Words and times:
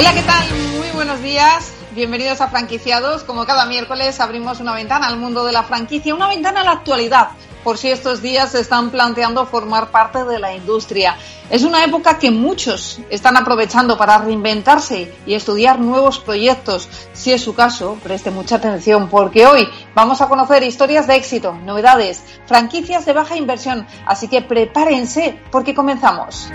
Hola, 0.00 0.14
¿qué 0.14 0.22
tal? 0.22 0.46
Muy 0.78 0.88
buenos 0.94 1.20
días. 1.20 1.74
Bienvenidos 1.94 2.40
a 2.40 2.48
Franquiciados. 2.48 3.22
Como 3.22 3.44
cada 3.44 3.66
miércoles 3.66 4.18
abrimos 4.18 4.58
una 4.58 4.72
ventana 4.72 5.06
al 5.06 5.18
mundo 5.18 5.44
de 5.44 5.52
la 5.52 5.62
franquicia, 5.62 6.14
una 6.14 6.26
ventana 6.26 6.62
a 6.62 6.64
la 6.64 6.70
actualidad, 6.70 7.32
por 7.62 7.76
si 7.76 7.90
estos 7.90 8.22
días 8.22 8.52
se 8.52 8.60
están 8.60 8.88
planteando 8.88 9.44
formar 9.44 9.90
parte 9.90 10.24
de 10.24 10.38
la 10.38 10.54
industria. 10.54 11.18
Es 11.50 11.64
una 11.64 11.84
época 11.84 12.18
que 12.18 12.30
muchos 12.30 12.98
están 13.10 13.36
aprovechando 13.36 13.98
para 13.98 14.16
reinventarse 14.16 15.12
y 15.26 15.34
estudiar 15.34 15.78
nuevos 15.78 16.18
proyectos. 16.18 16.88
Si 17.12 17.30
es 17.32 17.42
su 17.42 17.54
caso, 17.54 17.98
preste 18.02 18.30
mucha 18.30 18.56
atención 18.56 19.10
porque 19.10 19.46
hoy 19.46 19.68
vamos 19.94 20.22
a 20.22 20.28
conocer 20.30 20.62
historias 20.62 21.06
de 21.08 21.16
éxito, 21.16 21.52
novedades, 21.52 22.24
franquicias 22.46 23.04
de 23.04 23.12
baja 23.12 23.36
inversión. 23.36 23.86
Así 24.06 24.28
que 24.28 24.40
prepárense 24.40 25.38
porque 25.50 25.74
comenzamos. 25.74 26.48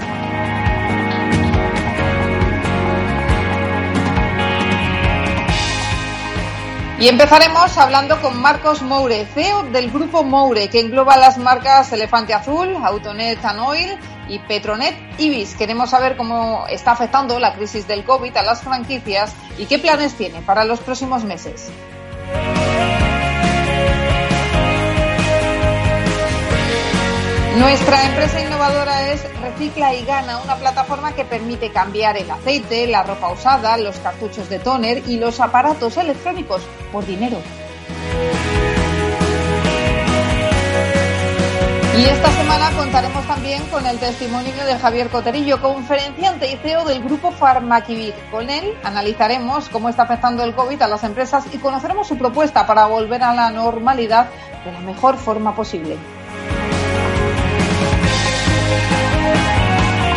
Y 7.06 7.08
empezaremos 7.08 7.78
hablando 7.78 8.20
con 8.20 8.42
Marcos 8.42 8.82
Moure, 8.82 9.28
CEO 9.28 9.62
del 9.66 9.92
grupo 9.92 10.24
Moure, 10.24 10.72
que 10.72 10.80
engloba 10.80 11.18
las 11.18 11.38
marcas 11.38 11.94
Elefante 11.94 12.34
Azul, 12.34 12.76
Autonet 12.84 13.46
Anoil 13.46 13.96
y 14.28 14.40
Petronet 14.40 14.96
Ibis. 15.20 15.54
Queremos 15.54 15.92
saber 15.92 16.18
cómo 16.18 16.66
está 16.68 16.94
afectando 16.94 17.40
la 17.40 17.54
crisis 17.54 17.88
del 17.88 18.04
COVID 18.06 18.36
a 18.38 18.42
las 18.42 18.64
franquicias 18.64 19.36
y 19.60 19.68
qué 19.68 19.78
planes 19.78 20.16
tiene 20.16 20.42
para 20.42 20.66
los 20.66 20.80
próximos 20.80 21.24
meses. 21.24 21.70
Nuestra 27.58 28.06
empresa 28.06 28.42
innovadora 28.42 29.14
es 29.14 29.24
Recicla 29.40 29.94
y 29.94 30.04
Gana, 30.04 30.40
una 30.40 30.58
plataforma 30.58 31.14
que 31.14 31.24
permite 31.24 31.72
cambiar 31.72 32.18
el 32.18 32.30
aceite, 32.30 32.86
la 32.86 33.02
ropa 33.04 33.32
usada, 33.32 33.78
los 33.78 33.98
cartuchos 34.00 34.50
de 34.50 34.60
tóner 34.60 35.04
y 35.08 35.18
los 35.18 35.40
aparatos 35.40 35.96
electrónicos 35.96 36.62
por 36.92 37.06
dinero. 37.06 37.38
Y 41.98 42.04
esta 42.04 42.30
semana 42.30 42.72
contaremos 42.72 43.26
también 43.26 43.64
con 43.68 43.86
el 43.86 43.98
testimonio 44.00 44.66
de 44.66 44.78
Javier 44.78 45.08
Coterillo, 45.08 45.62
conferenciante 45.62 46.52
y 46.52 46.58
CEO 46.58 46.84
del 46.84 47.02
grupo 47.02 47.32
Farmaquivir. 47.32 48.14
Con 48.32 48.50
él 48.50 48.74
analizaremos 48.84 49.70
cómo 49.70 49.88
está 49.88 50.04
afectando 50.04 50.44
el 50.44 50.54
COVID 50.56 50.82
a 50.82 50.90
las 50.90 51.06
empresas 51.06 51.46
y 51.54 51.58
conoceremos 51.58 52.06
su 52.06 52.18
propuesta 52.18 52.68
para 52.68 52.86
volver 52.88 53.24
a 53.24 53.34
la 53.34 53.50
normalidad 53.50 54.28
de 54.66 54.74
la 54.74 54.82
mejor 54.82 55.16
forma 55.16 55.56
posible. 55.56 55.96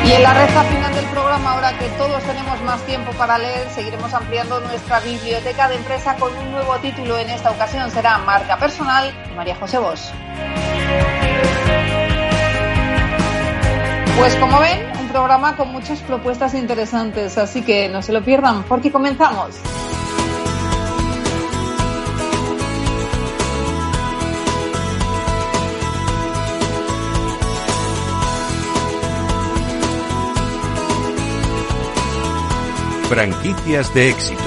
Y 0.08 0.12
en 0.12 0.22
la 0.22 0.32
recta 0.32 0.62
final 0.62 0.94
del 0.94 1.04
programa, 1.08 1.52
ahora 1.52 1.78
que 1.78 1.84
todos 1.98 2.22
tenemos 2.22 2.58
más 2.62 2.80
tiempo 2.86 3.12
para 3.12 3.36
leer, 3.36 3.68
seguiremos 3.68 4.14
ampliando 4.14 4.58
nuestra 4.60 5.00
biblioteca 5.00 5.68
de 5.68 5.74
empresa 5.74 6.16
con 6.16 6.34
un 6.34 6.50
nuevo 6.50 6.74
título. 6.78 7.18
En 7.18 7.28
esta 7.28 7.50
ocasión 7.50 7.90
será 7.90 8.16
Marca 8.16 8.56
Personal 8.56 9.12
de 9.28 9.34
María 9.34 9.54
José 9.56 9.76
Bosch. 9.76 10.10
Pues 14.18 14.34
como 14.36 14.58
ven, 14.60 14.80
un 14.98 15.08
programa 15.08 15.54
con 15.58 15.72
muchas 15.72 16.00
propuestas 16.00 16.54
interesantes, 16.54 17.36
así 17.36 17.60
que 17.60 17.90
no 17.90 18.00
se 18.00 18.14
lo 18.14 18.24
pierdan 18.24 18.62
porque 18.62 18.90
comenzamos. 18.90 19.56
Franquicias 33.08 33.94
de 33.94 34.10
éxito. 34.10 34.42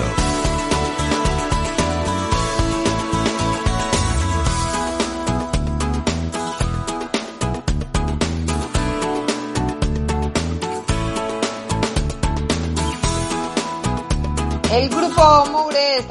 El 14.72 14.90
grupo 14.90 15.61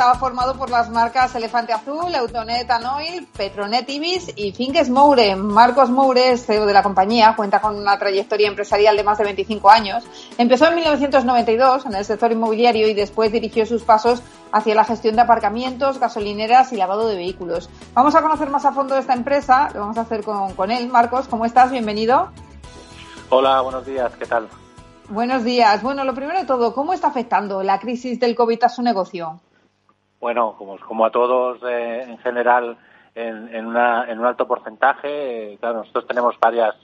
estaba 0.00 0.18
formado 0.18 0.54
por 0.54 0.70
las 0.70 0.88
marcas 0.88 1.34
Elefante 1.34 1.74
Azul, 1.74 2.14
Autonet 2.14 2.70
Anoil, 2.70 3.26
Petronet 3.36 3.86
Ibis 3.86 4.32
y 4.34 4.50
Finques 4.52 4.88
Moure. 4.88 5.36
Marcos 5.36 5.90
Moure, 5.90 6.38
CEO 6.38 6.64
de 6.64 6.72
la 6.72 6.82
compañía, 6.82 7.34
cuenta 7.36 7.60
con 7.60 7.76
una 7.76 7.98
trayectoria 7.98 8.48
empresarial 8.48 8.96
de 8.96 9.04
más 9.04 9.18
de 9.18 9.24
25 9.24 9.68
años. 9.68 10.02
Empezó 10.38 10.68
en 10.68 10.76
1992 10.76 11.84
en 11.84 11.94
el 11.96 12.06
sector 12.06 12.32
inmobiliario 12.32 12.88
y 12.88 12.94
después 12.94 13.30
dirigió 13.30 13.66
sus 13.66 13.82
pasos 13.82 14.22
hacia 14.52 14.74
la 14.74 14.84
gestión 14.84 15.16
de 15.16 15.20
aparcamientos, 15.20 15.98
gasolineras 15.98 16.72
y 16.72 16.76
lavado 16.76 17.06
de 17.06 17.16
vehículos. 17.16 17.68
Vamos 17.92 18.14
a 18.14 18.22
conocer 18.22 18.48
más 18.48 18.64
a 18.64 18.72
fondo 18.72 18.96
esta 18.96 19.12
empresa, 19.12 19.68
lo 19.74 19.80
vamos 19.80 19.98
a 19.98 20.00
hacer 20.00 20.24
con, 20.24 20.54
con 20.54 20.70
él. 20.70 20.88
Marcos, 20.88 21.28
¿cómo 21.28 21.44
estás? 21.44 21.70
Bienvenido. 21.70 22.30
Hola, 23.28 23.60
buenos 23.60 23.84
días, 23.84 24.10
¿qué 24.18 24.24
tal? 24.24 24.48
Buenos 25.10 25.44
días. 25.44 25.82
Bueno, 25.82 26.04
lo 26.04 26.14
primero 26.14 26.38
de 26.38 26.46
todo, 26.46 26.72
¿cómo 26.72 26.94
está 26.94 27.08
afectando 27.08 27.62
la 27.62 27.78
crisis 27.78 28.18
del 28.18 28.34
COVID 28.34 28.64
a 28.64 28.70
su 28.70 28.80
negocio? 28.80 29.40
Bueno, 30.20 30.54
como, 30.58 30.78
como 30.78 31.06
a 31.06 31.10
todos 31.10 31.60
eh, 31.62 32.04
en 32.06 32.18
general, 32.18 32.76
en, 33.14 33.54
en, 33.54 33.66
una, 33.66 34.04
en, 34.10 34.18
un 34.18 34.26
alto 34.26 34.46
porcentaje. 34.46 35.52
Eh, 35.52 35.58
claro, 35.58 35.78
nosotros 35.78 36.06
tenemos 36.06 36.38
varias 36.38 36.74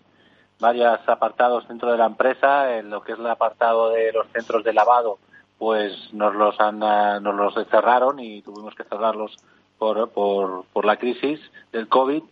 varios 0.58 1.06
apartados 1.06 1.69
dentro 1.69 1.92
de 1.92 1.98
la 1.98 2.06
empresa. 2.06 2.78
En 2.78 2.91
lo 2.91 3.02
que 3.02 3.12
es 3.12 3.19
el 3.19 3.26
apartado 3.26 3.91
de 3.91 4.12
los 4.12 4.26
centros 4.28 4.64
de 4.64 4.72
lavado, 4.72 5.19
pues 5.58 5.92
nos 6.12 6.34
los 6.34 6.58
han 6.60 6.82
uh, 6.82 7.20
nos 7.20 7.34
los 7.34 7.69
cerraron 7.69 8.19
y 8.19 8.42
tuvimos 8.42 8.75
que 8.75 8.84
cerrarlos 8.84 9.36
por, 9.78 10.10
por, 10.10 10.64
por 10.72 10.84
la 10.84 10.96
crisis 10.96 11.41
del 11.72 11.88
COVID. 11.88 12.22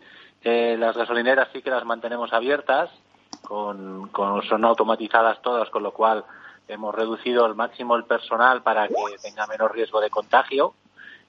Eh, 0.42 0.76
las 0.78 0.96
gasolineras 0.96 1.48
sí 1.52 1.62
que 1.62 1.70
las 1.70 1.84
mantenemos 1.84 2.32
abiertas 2.32 2.90
con, 3.42 4.08
con, 4.08 4.42
son 4.42 4.64
automatizadas 4.64 5.40
todas, 5.42 5.68
con 5.70 5.82
lo 5.82 5.92
cual 5.92 6.24
hemos 6.68 6.94
reducido 6.94 7.44
al 7.44 7.54
máximo 7.54 7.94
el 7.96 8.04
personal 8.04 8.62
para 8.62 8.88
que 8.88 8.94
tenga 9.22 9.46
menos 9.46 9.70
riesgo 9.70 10.00
de 10.00 10.08
contagio 10.08 10.74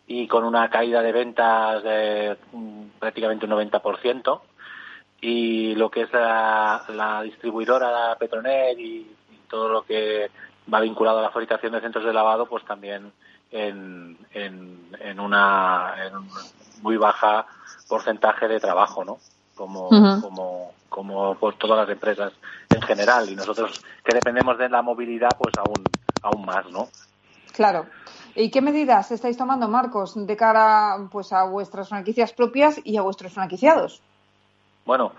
y 0.08 0.28
con 0.28 0.44
una 0.44 0.70
caída 0.70 1.02
de 1.02 1.12
ventas 1.12 1.84
de 1.84 2.38
prácticamente 3.00 3.46
un 3.46 3.52
90%. 3.52 4.42
Y 5.22 5.76
lo 5.76 5.90
que 5.90 6.02
es 6.02 6.14
la, 6.14 6.84
la 6.90 7.22
distribuidora 7.24 8.16
Petronet 8.20 8.78
y, 8.78 8.98
y, 9.32 9.40
todo 9.50 9.70
lo 9.70 9.84
que 9.84 10.30
va 10.72 10.82
vinculado 10.82 11.20
a 11.20 11.24
la 11.24 11.32
fabricación 11.32 11.72
de 11.74 11.82
centros 11.82 12.04
de 12.04 12.14
lavado, 12.14 12.46
pues 12.48 12.66
también 12.66 13.12
en, 13.52 14.18
en, 14.34 14.90
en 15.00 15.20
una 15.20 15.96
en 16.06 16.18
un 16.18 16.30
muy 16.82 16.98
baja 16.98 17.46
porcentaje 17.88 18.48
de 18.48 18.60
trabajo, 18.60 19.06
¿no? 19.06 19.18
Como, 19.56 19.88
uh 19.88 19.92
-huh. 19.92 20.22
como, 20.22 20.74
como 20.90 21.36
pues 21.36 21.58
todas 21.58 21.78
las 21.78 21.90
empresas 21.90 22.34
en 22.70 22.82
general 22.82 23.30
y 23.30 23.36
nosotros 23.36 23.82
que 24.04 24.14
dependemos 24.14 24.58
de 24.58 24.70
la 24.70 24.82
movilidad 24.82 25.30
pues 25.38 25.54
aún 25.58 25.84
aún 26.22 26.46
más 26.46 26.70
no 26.70 26.88
claro 27.54 27.86
¿Y 28.36 28.52
qué 28.52 28.62
medidas 28.62 29.12
estáis 29.12 29.38
tomando, 29.38 29.70
Marcos, 29.70 30.14
de 30.16 30.36
cara 30.36 31.08
pues 31.10 31.32
a 31.32 31.46
vuestras 31.46 31.88
franquicias 31.88 32.34
propias 32.34 32.82
y 32.84 32.98
a 32.98 33.02
vuestros 33.02 33.32
franquiciados? 33.32 34.02
Bueno, 34.86 35.14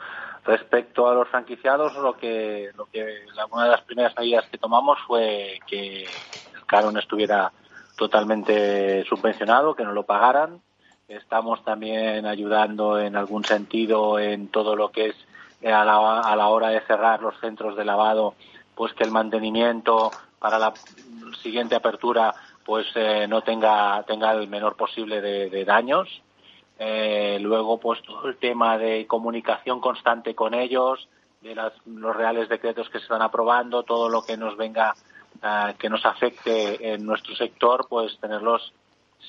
respecto 0.45 1.09
a 1.09 1.15
los 1.15 1.27
franquiciados, 1.29 1.95
lo 1.97 2.17
que, 2.19 2.71
lo 2.77 2.85
que 2.87 3.25
una 3.51 3.65
de 3.65 3.71
las 3.71 3.81
primeras 3.81 4.15
medidas 4.19 4.45
que 4.51 4.59
tomamos 4.59 4.99
fue 5.07 5.59
que 5.67 6.03
el 6.05 6.67
canon 6.67 6.99
estuviera 6.99 7.51
totalmente 7.97 9.03
subvencionado, 9.05 9.75
que 9.75 9.85
no 9.85 9.93
lo 9.93 10.05
pagaran. 10.05 10.61
Estamos 11.09 11.65
también 11.65 12.27
ayudando 12.27 13.01
en 13.01 13.17
algún 13.17 13.45
sentido 13.45 14.19
en 14.19 14.49
todo 14.49 14.77
lo 14.77 14.91
que 14.91 15.07
es 15.07 15.17
a 15.65 15.85
la, 15.85 16.21
a 16.21 16.37
la 16.37 16.49
hora 16.49 16.69
de 16.69 16.83
cerrar 16.83 17.23
los 17.23 17.39
centros 17.41 17.77
de 17.77 17.85
lavado, 17.87 18.35
pues 18.75 18.93
que 18.93 19.05
el 19.05 19.11
mantenimiento 19.11 20.11
para 20.39 20.59
la 20.59 20.75
siguiente 21.43 21.75
apertura 21.75 22.35
pues 22.67 22.87
eh, 22.97 23.27
no 23.29 23.41
tenga 23.41 24.03
tenga 24.03 24.33
el 24.33 24.49
menor 24.49 24.77
posible 24.77 25.21
de, 25.23 25.49
de 25.49 25.65
daños 25.65 26.09
Eh, 26.79 27.39
luego, 27.41 27.79
pues 27.79 28.03
todo 28.03 28.29
el 28.29 28.37
tema 28.37 28.77
de 28.77 29.07
comunicación 29.07 29.81
constante 29.81 30.35
con 30.35 30.53
ellos, 30.53 31.09
de 31.41 31.55
las, 31.55 31.73
los 31.87 32.15
reales 32.15 32.49
decretos 32.51 32.91
que 32.91 32.99
se 32.99 33.05
están 33.05 33.23
aprobando, 33.23 33.83
todo 33.83 34.11
lo 34.11 34.21
que 34.21 34.37
nos 34.37 34.59
venga, 34.59 34.95
eh, 35.43 35.75
que 35.79 35.89
nos 35.89 36.05
afecte 36.05 36.93
en 36.93 37.07
nuestro 37.07 37.35
sector, 37.35 37.87
pues 37.89 38.19
tenerlos 38.21 38.75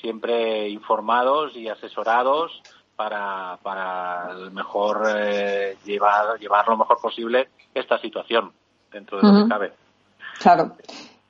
siempre 0.01 0.68
informados 0.68 1.56
y 1.56 1.69
asesorados 1.69 2.51
para, 2.98 3.60
para 3.63 4.33
mejor 4.51 5.07
eh, 5.07 5.78
llevar, 5.86 6.38
llevar 6.40 6.68
lo 6.68 6.75
mejor 6.75 7.00
posible 7.00 7.48
esta 7.74 7.98
situación 8.00 8.51
dentro 8.92 9.22
de 9.22 9.24
lo 9.24 9.44
que 9.44 9.50
cabe. 9.50 9.72
Claro. 10.40 10.75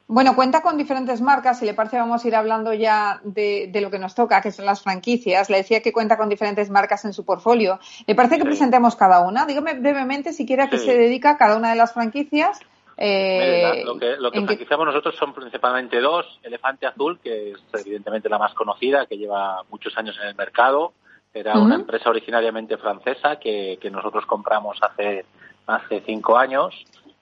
Bueno, 0.09 0.35
cuenta 0.35 0.61
con 0.61 0.77
diferentes 0.77 1.19
marcas. 1.19 1.59
Si 1.59 1.65
le 1.65 1.73
parece, 1.73 1.97
vamos 1.97 2.23
a 2.23 2.27
ir 2.27 2.35
hablando 2.35 2.73
ya 2.73 3.19
de, 3.25 3.69
lo 3.81 3.91
que 3.91 3.99
nos 3.99 4.15
toca, 4.15 4.41
que 4.41 4.53
son 4.53 4.65
las 4.65 4.81
franquicias. 4.81 5.49
Le 5.49 5.57
decía 5.57 5.81
que 5.81 5.91
cuenta 5.91 6.17
con 6.17 6.29
diferentes 6.29 6.69
marcas 6.69 7.03
en 7.03 7.11
su 7.11 7.25
portfolio. 7.25 7.77
¿Le 8.05 8.15
parece 8.15 8.37
que 8.37 8.45
presentemos 8.45 8.95
cada 8.95 9.27
una? 9.27 9.45
Dígame 9.45 9.73
brevemente 9.73 10.31
si 10.31 10.45
quiere 10.45 10.63
a 10.63 10.69
qué 10.69 10.77
se 10.77 10.97
dedica 10.97 11.37
cada 11.37 11.57
una 11.57 11.71
de 11.71 11.75
las 11.75 11.93
franquicias. 11.93 12.57
Eh, 12.95 13.83
lo 13.85 13.99
que, 13.99 14.15
lo 14.17 14.31
que 14.31 14.41
franquiciamos 14.41 14.87
nosotros 14.87 15.13
son 15.17 15.33
principalmente 15.33 15.99
dos. 15.99 16.39
Elefante 16.41 16.87
Azul, 16.87 17.19
que 17.21 17.51
es 17.51 17.85
evidentemente 17.85 18.29
la 18.29 18.39
más 18.39 18.53
conocida, 18.53 19.07
que 19.07 19.17
lleva 19.17 19.61
muchos 19.69 19.97
años 19.97 20.17
en 20.21 20.29
el 20.29 20.35
mercado. 20.35 20.93
Era 21.33 21.59
una 21.59 21.75
empresa 21.75 22.09
originariamente 22.09 22.77
francesa 22.77 23.35
que, 23.35 23.77
que 23.81 23.91
nosotros 23.91 24.25
compramos 24.25 24.77
hace, 24.81 25.25
hace 25.67 26.01
cinco 26.05 26.37
años 26.37 26.73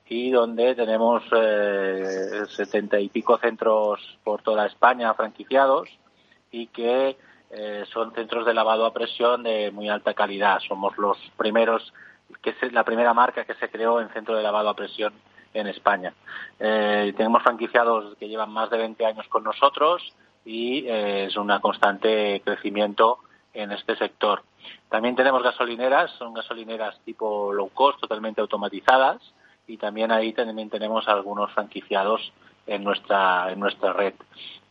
y 0.08 0.32
donde 0.32 0.76
tenemos 0.76 1.24
eh, 1.36 2.46
setenta 2.50 3.00
y 3.00 3.10
pico 3.10 3.38
centros 3.38 4.18
por 4.24 4.42
toda 4.42 4.68
España 4.68 5.14
franquiciados 5.16 5.90
y 6.52 6.68
que 6.68 7.18
eh, 7.50 7.84
son 7.92 8.14
centros 8.14 8.46
de 8.46 8.54
lavado 8.54 8.86
a 8.86 8.94
presión 8.94 9.44
de 9.44 9.72
muy 9.72 9.90
alta 9.90 10.14
calidad. 10.14 10.60
Somos 10.68 10.98
los 10.98 11.18
primeros, 11.38 11.94
que 12.42 12.52
es 12.62 12.72
la 12.72 12.84
primera 12.84 13.14
marca 13.14 13.46
que 13.46 13.56
se 13.56 13.70
creó 13.70 14.00
en 14.00 14.10
centro 14.10 14.36
de 14.36 14.44
lavado 14.44 14.70
a 14.70 14.76
presión 14.76 15.14
en 15.54 15.68
España. 15.68 16.14
Eh, 16.60 17.14
tenemos 17.18 17.42
franquiciados 17.42 18.16
que 18.18 18.28
llevan 18.28 18.52
más 18.52 18.70
de 18.70 18.78
20 18.78 19.06
años 19.06 19.28
con 19.28 19.44
nosotros 19.44 20.14
y 20.46 20.86
es 20.88 21.36
un 21.38 21.48
constante 21.60 22.40
crecimiento 22.46 23.18
en 23.52 23.72
este 23.72 23.96
sector. 23.96 24.44
También 24.90 25.16
tenemos 25.16 25.42
gasolineras, 25.42 26.12
son 26.20 26.36
gasolineras 26.36 27.00
tipo 27.04 27.52
low 27.52 27.70
cost, 27.70 28.00
totalmente 28.00 28.42
automatizadas, 28.42 29.34
y 29.68 29.78
también 29.78 30.12
ahí 30.12 30.34
también 30.34 30.70
tenemos 30.70 31.08
algunos 31.08 31.52
franquiciados 31.52 32.32
en 32.68 32.84
nuestra 32.84 33.52
en 33.52 33.60
nuestra 33.60 33.94
red. 33.94 34.14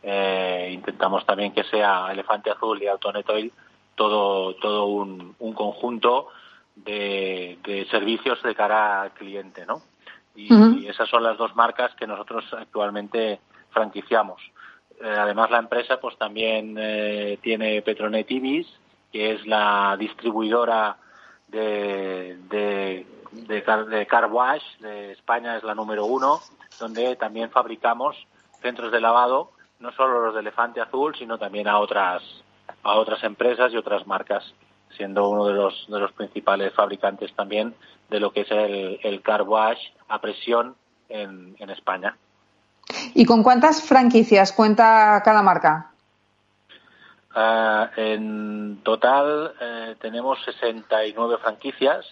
Eh, 0.02 0.70
intentamos 0.72 1.24
también 1.24 1.52
que 1.52 1.64
sea 1.64 2.10
Elefante 2.12 2.50
Azul 2.50 2.82
y 2.82 2.86
Autonet 2.86 3.28
Oil 3.30 3.52
todo 3.94 4.54
todo 4.56 4.86
un, 4.86 5.34
un 5.38 5.52
conjunto 5.52 6.28
de, 6.76 7.58
de, 7.62 7.86
servicios 7.86 8.42
de 8.42 8.54
cara 8.54 9.02
al 9.02 9.12
cliente, 9.12 9.64
¿no? 9.64 9.82
Y, 10.34 10.86
esas 10.88 11.08
son 11.08 11.22
las 11.22 11.38
dos 11.38 11.54
marcas 11.54 11.94
que 11.94 12.08
nosotros 12.08 12.44
actualmente 12.52 13.40
franquiciamos. 13.70 14.42
Eh, 15.00 15.06
además 15.06 15.50
la 15.50 15.58
empresa 15.58 16.00
pues 16.00 16.16
también 16.18 16.74
eh, 16.76 17.38
tiene 17.40 17.82
Petronet 17.82 18.28
Ibis, 18.30 18.66
que 19.12 19.32
es 19.32 19.46
la 19.46 19.96
distribuidora 19.96 20.96
de, 21.48 22.36
de 22.48 23.06
de, 23.34 23.62
de 23.88 24.06
Car 24.06 24.30
Wash 24.30 24.62
de 24.80 25.12
España 25.12 25.56
es 25.56 25.62
la 25.62 25.74
número 25.74 26.06
uno, 26.06 26.40
donde 26.78 27.16
también 27.16 27.50
fabricamos 27.50 28.16
centros 28.62 28.92
de 28.92 29.00
lavado, 29.00 29.50
no 29.80 29.92
solo 29.92 30.24
los 30.24 30.34
de 30.34 30.40
Elefante 30.40 30.80
Azul, 30.80 31.14
sino 31.16 31.38
también 31.38 31.68
a 31.68 31.78
otras, 31.78 32.22
a 32.82 32.94
otras 32.94 33.22
empresas 33.24 33.72
y 33.72 33.76
otras 33.76 34.06
marcas, 34.06 34.44
siendo 34.96 35.28
uno 35.28 35.46
de 35.46 35.54
los, 35.54 35.86
de 35.88 35.98
los 35.98 36.12
principales 36.12 36.72
fabricantes 36.74 37.34
también 37.34 37.74
de 38.08 38.20
lo 38.20 38.32
que 38.32 38.42
es 38.42 38.50
el, 38.50 39.00
el 39.02 39.22
Car 39.22 39.42
Wash 39.42 39.80
a 40.08 40.20
presión 40.20 40.76
en, 41.08 41.56
en 41.58 41.70
España. 41.70 42.16
¿Y 43.14 43.24
con 43.24 43.42
cuántas 43.42 43.82
franquicias 43.82 44.52
cuenta 44.52 45.20
cada 45.24 45.42
marca? 45.42 45.90
Uh, 47.34 47.88
en 47.96 48.80
total 48.84 49.54
eh, 49.60 49.96
tenemos 50.00 50.38
69 50.44 51.38
franquicias 51.42 52.06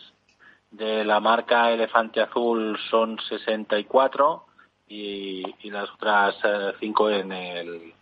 de 0.73 1.05
la 1.05 1.21
marca 1.21 1.71
Elefante 1.71 2.21
Azul 2.21 2.79
son 2.91 3.19
64 3.29 4.47
y, 4.89 5.43
y 5.63 5.71
las 5.71 5.91
otras 5.91 6.35
eh, 6.45 6.73
cinco 6.81 7.11
en 7.11 7.31
el 7.33 7.93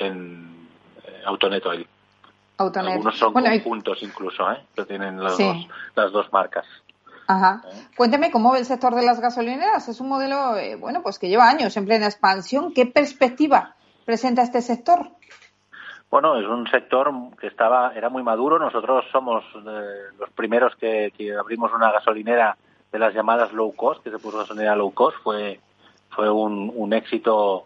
en 0.00 0.68
eh, 1.04 1.22
Autonet 1.26 1.64
Oil. 1.66 1.86
Algunos 2.56 3.18
son 3.18 3.32
conjuntos 3.32 3.98
incluso, 4.02 4.50
¿eh? 4.50 4.64
que 4.74 4.84
tienen 4.84 5.22
las 5.22 5.36
dos 6.12 6.32
marcas. 6.32 6.66
Ajá. 7.26 7.62
Cuénteme 7.96 8.30
cómo 8.30 8.52
ve 8.52 8.60
el 8.60 8.64
sector 8.64 8.94
de 8.94 9.04
las 9.04 9.20
gasolineras. 9.20 9.88
Es 9.88 10.00
un 10.00 10.08
modelo, 10.08 10.54
bueno, 10.78 11.02
pues 11.02 11.18
que 11.18 11.28
lleva 11.28 11.48
años 11.48 11.76
en 11.76 11.84
plena 11.84 12.06
expansión. 12.06 12.72
¿Qué 12.72 12.86
perspectiva 12.86 13.74
presenta 14.04 14.42
este 14.42 14.62
sector? 14.62 15.10
Bueno, 16.14 16.36
es 16.38 16.46
un 16.46 16.64
sector 16.68 17.12
que 17.40 17.48
estaba 17.48 17.92
era 17.92 18.08
muy 18.08 18.22
maduro. 18.22 18.56
Nosotros 18.56 19.04
somos 19.10 19.42
eh, 19.56 20.14
los 20.16 20.30
primeros 20.30 20.72
que, 20.76 21.10
abrimos 21.36 21.72
una 21.72 21.90
gasolinera 21.90 22.56
de 22.92 23.00
las 23.00 23.12
llamadas 23.12 23.52
low 23.52 23.74
cost, 23.74 24.00
que 24.04 24.12
se 24.12 24.20
puso 24.20 24.38
gasolinera 24.38 24.76
low 24.76 24.94
cost. 24.94 25.16
Fue 25.24 25.58
fue 26.10 26.30
un, 26.30 26.92
éxito 26.92 27.64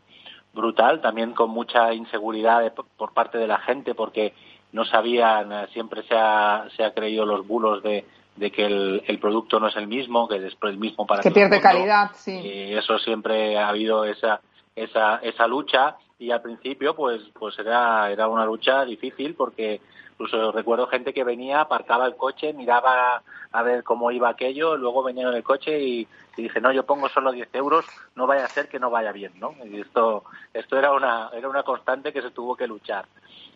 brutal, 0.54 1.02
también 1.02 1.34
con 1.34 1.50
mucha 1.50 1.92
inseguridad 1.92 2.72
por 2.96 3.12
parte 3.12 3.36
de 3.36 3.46
la 3.46 3.58
gente, 3.58 3.94
porque 3.94 4.32
no 4.72 4.86
sabían, 4.86 5.52
eh, 5.52 5.66
siempre 5.74 6.02
se 6.04 6.14
ha, 6.16 6.68
se 6.74 6.84
ha 6.84 6.94
creído 6.94 7.26
los 7.26 7.46
bulos 7.46 7.82
de, 7.82 8.06
que 8.50 8.64
el, 8.64 9.18
producto 9.20 9.60
no 9.60 9.68
es 9.68 9.76
el 9.76 9.88
mismo, 9.88 10.26
que 10.26 10.36
es 10.36 10.56
el 10.62 10.78
mismo 10.78 11.06
para 11.06 11.20
que 11.22 11.30
pierde 11.32 11.60
calidad, 11.60 12.12
sí. 12.14 12.32
Y 12.32 12.72
eso 12.72 12.98
siempre 12.98 13.58
ha 13.58 13.68
habido 13.68 14.06
esa 14.06 14.40
esa 14.74 15.16
esa 15.16 15.46
lucha 15.46 15.96
y 16.18 16.30
al 16.30 16.42
principio 16.42 16.94
pues 16.94 17.22
pues 17.38 17.58
era 17.58 18.10
era 18.10 18.28
una 18.28 18.44
lucha 18.44 18.84
difícil 18.84 19.34
porque 19.34 19.80
incluso 20.12 20.50
recuerdo 20.50 20.88
gente 20.88 21.14
que 21.14 21.22
venía 21.22 21.60
aparcaba 21.60 22.06
el 22.06 22.16
coche 22.16 22.52
miraba 22.52 23.22
a 23.52 23.62
ver 23.62 23.84
cómo 23.84 24.10
iba 24.10 24.28
aquello 24.28 24.76
luego 24.76 25.04
venían 25.04 25.28
en 25.28 25.36
el 25.36 25.42
coche 25.44 25.80
y, 25.80 26.08
y 26.36 26.42
dice 26.42 26.60
no 26.60 26.72
yo 26.72 26.84
pongo 26.84 27.08
solo 27.08 27.30
10 27.30 27.54
euros 27.54 27.84
no 28.16 28.26
vaya 28.26 28.44
a 28.44 28.48
ser 28.48 28.68
que 28.68 28.80
no 28.80 28.90
vaya 28.90 29.12
bien 29.12 29.32
no 29.38 29.54
y 29.64 29.80
esto 29.80 30.24
esto 30.52 30.76
era 30.76 30.92
una 30.92 31.30
era 31.32 31.48
una 31.48 31.62
constante 31.62 32.12
que 32.12 32.22
se 32.22 32.30
tuvo 32.30 32.56
que 32.56 32.66
luchar. 32.66 33.06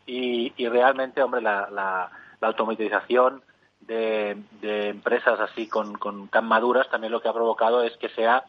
Y, 0.05 0.53
y 0.57 0.69
realmente 0.69 1.23
hombre 1.23 1.41
la, 1.41 1.71
la, 1.71 2.11
la 2.41 2.49
automatización 2.49 3.43
de, 3.81 4.37
de 4.61 4.89
empresas 4.89 5.39
así 5.41 5.69
con, 5.69 5.97
con 5.97 6.29
tan 6.29 6.47
maduras 6.47 6.89
también 6.91 7.13
lo 7.13 7.21
que 7.21 7.29
ha 7.29 7.33
provocado 7.33 7.83
es 7.83 7.97
que 7.99 8.09
sea 8.09 8.45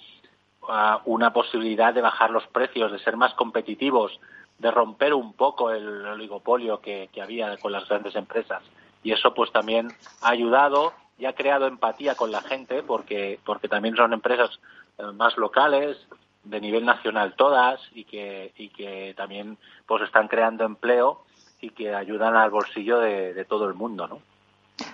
una 1.06 1.34
posibilidad 1.34 1.94
de 1.94 2.02
bajar 2.02 2.30
los 2.30 2.46
precios, 2.48 2.92
de 2.92 3.00
ser 3.00 3.18
más 3.18 3.34
competitivos, 3.34 4.20
de 4.60 4.72
romper 4.72 5.14
un 5.14 5.34
poco 5.34 5.72
el 5.72 6.06
oligopolio 6.06 6.80
que, 6.80 7.10
había 7.22 7.58
con 7.58 7.72
las 7.72 7.88
grandes 7.88 8.16
empresas. 8.16 8.64
Y 9.04 9.12
eso 9.12 9.34
pues 9.34 9.52
también 9.52 9.90
ha 10.22 10.30
ayudado 10.30 10.94
y 11.18 11.26
ha 11.26 11.34
creado 11.34 11.68
empatía 11.68 12.16
con 12.16 12.32
la 12.32 12.42
gente 12.42 12.84
porque, 12.84 13.40
porque 13.46 13.68
también 13.68 13.96
son 13.96 14.14
empresas 14.14 14.60
eh, 14.98 15.04
más 15.14 15.38
locales, 15.38 15.98
de 16.44 16.60
nivel 16.60 16.86
nacional 16.86 17.36
todas 17.36 17.80
y 17.94 18.04
que, 18.04 18.52
y 18.58 18.70
que 18.70 19.14
también 19.16 19.58
pues 19.86 20.04
están 20.04 20.28
creando 20.28 20.66
empleo 20.66 21.24
y 21.62 21.70
que 21.70 21.94
ayudan 21.96 22.36
al 22.36 22.50
bolsillo 22.50 23.00
de, 23.00 23.34
de 23.34 23.46
todo 23.46 23.68
el 23.68 23.74
mundo, 23.74 24.08
¿no? 24.08 24.20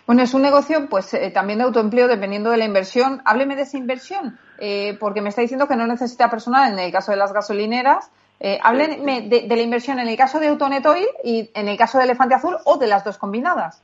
Bueno, 0.06 0.24
es 0.24 0.34
un 0.34 0.42
negocio 0.42 0.88
pues 0.90 1.14
eh, 1.14 1.32
también 1.32 1.60
de 1.60 1.66
autoempleo 1.66 2.08
dependiendo 2.08 2.52
de 2.52 2.58
la 2.58 2.66
inversión. 2.66 3.22
Hábleme 3.26 3.56
de 3.56 3.64
esa 3.64 3.78
inversión, 3.78 4.38
eh, 4.60 4.98
porque 5.00 5.22
me 5.22 5.30
está 5.30 5.42
diciendo 5.42 5.68
que 5.68 5.76
no 5.76 5.88
necesita 5.88 6.30
personal 6.30 6.74
en 6.74 6.80
el 6.80 6.92
caso 6.92 7.12
de 7.12 7.18
las 7.18 7.34
gasolineras. 7.34 8.12
Eh, 8.40 8.60
hábleme 8.64 9.22
de, 9.22 9.48
la 9.48 9.62
inversión 9.62 10.00
en 10.00 10.08
el 10.08 10.18
caso 10.18 10.40
de 10.40 10.48
Autonet 10.48 10.86
Oil 10.86 11.08
y 11.24 11.50
en 11.54 11.68
el 11.68 11.78
caso 11.78 11.98
de 11.98 12.06
Elefante 12.06 12.36
Azul 12.36 12.58
o 12.66 12.78
de 12.78 12.88
las 12.88 13.04
dos 13.04 13.18
combinadas. 13.18 13.84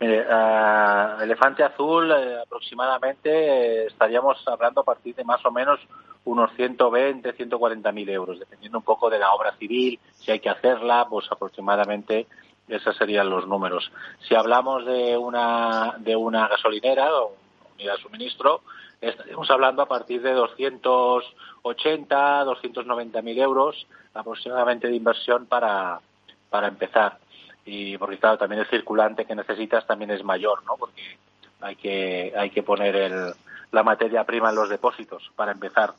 Elefante 0.00 1.62
Azul 1.62 2.12
aproximadamente 2.12 3.86
estaríamos 3.86 4.36
hablando 4.48 4.80
a 4.80 4.84
partir 4.84 5.14
de 5.14 5.22
más 5.22 5.44
o 5.46 5.52
menos 5.52 5.78
unos 6.24 6.52
120, 6.54 7.32
140 7.32 7.92
mil 7.92 8.08
euros, 8.08 8.38
dependiendo 8.38 8.78
un 8.78 8.84
poco 8.84 9.10
de 9.10 9.18
la 9.18 9.32
obra 9.32 9.52
civil, 9.56 9.98
si 10.14 10.30
hay 10.30 10.40
que 10.40 10.50
hacerla, 10.50 11.06
pues 11.08 11.26
aproximadamente 11.30 12.26
esos 12.68 12.96
serían 12.96 13.28
los 13.28 13.46
números. 13.46 13.90
Si 14.26 14.34
hablamos 14.34 14.86
de 14.86 15.16
una, 15.16 15.96
de 15.98 16.14
una 16.14 16.48
gasolinera 16.48 17.12
o 17.14 17.34
unidad 17.74 17.96
de 17.96 18.02
suministro, 18.02 18.62
estaríamos 19.02 19.50
hablando 19.50 19.82
a 19.82 19.86
partir 19.86 20.22
de 20.22 20.32
280, 20.32 22.44
290 22.44 23.22
mil 23.22 23.38
euros 23.38 23.86
aproximadamente 24.14 24.88
de 24.88 24.96
inversión 24.96 25.46
para, 25.46 26.00
para 26.48 26.68
empezar. 26.68 27.18
Y 27.64 27.98
porque 27.98 28.18
claro, 28.18 28.38
también 28.38 28.60
el 28.60 28.68
circulante 28.68 29.24
que 29.24 29.34
necesitas 29.34 29.86
también 29.86 30.12
es 30.12 30.24
mayor, 30.24 30.64
¿no? 30.64 30.76
Porque 30.76 31.18
hay 31.60 31.76
que, 31.76 32.32
hay 32.36 32.50
que 32.50 32.62
poner 32.62 32.96
el, 32.96 33.34
la 33.72 33.82
materia 33.82 34.24
prima 34.24 34.50
en 34.50 34.56
los 34.56 34.68
depósitos 34.68 35.30
para 35.34 35.52
empezar. 35.52 35.92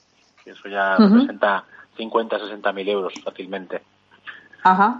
Eso 0.45 0.67
ya 0.67 0.97
representa 0.97 1.63
50, 1.97 2.39
60 2.39 2.73
mil 2.73 2.89
euros 2.89 3.13
fácilmente. 3.23 3.81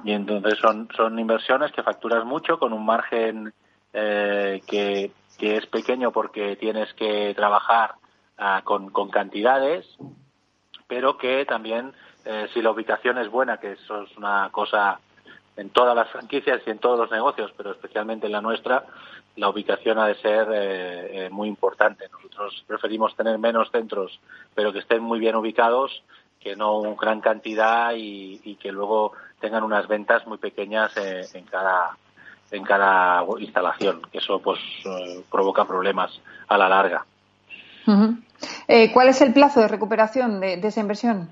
Y 0.03 0.11
entonces 0.11 0.59
son, 0.59 0.89
son 0.95 1.17
inversiones 1.19 1.71
que 1.71 1.83
facturas 1.83 2.25
mucho 2.25 2.59
con 2.59 2.73
un 2.73 2.85
margen 2.85 3.53
eh, 3.93 4.61
que, 4.67 5.11
que 5.37 5.57
es 5.57 5.65
pequeño 5.67 6.11
porque 6.11 6.55
tienes 6.55 6.93
que 6.93 7.33
trabajar 7.35 7.95
ah, 8.37 8.61
con, 8.63 8.89
cantidades, 9.09 9.85
pero 10.87 11.17
que 11.17 11.45
también 11.45 11.93
eh, 12.25 12.47
si 12.53 12.61
la 12.61 12.71
ubicación 12.71 13.17
es 13.17 13.29
buena, 13.29 13.59
que 13.59 13.73
eso 13.73 14.03
es 14.03 14.17
una 14.17 14.49
cosa 14.51 14.99
en 15.55 15.69
todas 15.69 15.95
las 15.95 16.09
franquicias 16.09 16.61
y 16.65 16.69
en 16.69 16.79
todos 16.79 16.97
los 16.97 17.11
negocios, 17.11 17.51
pero 17.55 17.71
especialmente 17.71 18.25
en 18.25 18.31
la 18.31 18.41
nuestra, 18.41 18.85
la 19.35 19.49
ubicación 19.49 19.99
ha 19.99 20.07
de 20.07 20.15
ser 20.15 20.47
eh, 20.51 21.29
muy 21.31 21.47
importante. 21.47 22.07
Nosotros 22.09 22.63
preferimos 22.67 23.15
tener 23.15 23.37
menos 23.39 23.69
centros, 23.71 24.19
pero 24.55 24.73
que 24.73 24.79
estén 24.79 25.01
muy 25.01 25.19
bien 25.19 25.35
ubicados, 25.35 26.03
que 26.39 26.55
no 26.55 26.95
gran 26.95 27.21
cantidad 27.21 27.93
y, 27.95 28.57
que 28.61 28.71
luego 28.71 29.13
tengan 29.39 29.63
unas 29.63 29.87
ventas 29.87 30.27
muy 30.27 30.37
pequeñas 30.37 30.95
eh, 30.97 31.25
en 31.33 31.45
cada 31.45 31.97
en 32.53 32.63
cada 32.63 33.23
instalación 33.39 34.01
que 34.11 34.19
eso 34.19 34.39
pues 34.39 34.59
eh, 34.85 35.23
provoca 35.29 35.65
problemas 35.65 36.11
a 36.47 36.57
la 36.57 36.69
larga. 36.69 37.05
Eh, 38.67 38.91
¿cuál 38.93 39.09
es 39.09 39.21
el 39.21 39.33
plazo 39.33 39.59
de 39.59 39.67
recuperación 39.67 40.39
de, 40.39 40.53
esa 40.53 40.79
inversión? 40.79 41.29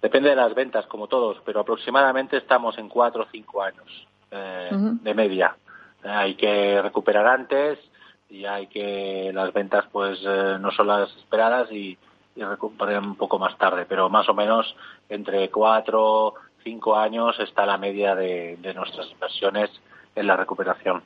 depende 0.00 0.30
de 0.30 0.36
las 0.36 0.54
ventas 0.54 0.86
como 0.86 1.08
todos 1.08 1.38
pero 1.44 1.60
aproximadamente 1.60 2.36
estamos 2.36 2.76
en 2.78 2.88
cuatro 2.88 3.22
o 3.22 3.26
cinco 3.32 3.62
años 3.62 4.06
de 4.30 5.14
media. 5.14 5.56
Hay 6.02 6.34
que 6.34 6.82
recuperar 6.82 7.26
antes 7.26 7.78
y 8.28 8.44
hay 8.44 8.66
que 8.66 9.30
las 9.32 9.52
ventas 9.52 9.84
pues 9.90 10.20
no 10.24 10.70
son 10.72 10.88
las 10.88 11.08
esperadas 11.16 11.70
y 11.70 11.96
y 12.36 12.42
recuperé 12.42 12.98
un 12.98 13.16
poco 13.16 13.38
más 13.38 13.56
tarde, 13.58 13.86
pero 13.88 14.08
más 14.08 14.28
o 14.28 14.34
menos 14.34 14.74
entre 15.08 15.50
cuatro, 15.50 16.34
cinco 16.62 16.96
años 16.96 17.38
está 17.38 17.64
la 17.66 17.78
media 17.78 18.14
de, 18.14 18.58
nuestras 18.74 19.10
inversiones 19.10 19.70
en 20.14 20.26
la 20.26 20.36
recuperación 20.36 21.02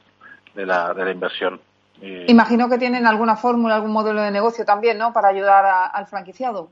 de 0.54 0.66
la, 0.66 0.94
de 0.94 1.04
la 1.04 1.10
inversión. 1.10 1.60
Imagino 2.00 2.68
que 2.68 2.78
tienen 2.78 3.06
alguna 3.06 3.36
fórmula, 3.36 3.74
algún 3.74 3.90
modelo 3.90 4.22
de 4.22 4.30
negocio 4.30 4.64
también, 4.64 4.98
¿no? 4.98 5.12
Para 5.12 5.28
ayudar 5.28 5.90
al 5.92 6.06
franquiciado. 6.06 6.68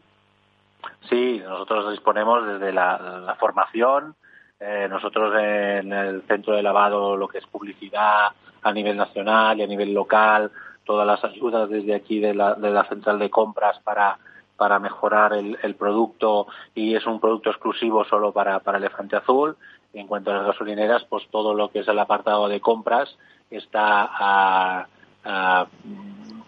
Sí, 1.08 1.42
nosotros 1.44 1.90
disponemos 1.90 2.46
desde 2.46 2.72
la, 2.72 3.36
formación, 3.40 4.14
eh, 4.60 4.86
nosotros 4.88 5.34
en 5.36 5.92
el 5.92 6.22
centro 6.22 6.54
de 6.54 6.62
lavado 6.62 7.16
lo 7.16 7.26
que 7.26 7.38
es 7.38 7.46
publicidad 7.46 8.28
a 8.62 8.72
nivel 8.72 8.96
nacional 8.96 9.58
y 9.58 9.62
a 9.62 9.66
nivel 9.66 9.92
local, 9.92 10.52
todas 10.84 11.06
las 11.06 11.24
ayudas 11.24 11.68
desde 11.68 11.94
aquí 11.94 12.20
de 12.20 12.34
la, 12.34 12.54
de 12.54 12.70
la 12.70 12.84
central 12.84 13.18
de 13.18 13.30
compras 13.30 13.78
para 13.80 14.18
para 14.56 14.78
mejorar 14.78 15.34
el, 15.34 15.58
el, 15.62 15.74
producto 15.74 16.46
y 16.74 16.94
es 16.94 17.06
un 17.06 17.20
producto 17.20 17.50
exclusivo 17.50 18.04
solo 18.04 18.32
para, 18.32 18.60
para 18.60 18.78
Elefante 18.78 19.16
Azul. 19.16 19.56
En 19.96 20.06
cuanto 20.06 20.30
a 20.30 20.34
las 20.34 20.46
gasolineras, 20.46 21.04
pues 21.08 21.26
todo 21.30 21.54
lo 21.54 21.70
que 21.70 21.80
es 21.80 21.88
el 21.88 21.98
apartado 21.98 22.48
de 22.48 22.60
compras 22.60 23.16
está 23.50 24.86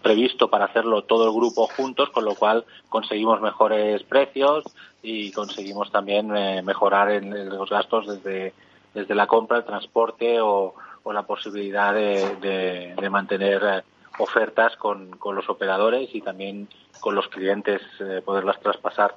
previsto 0.01 0.49
para 0.49 0.65
hacerlo 0.65 1.03
todo 1.03 1.25
el 1.25 1.33
grupo 1.33 1.67
juntos, 1.67 2.09
con 2.09 2.25
lo 2.25 2.35
cual 2.35 2.65
conseguimos 2.89 3.41
mejores 3.41 4.03
precios 4.03 4.63
y 5.01 5.31
conseguimos 5.31 5.91
también 5.91 6.35
eh, 6.35 6.61
mejorar 6.61 7.23
los 7.23 7.69
gastos 7.69 8.07
desde, 8.07 8.53
desde 8.93 9.15
la 9.15 9.27
compra, 9.27 9.57
el 9.57 9.65
transporte 9.65 10.39
o, 10.41 10.73
la 11.11 11.23
posibilidad 11.23 11.91
de, 11.91 12.93
de, 12.95 13.09
mantener 13.09 13.63
eh, 13.63 13.81
ofertas 14.19 14.75
con, 14.75 15.09
con 15.17 15.35
los 15.35 15.49
operadores 15.49 16.13
y 16.13 16.21
también 16.21 16.67
con 16.99 17.15
los 17.15 17.27
clientes 17.29 17.81
eh, 17.99 18.21
poderlas 18.23 18.59
traspasar. 18.59 19.15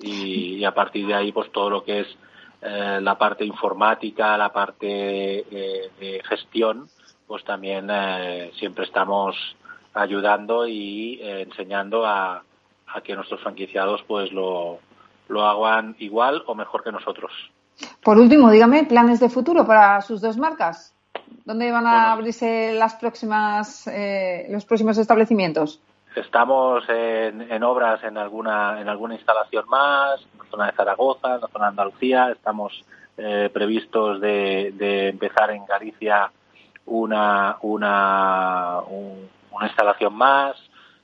Y, 0.00 0.64
a 0.64 0.72
partir 0.72 1.06
de 1.06 1.12
ahí 1.12 1.32
pues 1.32 1.52
todo 1.52 1.68
lo 1.68 1.84
que 1.84 2.00
es 2.00 2.06
eh, 2.62 2.98
la 3.00 3.16
parte 3.16 3.44
informática, 3.44 4.36
la 4.36 4.52
parte 4.52 5.38
eh, 5.38 5.90
de 5.98 6.22
gestión, 6.28 6.88
pues 7.26 7.44
también 7.44 7.88
siempre 8.58 8.84
estamos 8.84 9.36
ayudando 9.94 10.68
y 10.68 11.18
enseñando 11.20 12.06
a, 12.06 12.44
a, 12.86 13.00
que 13.00 13.16
nuestros 13.16 13.40
franquiciados 13.40 14.04
pues 14.06 14.30
lo, 14.30 14.78
lo 15.28 15.44
hagan 15.44 15.96
igual 15.98 16.44
o 16.46 16.54
mejor 16.54 16.84
que 16.84 16.92
nosotros. 16.92 17.32
Por 18.00 18.18
último, 18.18 18.48
dígame, 18.52 18.84
planes 18.84 19.18
de 19.18 19.28
futuro 19.28 19.66
para 19.66 20.00
sus 20.02 20.20
dos 20.20 20.36
marcas. 20.36 20.94
¿Dónde 21.44 21.72
van 21.72 21.88
a 21.88 22.12
abrirse 22.12 22.74
las 22.74 22.94
próximas, 22.94 23.90
los 24.48 24.64
próximos 24.64 24.96
establecimientos? 24.96 25.80
Estamos 26.16 26.82
en, 26.88 27.62
obras 27.62 28.02
en 28.02 28.16
alguna, 28.16 28.80
en 28.80 28.88
alguna 28.88 29.16
instalación 29.16 29.66
más, 29.68 30.18
en 30.32 30.38
la 30.38 30.44
zona 30.46 30.66
de 30.66 30.72
Zaragoza, 30.72 31.34
en 31.34 31.40
la 31.42 31.48
zona 31.48 31.64
de 31.66 31.68
Andalucía. 31.68 32.30
Estamos 32.30 32.86
eh, 33.18 33.50
previstos 33.52 34.18
de, 34.22 35.08
empezar 35.10 35.50
en 35.50 35.66
Galicia 35.66 36.32
una, 36.86 37.58
una, 37.60 38.80
una 39.50 39.66
instalación 39.66 40.14
más. 40.14 40.56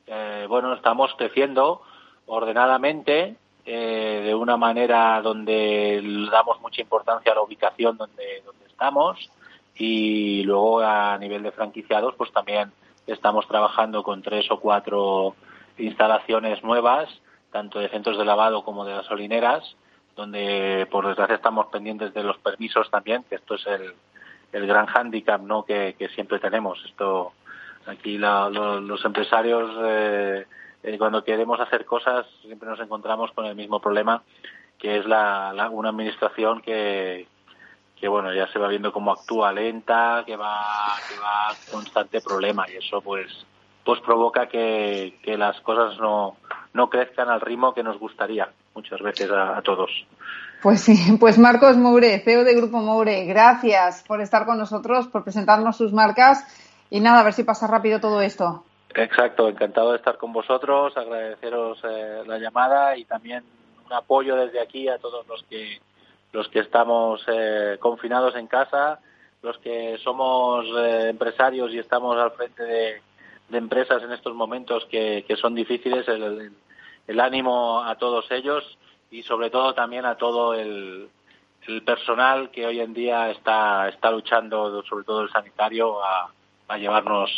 Eh, 0.07 0.47
bueno, 0.49 0.73
estamos 0.73 1.13
creciendo 1.19 1.83
ordenadamente, 2.25 3.37
eh, 3.67 4.23
de 4.25 4.35
una 4.35 4.57
manera 4.57 5.21
donde 5.21 6.01
damos 6.31 6.59
mucha 6.63 6.81
importancia 6.81 7.33
a 7.33 7.35
la 7.35 7.43
ubicación 7.43 7.99
donde, 7.99 8.43
donde 8.47 8.65
estamos 8.65 9.31
y 9.75 10.43
luego 10.45 10.81
a 10.81 11.19
nivel 11.19 11.43
de 11.43 11.53
franquiciados, 11.53 12.15
pues 12.17 12.33
también 12.33 12.73
Estamos 13.07 13.47
trabajando 13.49 14.03
con 14.03 14.23
tres 14.23 14.51
o 14.51 14.61
cuatro 14.61 15.35
instalaciones 15.79 16.63
nuevas, 16.63 17.09
tanto 17.51 17.79
de 17.79 17.89
centros 17.89 18.19
de 18.19 18.25
lavado 18.25 18.65
como 18.65 18.85
de 18.85 18.95
gasolineras, 18.95 19.77
donde 20.17 20.87
por 20.91 21.07
desgracia 21.07 21.37
estamos 21.37 21.67
pendientes 21.67 22.15
de 22.15 22.23
los 22.23 22.39
permisos 22.39 22.91
también, 22.91 23.25
que 23.25 23.37
esto 23.37 23.55
es 23.55 23.67
el, 23.67 23.95
el 24.53 24.67
gran 24.67 24.87
hándicap 24.87 25.41
¿no? 25.43 25.65
que, 25.65 25.97
siempre 26.15 26.39
tenemos. 26.39 26.83
Esto 26.85 27.33
aquí 27.87 28.19
los 28.19 29.05
empresarios 29.05 29.71
eh, 29.85 30.47
eh, 30.83 30.99
cuando 30.99 31.25
queremos 31.25 31.59
hacer 31.61 31.85
cosas 31.85 32.27
siempre 32.43 32.69
nos 32.69 32.81
encontramos 32.81 33.33
con 33.33 33.47
el 33.47 33.57
mismo 33.57 33.81
problema, 33.81 34.23
que 34.79 34.99
es 34.99 35.07
la 35.07 35.69
una 35.73 35.89
administración 35.89 36.61
que, 36.61 37.27
que 38.03 38.09
bueno, 38.09 38.35
ya 38.35 38.49
se 38.49 38.59
va 38.59 38.67
viendo 38.67 38.93
cómo 38.93 39.13
actúa 39.13 39.53
lenta, 39.53 40.25
que 40.27 40.35
va, 40.35 40.97
que 41.09 41.17
va 41.21 41.55
constante 41.71 42.21
problema 42.21 42.67
y 42.69 42.85
eso 42.85 43.01
pues, 43.01 43.29
pues 43.85 44.01
provoca 44.01 44.49
que, 44.49 45.21
que 45.23 45.37
las 45.37 45.61
cosas 45.61 45.97
no, 46.01 46.37
no 46.75 46.91
crezcan 46.91 47.29
al 47.29 47.41
ritmo 47.41 47.73
que 47.73 47.85
nos 47.85 48.01
gustaría 48.01 48.49
muchas 48.75 49.01
veces 49.01 49.31
a, 49.31 49.63
todos. 49.63 49.89
Pues 50.63 50.81
sí, 50.81 51.17
pues 51.21 51.39
Marcos 51.39 51.77
Moure, 51.77 52.19
CEO 52.19 52.43
de 52.43 52.57
Grupo 52.57 52.79
Moure, 52.79 53.25
gracias 53.25 54.03
por 54.03 54.21
estar 54.21 54.47
con 54.47 54.59
nosotros, 54.59 55.07
por 55.07 55.23
presentarnos 55.23 55.77
sus 55.77 55.93
marcas 55.93 56.45
y 56.91 56.99
nada, 56.99 57.21
a 57.21 57.23
ver 57.23 57.35
si 57.35 57.45
pasa 57.45 57.69
rápido 57.69 58.01
todo 58.01 58.21
esto. 58.21 58.65
Exacto, 58.97 59.49
encantado 59.49 59.93
de 59.93 59.99
estar 59.99 60.19
con 60.19 60.33
vosotros, 60.33 60.97
agradeceros 60.97 61.79
eh, 61.85 62.25
la 62.27 62.39
llamada 62.39 62.97
y 62.97 63.05
también 63.05 63.45
un 63.87 63.93
apoyo 63.93 64.35
desde 64.35 64.61
aquí 64.61 64.89
a 64.89 64.99
todos 64.99 65.25
los 65.29 65.45
que 65.45 65.79
los 66.33 66.49
que 66.49 66.61
estamos 66.61 67.23
eh, 67.29 67.77
confinados 67.79 68.35
en 68.37 68.47
casa, 68.47 69.01
los 69.43 69.59
que 69.59 69.99
somos 70.03 70.65
eh, 70.79 71.09
empresarios 71.11 71.73
y 71.73 71.79
estamos 71.79 72.17
al 72.17 72.33
frente 72.33 72.63
de, 72.63 73.03
empresas 73.53 74.03
en 74.03 74.13
estos 74.13 74.35
momentos 74.35 74.87
que, 74.91 75.27
son 75.39 75.55
difíciles, 75.55 76.09
el, 76.09 77.21
ánimo 77.21 77.83
a 77.85 77.97
todos 77.97 78.31
ellos 78.31 78.79
y 79.11 79.23
sobre 79.25 79.51
todo 79.51 79.75
también 79.75 80.07
a 80.07 80.17
todo 80.17 80.55
el, 80.55 81.11
personal 81.85 82.51
que 82.51 82.67
hoy 82.67 82.81
en 82.81 82.95
día 82.95 83.31
está, 83.31 83.89
está 83.89 84.11
luchando, 84.11 84.83
sobre 84.85 85.05
todo 85.05 85.21
el 85.21 85.31
sanitario, 85.31 86.03
a, 86.03 86.31
llevarnos, 86.79 87.31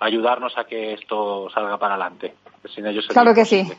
a 0.00 0.06
ayudarnos 0.06 0.56
a 0.56 0.64
que 0.64 0.94
esto 0.94 1.48
salga 1.52 1.76
para 1.76 1.94
adelante. 1.94 2.34
Sin 2.74 2.86
ellos 2.86 3.06
claro 3.06 3.34
que 3.34 3.44
sí. 3.44 3.70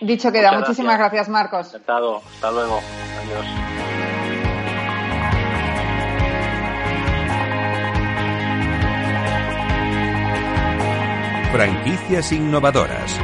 Dicho 0.00 0.30
queda. 0.30 0.52
Muchísimas 0.52 0.98
gracias, 0.98 1.28
Marcos. 1.28 1.68
Encantado. 1.68 2.18
Hasta 2.18 2.50
luego. 2.52 2.80
Adiós. 3.20 3.77
Franquicias 11.58 12.30
innovadoras. 12.30 13.18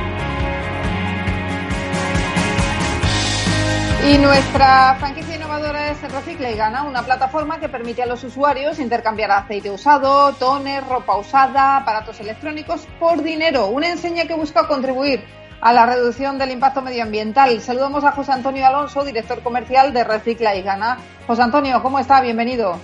Y 4.11 4.19
nuestra 4.19 4.97
franquicia 4.99 5.37
innovadora 5.37 5.93
es 5.93 6.03
Recicla 6.13 6.51
y 6.51 6.57
Gana, 6.57 6.83
una 6.83 7.05
plataforma 7.05 7.61
que 7.61 7.69
permite 7.69 8.03
a 8.03 8.07
los 8.07 8.25
usuarios 8.25 8.81
intercambiar 8.81 9.31
aceite 9.31 9.71
usado, 9.71 10.33
toner, 10.33 10.83
ropa 10.89 11.17
usada, 11.17 11.77
aparatos 11.77 12.19
electrónicos 12.19 12.89
por 12.99 13.23
dinero. 13.23 13.69
Una 13.69 13.89
enseña 13.89 14.25
que 14.25 14.35
busca 14.35 14.67
contribuir 14.67 15.23
a 15.61 15.73
la 15.73 15.87
reducción 15.87 16.37
del 16.37 16.51
impacto 16.51 16.83
medioambiental. 16.83 17.61
Saludamos 17.61 18.03
a 18.03 18.11
José 18.11 18.33
Antonio 18.33 18.67
Alonso, 18.67 19.05
director 19.05 19.45
comercial 19.45 19.93
de 19.93 20.03
Recicla 20.03 20.57
y 20.57 20.63
Gana. 20.63 20.99
José 21.29 21.43
Antonio, 21.43 21.81
¿cómo 21.85 22.01
está? 22.01 22.21
Bienvenido. 22.21 22.81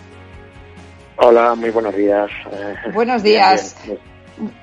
Hola, 1.16 1.56
muy 1.56 1.70
buenos 1.70 1.96
días. 1.96 2.30
Buenos 2.94 3.20
días. 3.24 3.74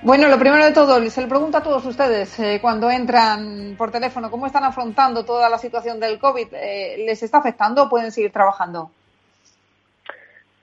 Bueno, 0.02 0.28
lo 0.28 0.40
primero 0.40 0.66
de 0.66 0.72
todo, 0.72 1.00
se 1.08 1.22
le 1.22 1.28
pregunto 1.28 1.58
a 1.58 1.62
todos 1.62 1.86
ustedes 1.86 2.40
eh, 2.40 2.58
cuando 2.60 2.90
entran 2.90 3.76
por 3.78 3.92
teléfono, 3.92 4.32
¿cómo 4.32 4.48
están 4.48 4.64
afrontando 4.64 5.24
toda 5.24 5.50
la 5.50 5.60
situación 5.60 6.00
del 6.00 6.18
COVID? 6.18 6.48
Eh, 6.54 7.04
¿Les 7.06 7.22
está 7.22 7.38
afectando 7.38 7.84
o 7.84 7.90
pueden 7.90 8.12
seguir 8.12 8.32
trabajando? 8.32 8.90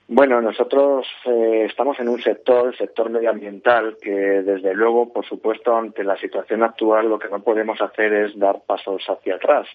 Bueno, 0.09 0.41
nosotros 0.41 1.07
eh, 1.25 1.65
estamos 1.69 1.97
en 1.99 2.09
un 2.09 2.21
sector, 2.21 2.67
el 2.67 2.77
sector 2.77 3.09
medioambiental, 3.09 3.97
que 4.01 4.11
desde 4.11 4.73
luego, 4.73 5.11
por 5.13 5.25
supuesto, 5.25 5.75
ante 5.77 6.03
la 6.03 6.17
situación 6.17 6.61
actual, 6.61 7.07
lo 7.07 7.17
que 7.17 7.29
no 7.29 7.39
podemos 7.39 7.81
hacer 7.81 8.13
es 8.13 8.37
dar 8.37 8.59
pasos 8.67 9.01
hacia 9.07 9.35
atrás. 9.35 9.65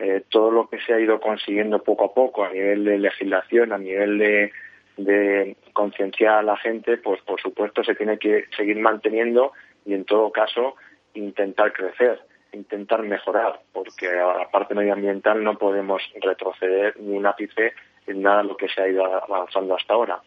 Eh, 0.00 0.24
todo 0.28 0.50
lo 0.50 0.68
que 0.68 0.80
se 0.80 0.92
ha 0.92 0.98
ido 0.98 1.20
consiguiendo 1.20 1.82
poco 1.84 2.06
a 2.06 2.14
poco 2.14 2.44
a 2.44 2.50
nivel 2.50 2.84
de 2.84 2.98
legislación, 2.98 3.72
a 3.72 3.78
nivel 3.78 4.18
de, 4.18 4.52
de 4.96 5.56
concienciar 5.72 6.38
a 6.38 6.42
la 6.42 6.56
gente, 6.56 6.96
pues 6.98 7.20
por 7.22 7.40
supuesto 7.40 7.82
se 7.84 7.94
tiene 7.94 8.18
que 8.18 8.44
seguir 8.56 8.78
manteniendo 8.78 9.52
y 9.84 9.94
en 9.94 10.04
todo 10.04 10.30
caso 10.30 10.76
intentar 11.14 11.72
crecer, 11.72 12.20
intentar 12.52 13.02
mejorar, 13.02 13.60
porque 13.72 14.08
a 14.08 14.38
la 14.38 14.50
parte 14.50 14.74
medioambiental 14.74 15.42
no 15.42 15.58
podemos 15.58 16.02
retroceder 16.20 16.98
ni 17.00 17.16
un 17.16 17.26
ápice 17.26 17.72
en 18.06 18.22
nada 18.22 18.42
lo 18.42 18.56
que 18.56 18.68
se 18.68 18.82
ha 18.82 18.88
ido 18.88 19.04
avanzando 19.04 19.76
hasta 19.76 19.94
ahora. 19.94 20.20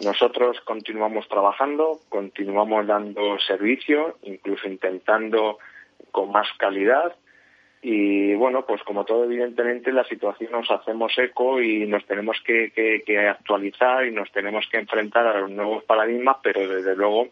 Nosotros 0.00 0.60
continuamos 0.62 1.28
trabajando, 1.28 2.00
continuamos 2.08 2.86
dando 2.86 3.38
servicio, 3.38 4.18
incluso 4.22 4.66
intentando 4.68 5.58
con 6.10 6.32
más 6.32 6.48
calidad 6.58 7.14
y 7.86 8.34
bueno, 8.34 8.64
pues 8.64 8.82
como 8.82 9.04
todo 9.04 9.24
evidentemente 9.24 9.92
la 9.92 10.04
situación 10.04 10.52
nos 10.52 10.70
hacemos 10.70 11.12
eco 11.18 11.60
y 11.60 11.86
nos 11.86 12.02
tenemos 12.06 12.40
que, 12.42 12.72
que 12.72 13.28
actualizar 13.28 14.06
y 14.06 14.10
nos 14.10 14.32
tenemos 14.32 14.66
que 14.70 14.78
enfrentar 14.78 15.26
a 15.26 15.40
los 15.40 15.50
nuevos 15.50 15.84
paradigmas, 15.84 16.38
pero 16.42 16.66
desde 16.66 16.96
luego 16.96 17.28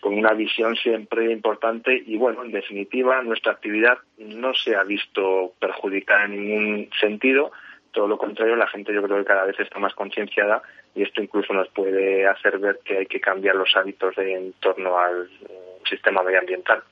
con 0.00 0.14
una 0.14 0.32
visión 0.32 0.74
siempre 0.74 1.30
importante 1.30 2.02
y 2.04 2.16
bueno, 2.16 2.42
en 2.42 2.50
definitiva 2.50 3.22
nuestra 3.22 3.52
actividad 3.52 3.98
no 4.18 4.54
se 4.54 4.74
ha 4.74 4.82
visto 4.82 5.52
perjudicada 5.60 6.24
en 6.24 6.30
ningún 6.32 6.90
sentido, 7.00 7.52
todo 7.92 8.08
lo 8.08 8.18
contrario, 8.18 8.56
la 8.56 8.66
gente 8.66 8.92
yo 8.92 9.04
creo 9.04 9.18
que 9.18 9.24
cada 9.24 9.44
vez 9.44 9.58
está 9.60 9.78
más 9.78 9.94
concienciada 9.94 10.62
y 10.96 11.02
esto 11.02 11.22
incluso 11.22 11.52
nos 11.52 11.68
puede 11.68 12.26
hacer 12.26 12.58
ver 12.58 12.80
que 12.84 12.98
hay 12.98 13.06
que 13.06 13.20
cambiar 13.20 13.54
los 13.54 13.76
hábitos 13.76 14.16
de, 14.16 14.34
en 14.34 14.52
torno 14.54 14.98
al 14.98 15.26
mm, 15.26 15.86
sistema 15.88 16.24
medioambiental. 16.24 16.82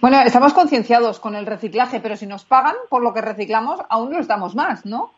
Bueno, 0.00 0.20
estamos 0.24 0.54
concienciados 0.54 1.20
con 1.20 1.34
el 1.34 1.46
reciclaje, 1.46 2.00
pero 2.00 2.16
si 2.16 2.26
nos 2.26 2.44
pagan 2.44 2.76
por 2.88 3.02
lo 3.02 3.12
que 3.12 3.20
reciclamos, 3.20 3.80
aún 3.88 4.12
nos 4.12 4.28
damos 4.28 4.54
más, 4.54 4.86
¿no? 4.86 5.12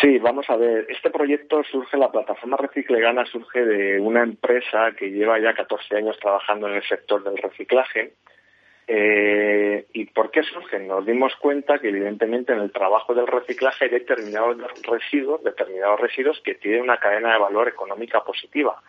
Sí, 0.00 0.18
vamos 0.18 0.48
a 0.48 0.56
ver. 0.56 0.86
Este 0.88 1.10
proyecto 1.10 1.62
surge, 1.64 1.96
la 1.96 2.12
plataforma 2.12 2.56
Reciclegana 2.56 3.24
surge 3.24 3.64
de 3.64 3.98
una 3.98 4.22
empresa 4.22 4.92
que 4.96 5.10
lleva 5.10 5.40
ya 5.40 5.54
14 5.54 5.96
años 5.96 6.16
trabajando 6.20 6.68
en 6.68 6.74
el 6.74 6.82
sector 6.84 7.24
del 7.24 7.36
reciclaje 7.36 8.14
eh, 8.90 9.86
¿Y 9.92 10.06
por 10.06 10.30
qué 10.30 10.42
surgen? 10.42 10.88
Nos 10.88 11.04
dimos 11.04 11.36
cuenta 11.36 11.78
que 11.78 11.90
evidentemente 11.90 12.54
en 12.54 12.60
el 12.60 12.72
trabajo 12.72 13.14
del 13.14 13.26
reciclaje 13.26 13.84
hay 13.84 13.90
determinados 13.90 14.56
residuos, 14.82 15.44
determinados 15.44 16.00
residuos 16.00 16.40
que 16.42 16.54
tienen 16.54 16.80
una 16.80 16.96
cadena 16.96 17.34
de 17.34 17.38
valor 17.38 17.68
económica 17.68 18.24
positiva. 18.24 18.82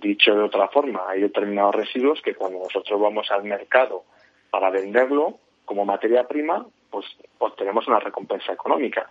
Dicho 0.00 0.34
de 0.34 0.42
otra 0.42 0.68
forma, 0.68 1.04
hay 1.08 1.20
determinados 1.20 1.74
residuos 1.76 2.20
que 2.20 2.34
cuando 2.34 2.58
nosotros 2.58 3.00
vamos 3.00 3.30
al 3.30 3.44
mercado 3.44 4.02
para 4.50 4.68
venderlo 4.70 5.38
como 5.64 5.84
materia 5.84 6.26
prima, 6.26 6.66
pues 6.90 7.06
obtenemos 7.38 7.86
una 7.86 8.00
recompensa 8.00 8.52
económica. 8.52 9.08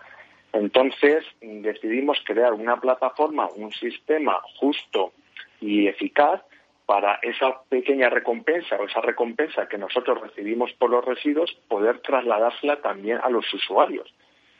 Entonces 0.52 1.24
decidimos 1.40 2.18
crear 2.24 2.52
una 2.52 2.80
plataforma, 2.80 3.48
un 3.56 3.72
sistema 3.72 4.38
justo 4.58 5.12
y 5.60 5.88
eficaz 5.88 6.42
para 6.84 7.18
esa 7.22 7.62
pequeña 7.68 8.10
recompensa 8.10 8.76
o 8.76 8.84
esa 8.84 9.00
recompensa 9.00 9.66
que 9.66 9.78
nosotros 9.78 10.20
recibimos 10.20 10.70
por 10.74 10.90
los 10.90 11.04
residuos, 11.04 11.50
poder 11.66 12.00
trasladársela 12.00 12.82
también 12.82 13.20
a 13.22 13.30
los 13.30 13.52
usuarios, 13.54 14.14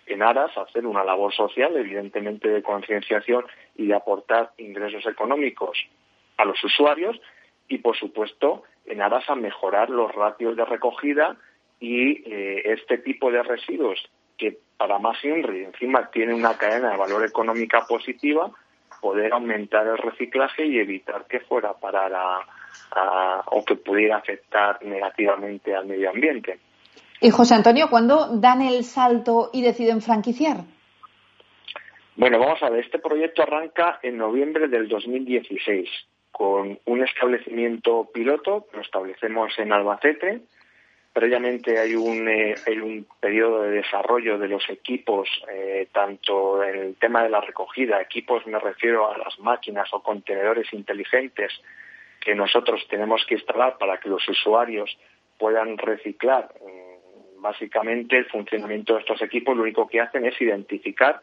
en 0.06 0.22
aras 0.22 0.56
a 0.56 0.62
hacer 0.62 0.86
una 0.86 1.04
labor 1.04 1.34
social, 1.34 1.76
evidentemente 1.76 2.48
de 2.48 2.62
concienciación 2.62 3.44
y 3.76 3.88
de 3.88 3.94
aportar 3.94 4.52
ingresos 4.56 5.04
económicos 5.06 5.78
a 6.36 6.44
los 6.44 6.62
usuarios 6.62 7.20
y, 7.68 7.78
por 7.78 7.96
supuesto, 7.96 8.64
en 8.86 9.02
aras 9.02 9.28
a 9.28 9.34
mejorar 9.34 9.90
los 9.90 10.14
ratios 10.14 10.56
de 10.56 10.64
recogida 10.64 11.36
y 11.80 12.22
eh, 12.30 12.62
este 12.72 12.98
tipo 12.98 13.30
de 13.30 13.42
residuos 13.42 13.98
que 14.36 14.58
para 14.76 14.98
más 14.98 15.22
INRI 15.24 15.64
encima 15.64 16.10
tiene 16.10 16.34
una 16.34 16.56
cadena 16.56 16.90
de 16.90 16.96
valor 16.96 17.24
económica 17.24 17.84
positiva, 17.86 18.50
poder 19.00 19.32
aumentar 19.32 19.86
el 19.86 19.98
reciclaje 19.98 20.66
y 20.66 20.78
evitar 20.78 21.26
que 21.26 21.40
fuera 21.40 21.74
parar 21.74 22.12
a, 22.14 23.42
o 23.46 23.64
que 23.64 23.76
pudiera 23.76 24.16
afectar 24.16 24.82
negativamente 24.84 25.74
al 25.74 25.86
medio 25.86 26.10
ambiente. 26.10 26.58
Y 27.20 27.30
José 27.30 27.54
Antonio, 27.54 27.88
¿cuándo 27.88 28.36
dan 28.38 28.62
el 28.62 28.84
salto 28.84 29.50
y 29.52 29.62
deciden 29.62 30.00
franquiciar? 30.00 30.58
Bueno, 32.16 32.38
vamos 32.38 32.62
a 32.62 32.70
ver, 32.70 32.84
este 32.84 32.98
proyecto 32.98 33.42
arranca 33.42 33.98
en 34.02 34.16
noviembre 34.18 34.68
del 34.68 34.88
2016 34.88 35.88
con 36.36 36.78
un 36.84 37.02
establecimiento 37.02 38.10
piloto 38.12 38.66
lo 38.72 38.80
establecemos 38.80 39.56
en 39.58 39.72
Albacete, 39.72 40.42
Previamente 41.14 41.78
hay 41.78 41.94
un, 41.94 42.28
eh, 42.28 42.56
hay 42.66 42.80
un 42.80 43.06
periodo 43.20 43.62
de 43.62 43.70
desarrollo 43.70 44.36
de 44.36 44.48
los 44.48 44.68
equipos, 44.68 45.28
eh, 45.48 45.86
tanto 45.92 46.60
en 46.64 46.74
el 46.74 46.96
tema 46.96 47.22
de 47.22 47.28
la 47.28 47.40
recogida, 47.40 48.02
equipos 48.02 48.44
me 48.48 48.58
refiero 48.58 49.08
a 49.08 49.16
las 49.16 49.38
máquinas 49.38 49.88
o 49.94 50.02
contenedores 50.02 50.72
inteligentes 50.72 51.52
que 52.20 52.34
nosotros 52.34 52.84
tenemos 52.90 53.24
que 53.26 53.34
instalar 53.34 53.78
para 53.78 53.98
que 54.00 54.08
los 54.08 54.28
usuarios 54.28 54.98
puedan 55.38 55.78
reciclar. 55.78 56.52
Mm, 56.60 57.40
básicamente 57.40 58.18
el 58.18 58.26
funcionamiento 58.26 58.94
de 58.94 59.00
estos 59.02 59.22
equipos 59.22 59.56
lo 59.56 59.62
único 59.62 59.86
que 59.86 60.00
hacen 60.00 60.26
es 60.26 60.40
identificar 60.40 61.20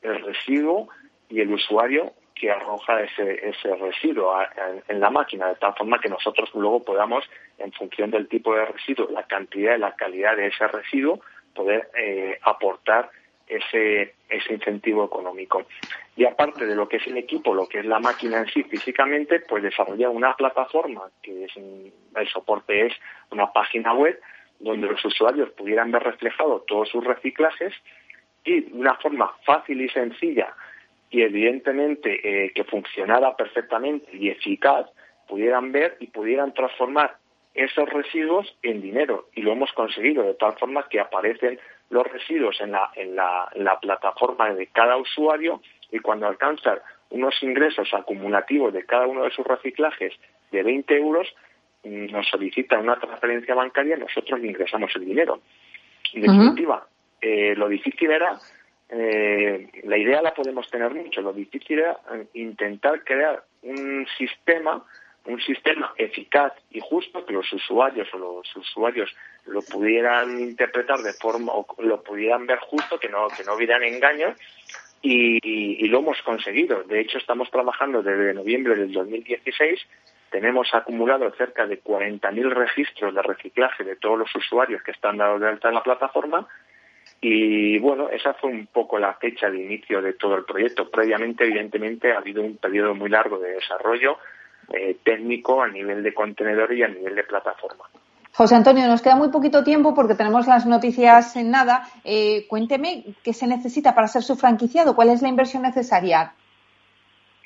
el 0.00 0.24
residuo 0.24 0.88
y 1.28 1.42
el 1.42 1.52
usuario 1.52 2.14
que 2.34 2.50
arroja 2.50 3.00
ese, 3.00 3.48
ese 3.48 3.76
residuo 3.76 4.36
en, 4.88 5.00
la 5.00 5.10
máquina, 5.10 5.48
de 5.48 5.54
tal 5.54 5.74
forma 5.74 6.00
que 6.00 6.08
nosotros 6.08 6.50
luego 6.54 6.82
podamos, 6.82 7.24
en 7.58 7.72
función 7.72 8.10
del 8.10 8.28
tipo 8.28 8.54
de 8.54 8.66
residuo, 8.66 9.08
la 9.10 9.24
cantidad 9.24 9.76
y 9.76 9.80
la 9.80 9.94
calidad 9.94 10.36
de 10.36 10.48
ese 10.48 10.66
residuo, 10.66 11.20
poder 11.54 11.88
eh, 11.96 12.38
aportar 12.42 13.10
ese, 13.46 14.14
ese 14.28 14.54
incentivo 14.54 15.04
económico. 15.04 15.64
Y 16.16 16.24
aparte 16.24 16.66
de 16.66 16.74
lo 16.74 16.88
que 16.88 16.96
es 16.96 17.06
el 17.06 17.16
equipo, 17.16 17.54
lo 17.54 17.68
que 17.68 17.80
es 17.80 17.86
la 17.86 18.00
máquina 18.00 18.38
en 18.38 18.46
sí 18.46 18.64
físicamente, 18.64 19.40
pues 19.40 19.62
desarrollar 19.62 20.10
una 20.10 20.34
plataforma, 20.34 21.02
que 21.22 21.44
es, 21.44 21.56
el 21.56 22.28
soporte 22.32 22.86
es 22.86 22.94
una 23.30 23.52
página 23.52 23.94
web, 23.94 24.20
donde 24.58 24.88
los 24.88 25.04
usuarios 25.04 25.50
pudieran 25.50 25.90
ver 25.92 26.02
reflejado 26.02 26.64
todos 26.66 26.88
sus 26.88 27.04
reciclajes 27.04 27.74
y 28.44 28.60
de 28.62 28.72
una 28.72 28.94
forma 28.94 29.32
fácil 29.44 29.80
y 29.80 29.88
sencilla 29.88 30.54
y 31.14 31.22
evidentemente 31.22 32.10
eh, 32.24 32.50
que 32.52 32.64
funcionara 32.64 33.36
perfectamente 33.36 34.16
y 34.16 34.30
eficaz, 34.30 34.90
pudieran 35.28 35.70
ver 35.70 35.96
y 36.00 36.08
pudieran 36.08 36.52
transformar 36.52 37.18
esos 37.54 37.88
residuos 37.88 38.52
en 38.64 38.82
dinero. 38.82 39.28
Y 39.32 39.42
lo 39.42 39.52
hemos 39.52 39.72
conseguido 39.74 40.24
de 40.24 40.34
tal 40.34 40.58
forma 40.58 40.88
que 40.88 40.98
aparecen 40.98 41.60
los 41.90 42.04
residuos 42.10 42.60
en 42.60 42.72
la, 42.72 42.90
en 42.96 43.14
la, 43.14 43.48
la 43.54 43.78
plataforma 43.78 44.52
de 44.54 44.66
cada 44.66 44.96
usuario 44.96 45.62
y 45.92 46.00
cuando 46.00 46.26
alcanzan 46.26 46.80
unos 47.10 47.40
ingresos 47.44 47.94
acumulativos 47.94 48.72
de 48.72 48.84
cada 48.84 49.06
uno 49.06 49.22
de 49.22 49.30
sus 49.30 49.46
reciclajes 49.46 50.14
de 50.50 50.64
20 50.64 50.96
euros, 50.96 51.32
mm, 51.84 52.06
nos 52.10 52.26
solicitan 52.26 52.80
una 52.80 52.98
transferencia 52.98 53.54
bancaria 53.54 53.96
y 53.96 54.00
nosotros 54.00 54.42
ingresamos 54.42 54.90
el 54.96 55.04
dinero. 55.04 55.38
En 56.12 56.22
definitiva, 56.22 56.88
eh, 57.20 57.54
lo 57.54 57.68
difícil 57.68 58.10
era 58.10 58.36
eh, 58.88 59.70
la 59.84 59.96
idea 59.96 60.22
la 60.22 60.34
podemos 60.34 60.68
tener 60.70 60.92
mucho, 60.92 61.22
lo 61.22 61.32
difícil 61.32 61.78
era 61.78 61.98
eh, 62.12 62.26
intentar 62.34 63.02
crear 63.02 63.42
un 63.62 64.06
sistema, 64.18 64.84
un 65.26 65.40
sistema 65.40 65.92
eficaz 65.96 66.52
y 66.70 66.80
justo 66.80 67.24
que 67.24 67.32
los 67.32 67.50
usuarios 67.52 68.08
o 68.12 68.18
los 68.18 68.56
usuarios 68.56 69.14
lo 69.46 69.62
pudieran 69.62 70.38
interpretar 70.38 70.98
de 70.98 71.12
forma 71.14 71.52
o 71.52 71.66
lo 71.78 72.02
pudieran 72.02 72.46
ver 72.46 72.58
justo, 72.58 72.98
que 72.98 73.08
no, 73.08 73.28
que 73.28 73.44
no 73.44 73.54
hubieran 73.54 73.82
engaños 73.82 74.38
y, 75.00 75.38
y, 75.42 75.88
lo 75.88 75.98
hemos 75.98 76.20
conseguido. 76.22 76.82
De 76.84 77.00
hecho, 77.00 77.18
estamos 77.18 77.50
trabajando 77.50 78.02
desde 78.02 78.32
noviembre 78.34 78.74
del 78.74 78.92
2016 78.92 79.86
tenemos 80.34 80.74
acumulado 80.74 81.30
cerca 81.36 81.64
de 81.64 81.80
40.000 81.80 82.50
registros 82.50 83.14
de 83.14 83.22
reciclaje 83.22 83.84
de 83.84 83.94
todos 83.94 84.18
los 84.18 84.34
usuarios 84.34 84.82
que 84.82 84.90
están 84.90 85.16
dados 85.18 85.40
de 85.40 85.46
alta 85.46 85.68
en 85.68 85.74
la 85.74 85.82
plataforma 85.84 86.48
y 87.26 87.78
bueno, 87.78 88.10
esa 88.10 88.34
fue 88.34 88.50
un 88.50 88.66
poco 88.66 88.98
la 88.98 89.14
fecha 89.14 89.48
de 89.48 89.58
inicio 89.58 90.02
de 90.02 90.12
todo 90.12 90.36
el 90.36 90.44
proyecto. 90.44 90.90
Previamente, 90.90 91.44
evidentemente, 91.44 92.12
ha 92.12 92.18
habido 92.18 92.42
un 92.42 92.58
periodo 92.58 92.94
muy 92.94 93.08
largo 93.08 93.38
de 93.38 93.52
desarrollo 93.52 94.18
eh, 94.70 94.98
técnico 95.02 95.62
a 95.62 95.68
nivel 95.68 96.02
de 96.02 96.12
contenedor 96.12 96.74
y 96.74 96.82
a 96.82 96.88
nivel 96.88 97.14
de 97.14 97.24
plataforma. 97.24 97.84
José 98.34 98.56
Antonio, 98.56 98.86
nos 98.88 99.00
queda 99.00 99.16
muy 99.16 99.30
poquito 99.30 99.64
tiempo 99.64 99.94
porque 99.94 100.14
tenemos 100.14 100.46
las 100.46 100.66
noticias 100.66 101.34
en 101.36 101.50
nada. 101.50 101.88
Eh, 102.04 102.46
cuénteme 102.46 103.04
qué 103.22 103.32
se 103.32 103.46
necesita 103.46 103.94
para 103.94 104.06
ser 104.06 104.22
su 104.22 104.36
franquiciado, 104.36 104.94
cuál 104.94 105.08
es 105.08 105.22
la 105.22 105.28
inversión 105.28 105.62
necesaria. 105.62 106.34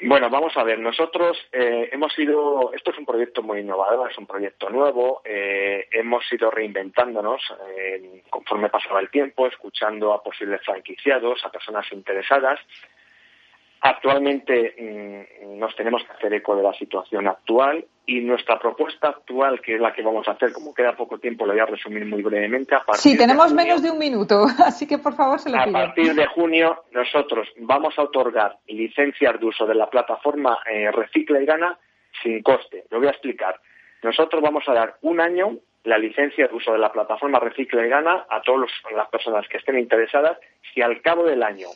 Bueno, 0.01 0.31
vamos 0.31 0.57
a 0.57 0.63
ver, 0.63 0.79
nosotros 0.79 1.37
eh, 1.51 1.89
hemos 1.91 2.17
ido, 2.21 2.73
esto 2.73 2.93
es 2.93 2.99
un 2.99 3.05
proyecto 3.05 3.43
muy 3.43 3.61
innovador, 3.61 4.09
es 4.09 4.17
un 4.17 4.27
proyecto 4.27 4.71
nuevo, 4.71 5.23
eh, 5.25 5.89
hemos 5.91 6.23
ido 6.33 6.53
reinventándonos 6.53 7.43
eh, 7.77 8.23
conforme 8.31 8.69
pasaba 8.69 9.01
el 9.01 9.11
tiempo, 9.11 9.49
escuchando 9.49 10.13
a 10.13 10.23
posibles 10.23 10.61
franquiciados, 10.65 11.45
a 11.45 11.51
personas 11.51 11.85
interesadas, 11.91 12.61
Actualmente 13.81 14.75
mm, 14.79 15.59
nos 15.59 15.75
tenemos 15.77 16.03
que 16.05 16.13
hacer 16.13 16.35
eco 16.35 16.57
de 16.57 16.63
la 16.63 16.73
situación 16.75 17.29
actual 17.29 17.85
y 18.07 18.21
nuestra 18.21 18.59
propuesta 18.59 19.09
actual, 19.09 19.61
que 19.61 19.75
es 19.75 19.81
la 19.81 19.93
que 19.93 20.03
vamos 20.03 20.27
a 20.27 20.33
hacer, 20.33 20.53
como 20.53 20.75
queda 20.75 20.97
poco 20.97 21.19
tiempo, 21.19 21.45
lo 21.47 21.53
voy 21.53 21.61
a 21.61 21.67
resumir 21.67 22.07
muy 22.07 22.23
brevemente. 22.23 22.75
A 22.75 22.83
sí, 22.95 23.17
tenemos 23.17 23.53
menos 23.53 23.83
de 23.83 23.91
un 23.91 23.99
minuto, 23.99 24.47
así 24.65 24.87
que 24.87 24.99
por 24.99 25.15
favor 25.15 25.39
se 25.39 25.51
lo 25.51 25.63
pido. 25.63 25.77
A 25.77 25.87
partir 25.87 26.15
de 26.15 26.27
junio, 26.27 26.85
nosotros 26.93 27.49
vamos 27.59 27.99
a 27.99 28.03
otorgar 28.03 28.57
licencias 28.67 29.39
de 29.39 29.47
uso 29.47 29.67
de 29.67 29.75
la 29.75 29.89
plataforma 29.91 30.59
eh, 30.71 30.91
Recicla 30.91 31.41
y 31.41 31.47
Gana 31.47 31.79
sin 32.23 32.43
coste. 32.43 32.85
Lo 32.91 32.99
voy 32.99 33.09
a 33.09 33.11
explicar. 33.11 33.61
Nosotros 34.03 34.43
vamos 34.43 34.65
a 34.69 34.73
dar 34.73 34.97
un 35.03 35.21
año 35.21 35.59
la 35.85 35.99
licencia 35.99 36.49
de 36.49 36.55
uso 36.55 36.73
de 36.73 36.79
la 36.79 36.93
plataforma 36.93 37.39
Recicla 37.39 37.85
y 37.87 37.89
Gana 37.89 38.27
a 38.29 38.43
todas 38.43 38.71
las 38.95 39.09
personas 39.09 39.47
que 39.49 39.59
estén 39.59 39.79
interesadas. 39.79 40.39
Si 40.73 40.83
al 40.83 41.01
cabo 41.03 41.25
del 41.25 41.43
año 41.43 41.69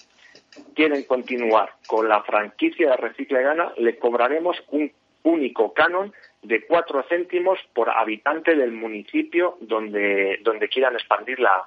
quieren 0.75 1.05
continuar 1.05 1.71
con 1.87 2.09
la 2.09 2.23
franquicia 2.23 2.91
de 2.91 2.97
Recicla 2.97 3.41
y 3.41 3.45
Gana, 3.45 3.73
le 3.77 3.99
cobraremos 3.99 4.63
un 4.71 4.91
único 5.25 5.73
canon 5.73 6.13
de 6.43 6.67
cuatro 6.67 7.05
céntimos 7.09 7.59
por 7.73 7.91
habitante 7.91 8.55
del 8.57 8.73
municipio 8.73 9.57
donde, 9.61 10.41
donde 10.43 10.69
quieran 10.69 10.95
expandir 10.95 11.39
la, 11.39 11.65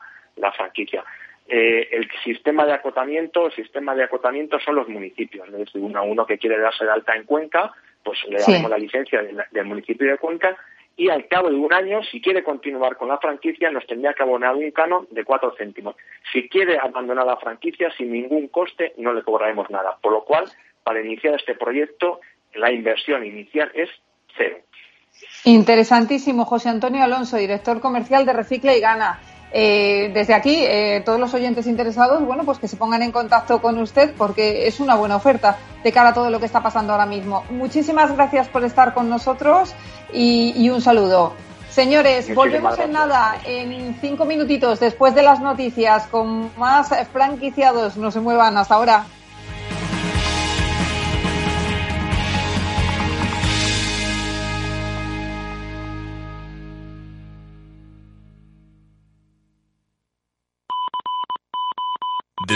franquicia. 0.52 1.04
Eh, 1.48 1.90
el 1.92 2.10
sistema 2.24 2.66
de 2.66 2.74
acotamiento, 2.74 3.48
el 3.48 3.54
sistema 3.54 3.96
de 3.96 4.04
acotamiento 4.04 4.60
son 4.60 4.76
los 4.76 4.90
municipios. 4.90 5.50
Desde 5.52 5.80
uno 5.80 6.00
a 6.00 6.04
uno 6.04 6.26
que 6.26 6.38
quiere 6.38 6.60
darse 6.60 6.84
de 6.84 6.92
alta 6.92 7.16
en 7.16 7.24
Cuenca, 7.24 7.72
pues 8.04 8.20
le 8.28 8.40
damos 8.40 8.70
la 8.70 8.78
licencia 8.78 9.22
del 9.52 9.66
municipio 9.66 10.12
de 10.12 10.18
Cuenca 10.18 10.58
y 10.98 11.10
al 11.10 11.28
cabo 11.28 11.50
de 11.50 11.56
un 11.56 11.74
año, 11.74 12.02
si 12.04 12.22
quiere 12.22 12.44
continuar 12.44 12.96
con 12.96 13.10
la 13.10 13.18
franquicia, 13.18 13.70
nos 13.70 13.86
tendría 13.86 14.14
que 14.14 14.24
abonar 14.24 14.56
un 14.56 14.72
canon 14.72 15.08
de 15.12 15.26
cuatro 15.26 15.54
céntimos. 15.58 15.96
Si 16.32 16.48
quiere 16.48 16.78
abandonar 16.78 17.26
la 17.26 17.38
franquicia 17.38 17.92
sin 17.98 18.14
ningún 18.14 18.48
coste, 18.48 18.94
no 18.98 19.14
le 19.14 19.24
cobraremos 19.24 19.70
nada. 19.70 19.98
Por 20.02 20.14
lo 20.14 20.24
cual, 20.24 20.46
para 20.84 21.02
iniciar 21.02 21.36
este 21.36 21.56
proyecto, 21.56 22.22
la 22.54 22.72
inversión 22.72 23.26
inicial 23.26 23.72
es 23.74 23.90
cero. 24.38 24.58
Interesantísimo, 25.44 26.46
José 26.46 26.70
Antonio 26.70 27.04
Alonso, 27.04 27.38
director 27.38 27.82
comercial 27.82 28.26
de 28.26 28.34
Recicla 28.34 28.76
y 28.76 28.80
Gana. 28.80 29.20
Eh, 29.58 30.12
desde 30.14 30.34
aquí, 30.34 30.66
eh, 30.68 31.02
todos 31.06 31.18
los 31.18 31.34
oyentes 31.34 31.66
interesados, 31.66 32.22
bueno, 32.26 32.44
pues 32.44 32.60
que 32.60 32.68
se 32.68 32.76
pongan 32.76 33.02
en 33.04 33.14
contacto 33.14 33.62
con 33.62 33.80
usted 33.80 34.14
porque 34.18 34.68
es 34.68 34.82
una 34.82 34.96
buena 34.96 35.16
oferta 35.16 35.56
de 35.82 35.94
cara 35.94 36.10
a 36.10 36.14
todo 36.14 36.30
lo 36.30 36.42
que 36.42 36.46
está 36.46 36.62
pasando 36.62 36.92
ahora 36.92 37.06
mismo. 37.06 37.46
Muchísimas 37.50 38.14
gracias 38.14 38.50
por 38.50 38.66
estar 38.66 38.94
con 38.94 39.10
nosotros 39.10 39.74
y, 40.12 40.70
un 40.70 40.82
saludo. 40.82 41.36
Señores, 41.70 42.36
volvemos 42.36 42.78
en 42.80 42.92
nada, 42.92 43.38
en 43.46 43.98
cinco 44.02 44.26
minutitos 44.26 44.82
después 44.82 45.16
de 45.16 45.24
las 45.24 45.40
noticias 45.40 46.06
con 46.08 46.52
más 46.58 46.90
franquiciados. 47.14 47.96
No 47.96 48.12
se 48.12 48.20
muevan 48.20 48.58
hasta 48.58 48.76
ahora. 48.76 49.06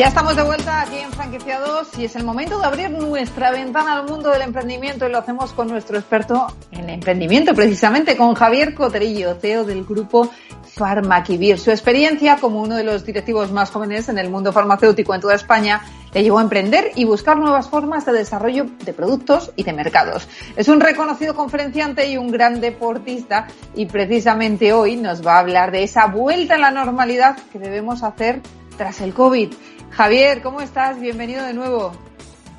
Ya 0.00 0.08
estamos 0.08 0.34
de 0.34 0.42
vuelta 0.42 0.80
aquí 0.80 0.96
en 0.96 1.12
Franquiciados 1.12 1.88
y 1.98 2.06
es 2.06 2.16
el 2.16 2.24
momento 2.24 2.58
de 2.58 2.64
abrir 2.64 2.90
nuestra 2.90 3.50
ventana 3.50 3.98
al 3.98 4.06
mundo 4.06 4.30
del 4.30 4.40
emprendimiento 4.40 5.06
y 5.06 5.12
lo 5.12 5.18
hacemos 5.18 5.52
con 5.52 5.68
nuestro 5.68 5.98
experto 5.98 6.46
en 6.70 6.88
emprendimiento, 6.88 7.54
precisamente 7.54 8.16
con 8.16 8.32
Javier 8.32 8.74
Coterillo, 8.74 9.34
CEO 9.34 9.64
del 9.64 9.84
grupo 9.84 10.30
Farmaquivir. 10.74 11.58
Su 11.58 11.70
experiencia 11.70 12.38
como 12.38 12.62
uno 12.62 12.76
de 12.76 12.84
los 12.84 13.04
directivos 13.04 13.52
más 13.52 13.70
jóvenes 13.70 14.08
en 14.08 14.16
el 14.16 14.30
mundo 14.30 14.54
farmacéutico 14.54 15.14
en 15.14 15.20
toda 15.20 15.34
España 15.34 15.82
le 16.14 16.22
llevó 16.22 16.38
a 16.38 16.42
emprender 16.44 16.92
y 16.94 17.04
buscar 17.04 17.36
nuevas 17.36 17.68
formas 17.68 18.06
de 18.06 18.14
desarrollo 18.14 18.68
de 18.82 18.94
productos 18.94 19.52
y 19.54 19.64
de 19.64 19.74
mercados. 19.74 20.26
Es 20.56 20.68
un 20.68 20.80
reconocido 20.80 21.34
conferenciante 21.34 22.10
y 22.10 22.16
un 22.16 22.30
gran 22.30 22.62
deportista 22.62 23.48
y 23.74 23.84
precisamente 23.84 24.72
hoy 24.72 24.96
nos 24.96 25.20
va 25.20 25.34
a 25.34 25.40
hablar 25.40 25.70
de 25.72 25.82
esa 25.82 26.06
vuelta 26.06 26.54
a 26.54 26.58
la 26.58 26.70
normalidad 26.70 27.36
que 27.52 27.58
debemos 27.58 28.02
hacer 28.02 28.40
tras 28.80 29.02
el 29.02 29.12
COVID. 29.12 29.52
Javier, 29.90 30.40
¿cómo 30.42 30.60
estás? 30.60 31.00
Bienvenido 31.00 31.44
de 31.44 31.52
nuevo. 31.52 31.92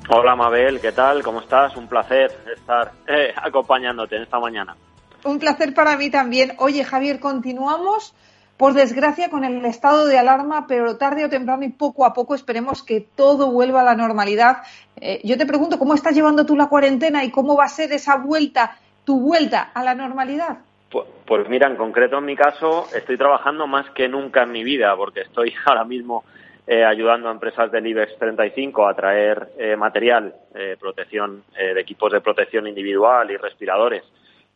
Hola 0.08 0.36
Mabel, 0.36 0.80
¿qué 0.80 0.92
tal? 0.92 1.22
¿Cómo 1.22 1.40
estás? 1.40 1.76
Un 1.76 1.88
placer 1.88 2.30
estar 2.54 2.92
eh, 3.06 3.32
acompañándote 3.36 4.16
en 4.16 4.22
esta 4.22 4.38
mañana. 4.38 4.76
Un 5.24 5.38
placer 5.38 5.72
para 5.74 5.96
mí 5.96 6.10
también. 6.10 6.52
Oye, 6.58 6.84
Javier, 6.84 7.20
continuamos, 7.20 8.14
por 8.56 8.74
desgracia, 8.74 9.30
con 9.30 9.44
el 9.44 9.64
estado 9.64 10.06
de 10.06 10.18
alarma, 10.18 10.66
pero 10.66 10.98
tarde 10.98 11.24
o 11.24 11.30
temprano 11.30 11.64
y 11.64 11.70
poco 11.70 12.04
a 12.04 12.12
poco 12.12 12.34
esperemos 12.34 12.82
que 12.82 13.00
todo 13.00 13.50
vuelva 13.50 13.80
a 13.80 13.84
la 13.84 13.94
normalidad. 13.94 14.58
Eh, 15.00 15.20
yo 15.24 15.38
te 15.38 15.46
pregunto, 15.46 15.78
¿cómo 15.78 15.94
estás 15.94 16.14
llevando 16.14 16.44
tú 16.44 16.56
la 16.56 16.68
cuarentena 16.68 17.24
y 17.24 17.30
cómo 17.30 17.56
va 17.56 17.64
a 17.64 17.68
ser 17.68 17.92
esa 17.92 18.16
vuelta, 18.16 18.76
tu 19.04 19.20
vuelta 19.20 19.70
a 19.72 19.82
la 19.82 19.94
normalidad? 19.94 20.58
Pues, 20.90 21.06
pues 21.26 21.48
mira, 21.48 21.68
en 21.68 21.76
concreto 21.76 22.18
en 22.18 22.26
mi 22.26 22.36
caso 22.36 22.88
estoy 22.94 23.16
trabajando 23.16 23.66
más 23.66 23.88
que 23.90 24.08
nunca 24.08 24.42
en 24.42 24.52
mi 24.52 24.62
vida 24.62 24.94
porque 24.96 25.22
estoy 25.22 25.54
ahora 25.64 25.84
mismo 25.84 26.24
eh, 26.66 26.84
ayudando 26.84 27.28
a 27.28 27.32
empresas 27.32 27.70
del 27.70 27.86
IBEX 27.86 28.18
35 28.18 28.86
a 28.86 28.94
traer 28.94 29.48
eh, 29.58 29.76
material, 29.76 30.34
protección 30.78 31.44
de 31.56 31.80
equipos 31.80 32.12
de 32.12 32.20
protección 32.20 32.66
individual 32.66 33.30
y 33.30 33.36
respiradores 33.36 34.04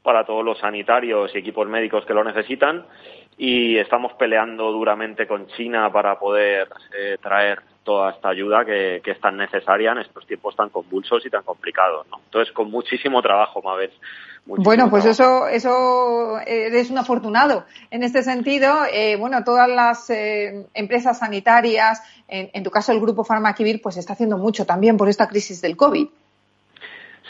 para 0.07 0.25
todos 0.25 0.45
los 0.45 0.57
sanitarios 0.59 1.35
y 1.35 1.39
equipos 1.39 1.67
médicos 1.69 2.07
que 2.07 2.15
lo 2.15 2.23
necesitan. 2.23 2.87
Y 3.37 3.77
estamos 3.77 4.13
peleando 4.13 4.71
duramente 4.71 5.27
con 5.27 5.49
China 5.49 5.93
para 5.93 6.17
poder 6.17 6.69
eh, 6.97 7.19
traer 7.21 7.59
toda 7.87 8.11
esta 8.11 8.29
ayuda 8.29 8.67
que, 8.67 9.01
es 9.03 9.21
tan 9.21 9.39
necesaria 9.39 9.93
en 9.93 9.99
estos 9.99 10.27
tiempos 10.27 10.55
tan 10.55 10.69
convulsos 10.69 11.25
y 11.25 11.31
tan 11.31 11.43
complicados. 11.43 12.07
¿no? 12.11 12.19
Entonces, 12.23 12.53
con 12.53 12.71
muchísimo 12.71 13.23
trabajo, 13.23 13.63
Mabel. 13.63 13.91
Bueno, 14.45 14.91
pues 14.91 15.07
eso, 15.07 15.49
eso 15.49 16.39
eres 16.47 16.91
un 16.91 16.99
afortunado. 16.99 17.65
En 17.91 18.03
este 18.03 18.23
sentido, 18.23 18.69
eh, 18.93 19.17
bueno, 19.17 19.43
todas 19.43 19.69
las 19.69 20.11
eh, 20.11 20.67
empresas 20.75 21.21
sanitarias, 21.21 22.03
en, 22.29 22.51
en, 22.53 22.63
tu 22.63 22.71
caso 22.71 22.93
el 22.93 23.01
grupo 23.01 23.25
Farmaquivir, 23.25 23.81
pues 23.81 23.97
está 23.97 24.13
haciendo 24.13 24.37
mucho 24.37 24.67
también 24.67 24.99
por 24.99 25.09
esta 25.09 25.27
crisis 25.27 25.63
del 25.63 25.77
COVID. 25.77 26.09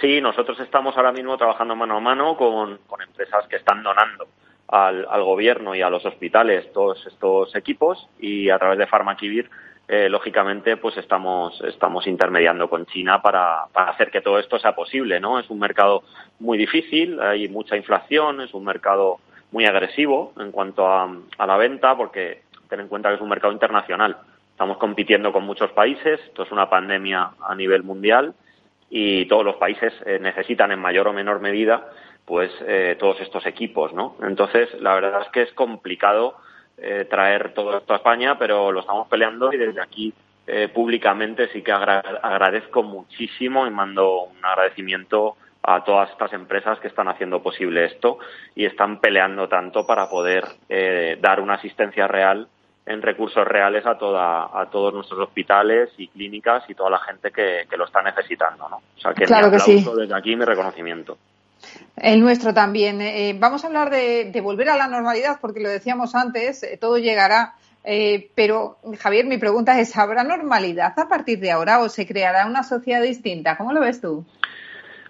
Sí, 0.00 0.20
nosotros 0.20 0.60
estamos 0.60 0.94
ahora 0.96 1.12
mismo 1.12 1.38
trabajando 1.38 1.74
mano 1.74 1.96
a 1.96 2.00
mano 2.00 2.36
con, 2.36 2.78
empresas 3.00 3.46
que 3.48 3.56
están 3.56 3.82
donando 3.82 4.28
al, 4.68 5.22
gobierno 5.22 5.74
y 5.74 5.80
a 5.80 5.88
los 5.88 6.04
hospitales 6.04 6.70
todos 6.72 7.06
estos 7.06 7.54
equipos 7.56 8.06
y 8.18 8.50
a 8.50 8.58
través 8.58 8.78
de 8.78 8.86
Farmaquivir, 8.86 9.48
eh, 9.88 10.08
lógicamente, 10.08 10.76
pues 10.76 10.96
estamos, 10.96 11.60
estamos 11.62 12.06
intermediando 12.06 12.68
con 12.68 12.86
China 12.86 13.22
para, 13.22 13.64
hacer 13.74 14.10
que 14.10 14.20
todo 14.20 14.38
esto 14.38 14.58
sea 14.58 14.74
posible, 14.74 15.20
¿no? 15.20 15.38
Es 15.38 15.48
un 15.50 15.58
mercado 15.58 16.02
muy 16.40 16.58
difícil, 16.58 17.20
hay 17.20 17.48
mucha 17.48 17.76
inflación, 17.76 18.40
es 18.40 18.52
un 18.54 18.64
mercado 18.64 19.18
muy 19.52 19.64
agresivo 19.64 20.32
en 20.38 20.50
cuanto 20.50 20.86
a, 20.86 21.08
a 21.38 21.46
la 21.46 21.56
venta 21.56 21.96
porque 21.96 22.42
ten 22.68 22.80
en 22.80 22.88
cuenta 22.88 23.10
que 23.10 23.14
es 23.14 23.20
un 23.20 23.28
mercado 23.28 23.52
internacional 23.52 24.16
Estamos 24.56 24.78
compitiendo 24.78 25.34
con 25.34 25.44
muchos 25.44 25.70
países, 25.72 26.18
esto 26.18 26.44
es 26.44 26.50
una 26.50 26.70
pandemia 26.70 27.32
a 27.46 27.54
nivel 27.54 27.82
mundial 27.82 28.32
y 28.88 29.26
todos 29.26 29.44
los 29.44 29.56
países 29.56 29.92
eh, 30.06 30.18
necesitan 30.18 30.72
en 30.72 30.78
mayor 30.78 31.08
o 31.08 31.12
menor 31.12 31.40
medida 31.40 31.90
pues 32.24 32.50
eh, 32.66 32.96
todos 32.98 33.20
estos 33.20 33.44
equipos, 33.44 33.92
¿no? 33.92 34.16
Entonces, 34.22 34.70
la 34.80 34.94
verdad 34.94 35.20
es 35.20 35.28
que 35.28 35.42
es 35.42 35.52
complicado 35.52 36.38
eh, 36.78 37.06
traer 37.08 37.54
todo 37.54 37.78
esto 37.78 37.92
a 37.92 37.96
España, 37.96 38.38
pero 38.38 38.72
lo 38.72 38.80
estamos 38.80 39.08
peleando 39.08 39.52
y 39.52 39.56
desde 39.56 39.80
aquí 39.80 40.12
públicamente 40.72 41.48
sí 41.48 41.60
que 41.60 41.72
agradezco 41.72 42.84
muchísimo 42.84 43.66
y 43.66 43.70
mando 43.70 44.26
un 44.26 44.44
agradecimiento 44.44 45.34
a 45.60 45.82
todas 45.82 46.08
estas 46.10 46.32
empresas 46.34 46.78
que 46.78 46.86
están 46.86 47.08
haciendo 47.08 47.42
posible 47.42 47.84
esto 47.86 48.20
y 48.54 48.64
están 48.64 49.00
peleando 49.00 49.48
tanto 49.48 49.84
para 49.84 50.08
poder 50.08 50.44
dar 51.20 51.40
una 51.40 51.54
asistencia 51.54 52.06
real 52.06 52.46
en 52.86 53.02
recursos 53.02 53.46
reales 53.46 53.84
a, 53.84 53.98
toda, 53.98 54.48
a 54.58 54.70
todos 54.70 54.94
nuestros 54.94 55.18
hospitales 55.18 55.90
y 55.98 56.06
clínicas 56.06 56.62
y 56.70 56.74
toda 56.74 56.90
la 56.90 57.00
gente 57.00 57.32
que, 57.32 57.66
lo 57.76 57.84
está 57.84 58.00
necesitando. 58.00 58.68
¿no? 58.68 58.76
O 58.76 59.00
sea, 59.00 59.12
que 59.12 59.24
claro 59.24 59.50
mi 59.50 59.56
aplauso 59.56 59.96
desde 59.96 60.14
aquí 60.14 60.36
mi 60.36 60.44
reconocimiento. 60.44 61.18
El 61.96 62.20
nuestro 62.20 62.52
también. 62.52 63.00
Eh, 63.00 63.34
vamos 63.38 63.64
a 63.64 63.68
hablar 63.68 63.90
de, 63.90 64.40
volver 64.42 64.68
a 64.68 64.76
la 64.76 64.86
normalidad, 64.86 65.38
porque 65.40 65.60
lo 65.60 65.68
decíamos 65.68 66.14
antes, 66.14 66.62
eh, 66.62 66.76
todo 66.78 66.98
llegará. 66.98 67.54
Eh, 67.84 68.30
pero, 68.34 68.78
Javier, 68.98 69.26
mi 69.26 69.38
pregunta 69.38 69.78
es, 69.80 69.96
¿habrá 69.96 70.24
normalidad 70.24 70.92
a 70.98 71.08
partir 71.08 71.38
de 71.38 71.52
ahora 71.52 71.80
o 71.80 71.88
se 71.88 72.06
creará 72.06 72.46
una 72.46 72.62
sociedad 72.62 73.02
distinta? 73.02 73.56
¿Cómo 73.56 73.72
lo 73.72 73.80
ves 73.80 74.00
tú? 74.00 74.24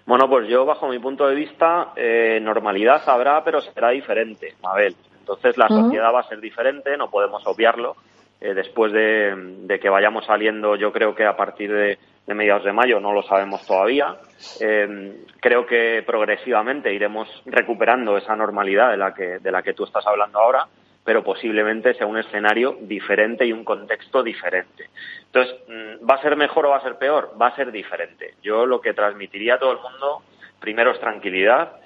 Bueno, 0.05 0.29
pues 0.29 0.47
yo, 0.47 0.65
bajo 0.65 0.87
mi 0.87 0.99
punto 0.99 1.27
de 1.27 1.35
vista, 1.35 1.93
normalidad 2.41 3.01
habrá, 3.07 3.43
pero 3.43 3.59
será 3.59 3.89
diferente, 3.89 4.55
Mabel. 4.63 4.95
Entonces 5.19 5.57
la 5.57 5.67
sociedad 5.67 6.13
va 6.13 6.21
a 6.21 6.29
ser 6.29 6.39
diferente, 6.39 6.95
no 6.95 7.09
podemos 7.09 7.45
obviarlo. 7.45 7.97
Eh, 8.39 8.53
después 8.53 8.91
de, 8.93 9.79
que 9.81 9.89
vayamos 9.89 10.25
saliendo, 10.25 10.75
yo 10.75 10.91
creo 10.91 11.15
que 11.15 11.25
a 11.25 11.35
partir 11.35 11.71
de, 11.71 11.97
mediados 12.27 12.65
de 12.65 12.73
mayo, 12.73 12.99
no 12.99 13.13
lo 13.13 13.23
sabemos 13.23 13.65
todavía. 13.65 14.15
Eh, 14.59 15.23
creo 15.39 15.65
que 15.65 16.03
progresivamente 16.05 16.93
iremos 16.93 17.27
recuperando 17.45 18.17
esa 18.17 18.35
normalidad 18.35 18.91
de 18.91 18.97
la 18.97 19.13
que, 19.13 19.39
de 19.39 19.51
la 19.51 19.63
que 19.63 19.73
tú 19.73 19.85
estás 19.85 20.05
hablando 20.05 20.39
ahora, 20.39 20.67
pero 21.07 21.23
posiblemente 21.23 21.93
sea 21.93 22.05
un 22.05 22.17
escenario 22.17 22.77
diferente 22.81 23.45
y 23.45 23.53
un 23.53 23.63
contexto 23.63 24.21
diferente. 24.21 24.89
Entonces, 25.27 25.55
mm, 25.67 26.09
¿va 26.09 26.15
a 26.15 26.21
ser 26.21 26.35
mejor 26.35 26.65
o 26.65 26.71
va 26.71 26.77
a 26.77 26.83
ser 26.83 26.97
peor? 26.97 27.31
Va 27.41 27.47
a 27.47 27.55
ser 27.55 27.71
diferente. 27.71 28.33
Yo 28.43 28.65
lo 28.65 28.81
que 28.81 28.93
transmitiría 28.93 29.55
a 29.55 29.59
todo 29.59 29.71
el 29.71 29.79
mundo, 29.79 30.23
primero 30.59 30.91
es 30.91 30.99
tranquilidad, 30.99 31.77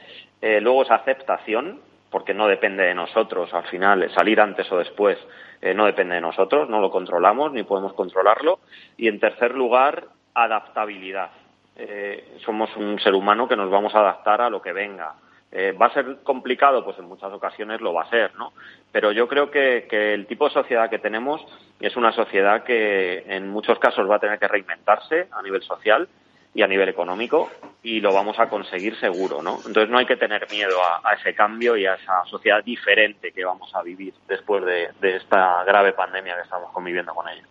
eh, 0.42 0.60
luego 0.60 0.82
es 0.82 0.90
aceptación, 0.90 1.80
porque 2.12 2.34
no 2.34 2.47
depende 2.47 2.84
de 2.84 2.93
nosotros 2.93 3.52
al 3.54 3.63
final, 3.63 4.12
salir 4.13 4.39
antes 4.39 4.69
o 4.71 4.78
después 4.78 5.17
eh, 5.62 5.74
no 5.74 5.86
depende 5.86 6.15
de 6.15 6.21
nosotros, 6.21 6.69
no 6.69 6.82
lo 6.82 6.91
controlamos 6.91 7.54
ni 7.54 7.63
podemos 7.63 7.93
controlarlo. 7.93 8.60
Y 8.97 9.08
en 9.08 9.19
tercer 9.19 9.56
lugar, 9.56 10.06
adaptabilidad. 10.34 11.32
Eh, 11.76 12.38
somos 12.45 12.76
un 12.76 13.00
ser 13.00 13.13
humano 13.13 13.47
que 13.47 13.56
nos 13.56 13.71
vamos 13.71 13.95
a 13.95 14.00
adaptar 14.00 14.41
a 14.41 14.50
lo 14.50 14.62
que 14.62 14.74
venga. 14.74 15.13
Eh, 15.54 15.71
¿Va 15.74 15.88
a 15.88 15.93
ser 15.93 16.17
complicado? 16.24 16.84
Pues 16.84 17.00
en 17.00 17.06
muchas 17.06 17.32
ocasiones 17.32 17.82
lo 17.82 17.93
va 17.93 18.04
a 18.04 18.10
ser, 18.10 18.36
¿no? 18.36 18.54
Pero 18.91 19.12
yo 19.12 19.28
creo 19.28 19.50
que, 19.50 19.88
que, 19.89 20.13
el 20.13 20.28
tipo 20.28 20.47
de 20.47 20.54
sociedad 20.54 20.89
que 20.89 21.00
tenemos 21.00 21.41
es 21.80 21.95
una 21.95 22.12
sociedad 22.12 22.63
que 22.63 23.24
en 23.28 23.50
muchos 23.50 23.80
casos 23.80 24.10
va 24.10 24.15
a 24.17 24.19
tener 24.19 24.39
que 24.39 24.47
reinventarse 24.47 25.28
a 25.32 25.41
nivel 25.41 25.62
social 25.63 26.08
y 26.54 26.62
a 26.62 26.68
nivel 26.68 26.90
económico 26.90 27.50
y 27.84 28.00
lo 28.00 28.14
vamos 28.14 28.38
a 28.40 28.48
conseguir 28.48 29.00
seguro, 29.00 29.42
¿no? 29.42 29.58
Entonces 29.66 29.90
no 29.90 29.98
hay 29.98 30.06
que 30.06 30.18
tener 30.18 30.48
miedo 30.52 30.78
a, 31.04 31.14
ese 31.14 31.34
cambio 31.34 31.78
y 31.78 31.86
a 31.86 31.96
esa 31.96 32.24
sociedad 32.26 32.64
diferente 32.64 33.32
que 33.32 33.46
vamos 33.46 33.74
a 33.74 33.82
vivir 33.82 34.14
después 34.28 34.64
de, 34.66 34.90
esta 35.16 35.64
grave 35.64 35.94
pandemia 35.94 36.36
que 36.36 36.42
estamos 36.42 36.72
conviviendo 36.72 37.14
con 37.14 37.28
ella. 37.30 37.44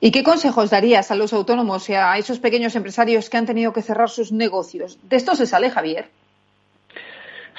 ¿Y 0.00 0.12
qué 0.12 0.22
consejos 0.22 0.70
darías 0.70 1.10
a 1.10 1.16
los 1.16 1.32
autónomos 1.32 1.88
y 1.90 1.94
a 1.94 2.16
esos 2.16 2.38
pequeños 2.38 2.76
empresarios 2.76 3.28
que 3.28 3.36
han 3.36 3.46
tenido 3.46 3.72
que 3.72 3.82
cerrar 3.82 4.08
sus 4.08 4.30
negocios? 4.30 4.98
¿De 5.08 5.16
esto 5.16 5.34
se 5.34 5.46
sale, 5.46 5.70
Javier? 5.70 6.08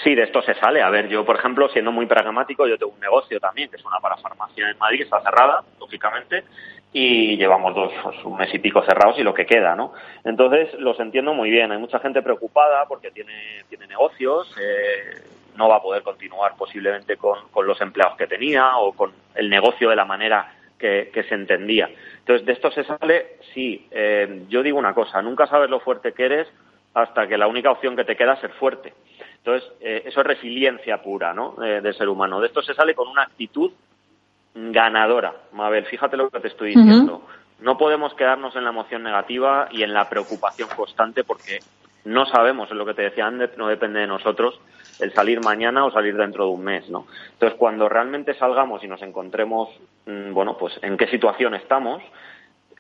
Sí, 0.04 0.16
de 0.16 0.24
esto 0.24 0.42
se 0.42 0.56
sale. 0.56 0.82
A 0.82 0.90
ver, 0.90 1.10
yo, 1.10 1.26
por 1.26 1.38
ejemplo, 1.38 1.70
siendo 1.70 1.92
muy 1.92 2.08
pragmático, 2.08 2.68
yo 2.68 2.78
tengo 2.78 2.94
un 2.94 3.00
negocio 3.00 3.40
también, 3.40 3.70
que 3.70 3.76
es 3.76 3.86
una 3.86 4.00
parafarmacia 4.00 4.70
en 4.70 4.78
Madrid, 4.78 5.02
está 5.04 5.22
cerrada, 5.22 5.64
lógicamente, 5.80 6.44
y 6.94 7.38
llevamos 7.38 7.74
dos, 7.74 7.92
pues, 8.04 8.24
un 8.26 8.38
mes 8.38 8.54
y 8.54 8.60
pico 8.60 8.82
cerrados 8.84 9.18
y 9.18 9.24
lo 9.24 9.34
que 9.34 9.46
queda, 9.46 9.76
¿no? 9.76 9.94
Entonces, 10.24 10.74
los 10.80 11.00
entiendo 11.00 11.34
muy 11.34 11.50
bien. 11.50 11.72
Hay 11.72 11.78
mucha 11.78 12.00
gente 12.00 12.22
preocupada 12.22 12.86
porque 12.88 13.12
tiene, 13.12 13.64
tiene 13.70 13.88
negocios, 13.88 14.54
eh, 14.60 15.24
no 15.56 15.70
va 15.70 15.78
a 15.78 15.82
poder 15.82 16.04
continuar 16.04 16.56
posiblemente 16.58 17.18
con, 17.18 17.50
con, 17.50 17.66
los 17.66 17.80
empleados 17.82 18.18
que 18.18 18.28
tenía 18.28 18.78
o 18.78 18.94
con 18.94 19.12
el 19.36 19.50
negocio 19.50 19.90
de 19.90 19.96
la 19.96 20.06
manera 20.06 20.54
que, 20.82 21.26
se 21.28 21.36
entendía. 21.36 21.90
Entonces, 22.20 22.46
de 22.46 22.54
esto 22.54 22.72
se 22.72 22.84
sale, 22.84 23.38
sí. 23.54 23.88
Eh, 23.92 24.44
yo 24.50 24.64
digo 24.64 24.78
una 24.78 24.94
cosa, 24.94 25.22
nunca 25.22 25.48
sabes 25.48 25.70
lo 25.70 25.80
fuerte 25.80 26.14
que 26.14 26.26
eres 26.26 26.48
hasta 26.94 27.28
que 27.28 27.38
la 27.38 27.48
única 27.48 27.72
opción 27.72 27.96
que 27.96 28.04
te 28.04 28.18
queda 28.18 28.34
es 28.34 28.42
ser 28.42 28.52
fuerte. 28.54 28.94
Entonces, 29.38 29.72
eh, 29.80 30.04
eso 30.06 30.22
es 30.22 30.28
resiliencia 30.28 31.02
pura, 31.02 31.34
¿no? 31.34 31.56
Eh, 31.64 31.82
del 31.82 31.96
ser 31.96 32.10
humano. 32.10 32.40
De 32.40 32.48
esto 32.48 32.62
se 32.62 32.74
sale 32.74 32.94
con 32.96 33.08
una 33.08 33.24
actitud 33.24 33.72
ganadora. 34.56 35.34
Mabel, 35.54 35.86
fíjate 35.86 36.18
lo 36.18 36.30
que 36.30 36.40
te 36.40 36.50
estoy 36.50 36.76
diciendo. 36.76 37.28
No 37.60 37.78
podemos 37.78 38.14
quedarnos 38.16 38.56
en 38.56 38.64
la 38.64 38.72
emoción 38.72 39.04
negativa 39.04 39.68
y 39.72 39.84
en 39.84 39.94
la 39.94 40.10
preocupación 40.10 40.70
constante 40.76 41.24
porque 41.24 41.60
no 42.06 42.26
sabemos, 42.26 42.70
es 42.70 42.76
lo 42.76 42.86
que 42.86 42.96
te 42.96 43.04
decía 43.04 43.28
antes, 43.28 43.56
no 43.58 43.68
depende 43.68 44.00
de 44.00 44.08
nosotros 44.08 44.60
el 45.00 45.14
salir 45.14 45.44
mañana 45.44 45.86
o 45.86 45.92
salir 45.92 46.16
dentro 46.16 46.46
de 46.46 46.52
un 46.52 46.64
mes, 46.64 46.90
¿no? 46.90 47.06
Entonces, 47.34 47.58
cuando 47.58 47.88
realmente 47.90 48.34
salgamos 48.36 48.84
y 48.84 48.88
nos 48.88 49.02
encontremos, 49.02 49.70
mm, 50.06 50.34
bueno, 50.34 50.58
pues 50.58 50.78
en 50.82 50.98
qué 50.98 51.08
situación 51.08 51.54
estamos, 51.54 52.02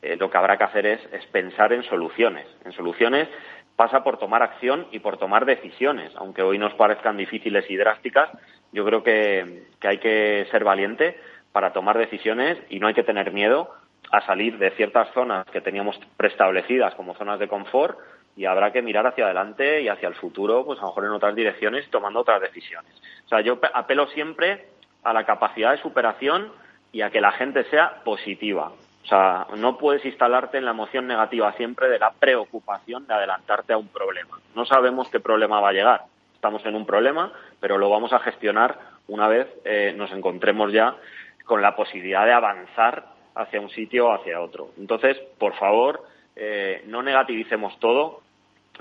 eh, 0.02 0.18
lo 0.20 0.30
que 0.30 0.38
habrá 0.38 0.58
que 0.58 0.64
hacer 0.64 0.86
es, 0.86 1.00
es 1.14 1.26
pensar 1.28 1.74
en 1.74 1.84
soluciones, 1.84 2.48
en 2.66 2.72
soluciones 2.72 3.28
pasa 3.76 4.04
por 4.04 4.18
tomar 4.18 4.44
acción 4.44 4.88
y 4.92 5.00
por 5.00 5.18
tomar 5.18 5.46
decisiones. 5.46 6.12
Aunque 6.16 6.44
hoy 6.44 6.60
nos 6.60 6.74
parezcan 6.74 7.18
difíciles 7.18 7.66
y 7.70 7.78
drásticas, 7.78 8.30
yo 8.72 8.86
creo 8.86 9.02
que, 9.02 9.64
que, 9.80 9.88
hay 9.88 9.98
que 9.98 10.48
ser 10.52 10.64
valiente 10.64 11.20
para 11.52 11.74
tomar 11.74 11.98
decisiones 11.98 12.58
y 12.70 12.80
no 12.80 12.88
hay 12.88 12.94
que 12.94 13.04
tener 13.04 13.32
miedo 13.32 13.70
a 14.12 14.22
salir 14.26 14.58
de 14.58 14.72
ciertas 14.72 15.10
zonas 15.14 15.46
que 15.48 15.62
teníamos 15.62 16.00
preestablecidas 16.18 16.96
como 16.96 17.16
zonas 17.16 17.40
de 17.40 17.48
confort 17.48 17.98
y 18.36 18.46
habrá 18.46 18.72
que 18.72 18.82
mirar 18.82 19.08
hacia 19.08 19.26
adelante 19.26 19.82
y 19.82 19.88
hacia 19.88 20.08
el 20.08 20.16
futuro, 20.16 20.66
pues 20.66 20.80
a 20.80 20.84
lo 20.84 20.88
mejor 20.90 21.06
en 21.06 21.12
otras 21.12 21.36
direcciones 21.36 21.90
tomando 21.90 22.22
otras 22.22 22.42
decisiones. 22.42 22.92
O 23.26 23.30
sea, 23.30 23.42
yo 23.42 23.60
apelo 23.74 24.08
siempre 24.08 24.68
a 25.04 25.14
la 25.14 25.26
capacidad 25.26 25.72
de 25.72 25.82
superación 25.82 26.52
y 26.92 27.02
a 27.02 27.10
que 27.10 27.22
la 27.22 27.32
gente 27.32 27.64
sea 27.66 28.04
positiva. 28.04 28.72
O 29.04 29.08
sea, 29.08 29.48
no 29.58 29.78
puedes 29.78 30.06
instalarte 30.06 30.58
en 30.58 30.66
la 30.66 30.72
emoción 30.72 31.08
negativa 31.08 31.52
siempre 31.54 31.90
de 31.90 32.00
la 32.00 32.12
preocupación 32.12 33.08
de 33.08 33.14
adelantarte 33.14 33.74
a 33.74 33.78
un 33.78 33.88
problema. 33.88 34.40
No 34.56 34.66
sabemos 34.66 35.10
qué 35.10 35.20
problema 35.20 35.60
va 35.60 35.70
a 35.70 35.74
llegar. 35.74 36.02
Estamos 36.36 36.66
en 36.66 36.76
un 36.76 36.86
problema, 36.86 37.32
pero 37.60 37.78
lo 37.78 37.90
vamos 37.90 38.14
a 38.14 38.20
gestionar 38.20 38.78
una 39.08 39.28
vez 39.28 39.48
eh, 39.66 39.94
nos 39.98 40.12
encontremos 40.12 40.72
ya 40.72 40.96
con 41.46 41.62
la 41.62 41.76
posibilidad 41.76 42.26
de 42.26 42.34
avanzar 42.34 43.06
hacia 43.36 43.62
un 43.62 43.70
sitio 43.70 44.08
o 44.08 44.14
hacia 44.14 44.42
otro. 44.42 44.70
Entonces, 44.78 45.18
por 45.38 45.56
favor, 45.56 46.04
eh, 46.36 46.84
no 46.88 47.02
negativicemos 47.02 47.80
todo. 47.80 48.22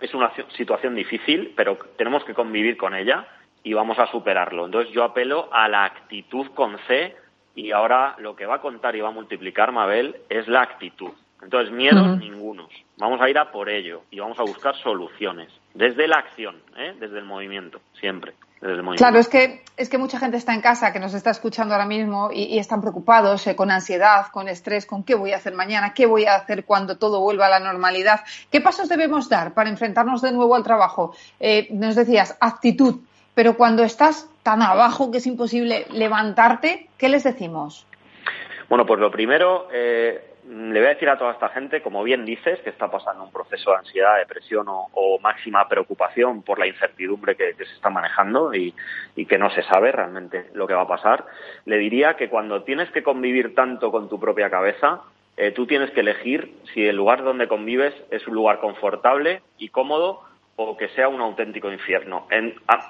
Es 0.01 0.14
una 0.14 0.33
situación 0.57 0.94
difícil, 0.94 1.53
pero 1.57 1.79
tenemos 1.96 2.25
que 2.25 2.35
convivir 2.35 2.77
con 2.77 2.94
ella 2.94 3.27
y 3.62 3.75
vamos 3.75 3.99
a 3.99 4.07
superarlo. 4.07 4.66
Entonces, 4.66 4.92
yo 4.92 5.05
apelo 5.05 5.49
a 5.53 5.68
la 5.68 5.85
actitud 5.85 6.49
con 6.55 6.79
C 6.87 7.14
y 7.55 7.73
ahora 7.73 8.14
lo 8.18 8.37
que 8.37 8.46
va 8.46 8.57
a 8.57 8.61
contar 8.61 8.96
y 8.96 9.01
va 9.01 9.09
a 9.09 9.12
multiplicar 9.12 9.73
Mabel 9.73 10.16
es 10.29 10.49
la 10.49 10.62
actitud. 10.62 11.12
Entonces, 11.42 11.73
miedos 11.73 12.18
ningunos. 12.18 12.70
Vamos 12.99 13.20
a 13.20 13.31
ir 13.31 13.38
a 13.38 13.51
por 13.51 13.68
ello 13.70 14.03
y 14.11 14.20
vamos 14.20 14.38
a 14.38 14.42
buscar 14.42 14.77
soluciones 14.77 15.49
desde 15.75 16.07
la 16.07 16.18
acción, 16.18 16.57
¿eh? 16.77 16.94
desde 16.99 17.18
el 17.18 17.25
movimiento, 17.25 17.81
siempre. 17.99 18.35
Claro, 18.61 19.18
es 19.18 19.29
que, 19.29 19.62
es 19.79 19.88
que 19.88 19.96
mucha 19.96 20.18
gente 20.18 20.37
está 20.37 20.53
en 20.53 20.61
casa, 20.61 20.92
que 20.92 20.99
nos 21.01 21.14
está 21.14 21.31
escuchando 21.31 21.73
ahora 21.73 21.87
mismo 21.87 22.31
y, 22.31 22.59
están 22.59 22.83
preocupados, 22.83 23.46
eh, 23.46 23.57
con 23.57 23.70
ansiedad, 23.70 24.27
con 24.31 24.49
estrés, 24.49 24.85
con 24.85 25.03
qué 25.03 25.14
voy 25.14 25.33
a 25.33 25.37
hacer 25.37 25.55
mañana, 25.55 25.94
qué 25.94 26.05
voy 26.05 26.27
a 26.27 26.35
hacer 26.35 26.66
cuando 26.66 26.99
todo 26.99 27.20
vuelva 27.23 27.46
a 27.46 27.49
la 27.49 27.59
normalidad. 27.59 28.20
¿Qué 28.51 28.61
pasos 28.61 28.90
debemos 28.90 29.31
dar 29.31 29.55
para 29.55 29.70
enfrentarnos 29.70 30.20
de 30.20 30.33
nuevo 30.33 30.55
al 30.55 30.62
trabajo? 30.62 31.14
Eh, 31.38 31.68
nos 31.70 31.94
decías, 31.94 32.37
actitud, 32.38 32.96
pero 33.35 33.57
cuando 33.57 33.83
estás 33.83 34.29
tan 34.42 34.61
abajo 34.61 35.11
que 35.11 35.18
es 35.18 35.27
imposible 35.27 35.87
levantarte, 35.90 36.90
¿qué 36.99 37.09
les 37.09 37.25
decimos? 37.25 37.87
Bueno, 38.68 38.85
pues 38.85 39.01
lo 39.01 39.11
primero, 39.11 39.68
eh, 39.73 40.29
le 40.50 40.80
voy 40.80 40.86
a 40.86 40.94
decir 40.94 41.08
a 41.08 41.16
toda 41.16 41.32
esta 41.32 41.48
gente, 41.50 41.80
como 41.80 42.02
bien 42.02 42.24
dices, 42.24 42.58
que 42.60 42.70
está 42.70 42.90
pasando 42.90 43.22
un 43.22 43.30
proceso 43.30 43.70
de 43.70 43.76
ansiedad, 43.76 44.18
depresión 44.18 44.66
o, 44.68 45.18
máxima 45.20 45.68
preocupación 45.68 46.42
por 46.42 46.58
la 46.58 46.66
incertidumbre 46.66 47.36
que, 47.36 47.54
se 47.54 47.62
está 47.62 47.88
manejando 47.88 48.52
y, 48.54 48.74
que 49.28 49.38
no 49.38 49.50
se 49.50 49.62
sabe 49.62 49.92
realmente 49.92 50.50
lo 50.54 50.66
que 50.66 50.74
va 50.74 50.82
a 50.82 50.88
pasar, 50.88 51.24
le 51.66 51.78
diría 51.78 52.14
que 52.14 52.28
cuando 52.28 52.64
tienes 52.64 52.90
que 52.90 53.02
convivir 53.02 53.54
tanto 53.54 53.92
con 53.92 54.08
tu 54.08 54.18
propia 54.18 54.50
cabeza, 54.50 55.02
eh, 55.36 55.52
tú 55.52 55.66
tienes 55.66 55.90
que 55.92 56.00
elegir 56.00 56.56
si 56.74 56.84
el 56.84 56.96
lugar 56.96 57.22
donde 57.22 57.46
convives 57.46 57.94
es 58.10 58.26
un 58.26 58.34
lugar 58.34 58.58
confortable 58.58 59.42
y 59.58 59.68
cómodo 59.68 60.22
o 60.56 60.76
que 60.76 60.88
sea 60.90 61.08
un 61.08 61.20
auténtico 61.20 61.72
infierno. 61.72 62.26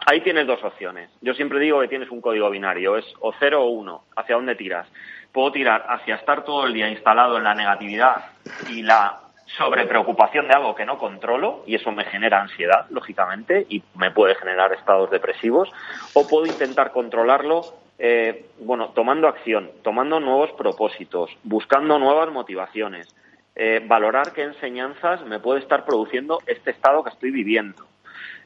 ahí 0.07 0.21
tienes 0.23 0.47
dos 0.47 0.63
opciones. 0.65 1.11
Yo 1.21 1.35
siempre 1.35 1.61
digo 1.61 1.81
que 1.81 1.89
tienes 1.89 2.11
un 2.11 2.21
código 2.21 2.51
binario, 2.51 2.97
es 2.97 3.05
o 3.21 3.33
cero 3.39 3.63
o 3.63 3.71
uno. 3.71 4.05
¿Hacia 4.17 4.35
dónde 4.35 4.57
tiras? 4.57 4.89
Puedo 5.33 5.53
tirar 5.53 5.87
hacia 5.89 6.17
estar 6.17 6.45
todo 6.45 6.67
el 6.67 6.75
día 6.75 6.89
instalado 6.91 7.37
en 7.37 7.45
la 7.45 7.55
negatividad 7.55 8.25
y 8.69 8.83
la 8.83 9.21
sobrepreocupación 9.57 10.49
de 10.49 10.55
algo 10.55 10.75
que 10.75 10.85
no 10.85 10.99
controlo 10.99 11.65
y 11.67 11.75
eso 11.75 11.91
me 11.93 12.05
genera 12.05 12.41
ansiedad, 12.41 12.87
lógicamente, 12.91 13.67
y 13.69 13.83
me 13.95 14.11
puede 14.11 14.35
generar 14.35 14.73
estados 14.73 15.11
depresivos, 15.11 15.71
o 16.15 16.27
puedo 16.27 16.47
intentar 16.47 16.93
controlarlo, 16.93 17.63
eh, 17.99 18.47
bueno, 18.61 18.91
tomando 18.91 19.29
acción, 19.29 19.71
tomando 19.83 20.21
nuevos 20.21 20.53
propósitos, 20.53 21.31
buscando 21.43 21.99
nuevas 21.99 22.31
motivaciones, 22.31 23.15
eh, 23.57 23.83
valorar 23.85 24.33
qué 24.33 24.43
enseñanzas 24.43 25.25
me 25.27 25.41
puede 25.41 25.61
estar 25.61 25.85
produciendo 25.85 26.39
este 26.47 26.71
estado 26.71 27.03
que 27.03 27.11
estoy 27.11 27.31
viviendo, 27.31 27.87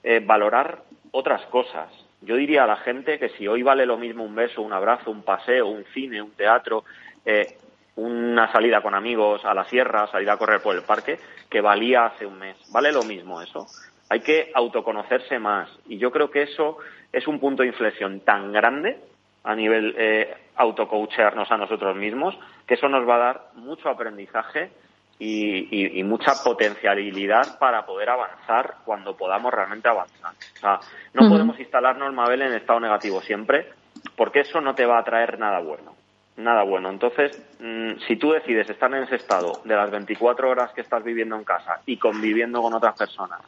eh, 0.03 0.21
valorar 0.25 0.83
otras 1.13 1.43
cosas. 1.47 1.89
Yo 2.25 2.37
diría 2.37 2.65
a 2.65 2.67
la 2.67 2.77
gente 2.77 3.19
que 3.19 3.29
si 3.31 3.47
hoy 3.47 3.63
vale 3.63 3.87
lo 3.87 3.99
mismo 3.99 4.25
un 4.25 4.35
beso, 4.35 4.63
un 4.63 4.73
abrazo, 4.73 5.11
un 5.11 5.23
paseo, 5.23 5.69
un 5.69 5.85
cine, 5.93 6.23
un 6.23 6.33
teatro, 6.33 6.85
eh, 7.25 7.59
una 7.97 8.51
salida 8.51 8.81
con 8.83 8.95
amigos 8.95 9.45
a 9.45 9.55
la 9.55 9.65
sierra, 9.67 10.07
salir 10.09 10.31
a 10.31 10.37
correr 10.37 10.61
por 10.63 10.75
el 10.75 10.83
parque, 10.83 11.19
que 11.49 11.61
valía 11.61 12.07
hace 12.07 12.27
un 12.27 12.39
mes. 12.39 12.57
Vale 12.69 12.93
lo 12.93 13.03
mismo 13.03 13.43
eso. 13.43 13.69
Hay 14.09 14.21
que 14.21 14.51
autoconocerse 14.55 15.39
más. 15.39 15.69
Y 15.87 15.99
yo 15.99 16.11
creo 16.11 16.31
que 16.31 16.43
eso 16.43 16.79
es 17.13 17.27
un 17.29 17.39
punto 17.39 17.63
de 17.63 17.69
inflexión 17.69 18.21
tan 18.21 18.53
grande 18.53 18.99
a 19.45 19.55
nivel 19.55 19.95
eh, 19.99 20.35
autocoachearnos 20.57 21.51
a 21.51 21.59
nosotros 21.59 21.95
mismos, 21.95 22.37
que 22.67 22.75
eso 22.75 22.89
nos 22.89 23.07
va 23.09 23.17
a 23.17 23.19
dar 23.19 23.43
mucho 23.55 23.89
aprendizaje 23.89 24.71
y, 25.19 26.03
mucha 26.05 26.33
potencialidad 26.43 27.59
para 27.59 27.87
poder 27.87 28.11
avanzar 28.11 28.77
cuando 28.85 29.17
podamos 29.17 29.53
realmente 29.53 29.89
avanzar. 29.89 30.33
O 30.57 30.61
sea, 30.61 30.81
no 31.15 31.29
podemos 31.29 31.59
instalarnos, 31.59 32.13
Mabel, 32.13 32.43
en 32.43 32.53
estado 32.55 32.81
negativo 32.81 33.21
siempre, 33.23 33.69
porque 34.17 34.41
eso 34.41 34.61
no 34.61 34.75
te 34.75 34.87
va 34.87 34.99
a 34.99 35.05
traer 35.05 35.39
nada 35.39 35.61
bueno. 35.61 35.95
Nada 36.37 36.65
bueno. 36.65 36.91
Entonces, 36.91 37.41
mm, 37.61 38.01
si 38.07 38.17
tú 38.17 38.33
decides 38.33 38.69
estar 38.69 38.93
en 38.93 39.05
ese 39.05 39.17
estado 39.17 39.61
de 39.65 39.77
las 39.77 39.91
24 39.91 40.51
horas 40.51 40.73
que 40.73 40.81
estás 40.81 41.05
viviendo 41.05 41.37
en 41.37 41.45
casa 41.45 41.81
y 41.87 41.97
conviviendo 41.97 42.61
con 42.61 42.75
otras 42.75 42.99
personas, 42.99 43.41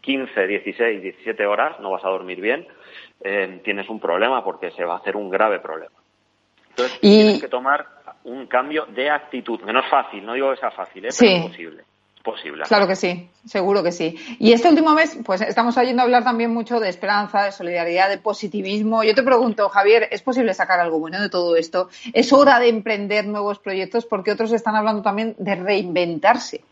15, 0.00 0.46
16, 0.46 1.02
17 1.02 1.46
horas, 1.46 1.80
no 1.80 1.90
vas 1.90 2.04
a 2.04 2.08
dormir 2.08 2.40
bien, 2.40 2.66
eh, 3.22 3.60
tienes 3.64 3.88
un 3.88 3.98
problema 3.98 4.44
porque 4.44 4.70
se 4.70 4.84
va 4.84 4.94
a 4.94 4.98
hacer 4.98 5.16
un 5.16 5.28
grave 5.28 5.58
problema. 5.58 5.94
Entonces, 6.70 7.00
tienes 7.00 7.40
que 7.40 7.48
tomar 7.48 7.97
un 8.28 8.46
cambio 8.46 8.86
de 8.86 9.10
actitud, 9.10 9.60
que 9.60 9.72
no 9.72 9.80
es 9.80 9.90
fácil, 9.90 10.24
no 10.24 10.34
digo 10.34 10.50
que 10.50 10.58
sea 10.58 10.70
fácil, 10.70 11.04
¿eh? 11.04 11.08
pero 11.18 11.32
es 11.32 11.46
posible. 11.46 11.84
Posible. 12.22 12.64
Claro 12.64 12.86
que 12.86 12.96
sí, 12.96 13.30
seguro 13.46 13.82
que 13.82 13.92
sí. 13.92 14.16
Y 14.38 14.52
este 14.52 14.68
último 14.68 14.92
mes, 14.92 15.18
pues 15.24 15.40
estamos 15.40 15.78
oyendo 15.78 16.02
hablar 16.02 16.24
también 16.24 16.52
mucho 16.52 16.78
de 16.78 16.88
esperanza, 16.90 17.44
de 17.44 17.52
solidaridad, 17.52 18.10
de 18.10 18.18
positivismo. 18.18 19.02
Yo 19.02 19.14
te 19.14 19.22
pregunto, 19.22 19.68
Javier, 19.70 20.08
¿es 20.10 20.20
posible 20.20 20.52
sacar 20.52 20.78
algo 20.78 20.98
bueno 20.98 21.22
de 21.22 21.30
todo 21.30 21.56
esto? 21.56 21.88
¿Es 22.12 22.32
hora 22.32 22.58
de 22.58 22.68
emprender 22.68 23.26
nuevos 23.26 23.60
proyectos? 23.60 24.04
Porque 24.04 24.32
otros 24.32 24.52
están 24.52 24.76
hablando 24.76 25.00
también 25.00 25.36
de 25.38 25.54
reinventarse. 25.54 26.64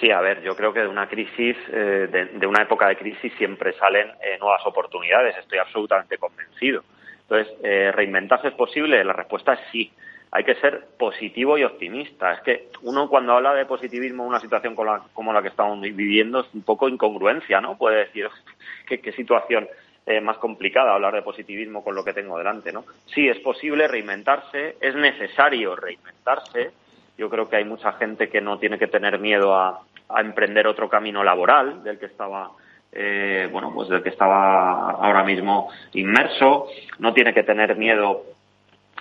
Sí, 0.00 0.10
a 0.10 0.20
ver, 0.20 0.42
yo 0.42 0.54
creo 0.54 0.72
que 0.72 0.80
de 0.80 0.88
una 0.88 1.08
crisis, 1.08 1.56
eh, 1.72 2.28
de, 2.34 2.46
una 2.46 2.62
época 2.62 2.88
de 2.88 2.96
crisis 2.96 3.32
siempre 3.38 3.72
salen 3.78 4.08
eh, 4.20 4.36
nuevas 4.38 4.66
oportunidades, 4.66 5.36
estoy 5.38 5.58
absolutamente 5.58 6.18
convencido. 6.18 6.82
Entonces, 7.28 7.54
eh, 7.62 7.90
¿reinventarse 7.92 8.48
es 8.48 8.54
posible? 8.54 9.02
La 9.04 9.12
respuesta 9.12 9.54
es 9.54 9.60
sí. 9.72 9.90
Hay 10.30 10.44
que 10.44 10.56
ser 10.56 10.88
positivo 10.98 11.56
y 11.56 11.64
optimista. 11.64 12.32
Es 12.32 12.40
que 12.40 12.68
uno 12.82 13.08
cuando 13.08 13.34
habla 13.34 13.54
de 13.54 13.66
positivismo 13.66 14.24
en 14.24 14.30
una 14.30 14.40
situación 14.40 14.74
como 14.74 15.32
la, 15.32 15.42
que 15.42 15.48
estamos 15.48 15.80
viviendo 15.80 16.40
es 16.40 16.54
un 16.54 16.62
poco 16.62 16.88
incongruencia, 16.88 17.60
¿no? 17.60 17.78
Puede 17.78 17.98
decir, 18.06 18.28
¿qué, 18.86 19.12
situación 19.12 19.68
eh, 20.06 20.20
más 20.20 20.36
complicada 20.38 20.94
hablar 20.94 21.14
de 21.14 21.22
positivismo 21.22 21.82
con 21.82 21.94
lo 21.94 22.04
que 22.04 22.12
tengo 22.12 22.36
delante, 22.36 22.72
¿no? 22.72 22.84
Sí, 23.06 23.28
es 23.28 23.38
posible 23.38 23.88
reinventarse, 23.88 24.76
es 24.80 24.94
necesario 24.94 25.76
reinventarse. 25.76 26.72
Yo 27.16 27.30
creo 27.30 27.48
que 27.48 27.56
hay 27.56 27.64
mucha 27.64 27.92
gente 27.92 28.28
que 28.28 28.40
no 28.40 28.58
tiene 28.58 28.78
que 28.78 28.88
tener 28.88 29.20
miedo 29.20 29.54
a 29.54 29.80
emprender 30.18 30.66
otro 30.66 30.88
camino 30.88 31.22
laboral 31.22 31.82
del 31.84 31.98
que 31.98 32.06
estaba 32.06 32.50
eh, 32.94 33.48
bueno, 33.50 33.72
pues 33.74 33.88
del 33.88 34.02
que 34.02 34.10
estaba 34.10 34.90
ahora 34.90 35.24
mismo 35.24 35.70
inmerso, 35.94 36.68
no 36.98 37.12
tiene 37.12 37.34
que 37.34 37.42
tener 37.42 37.76
miedo 37.76 38.22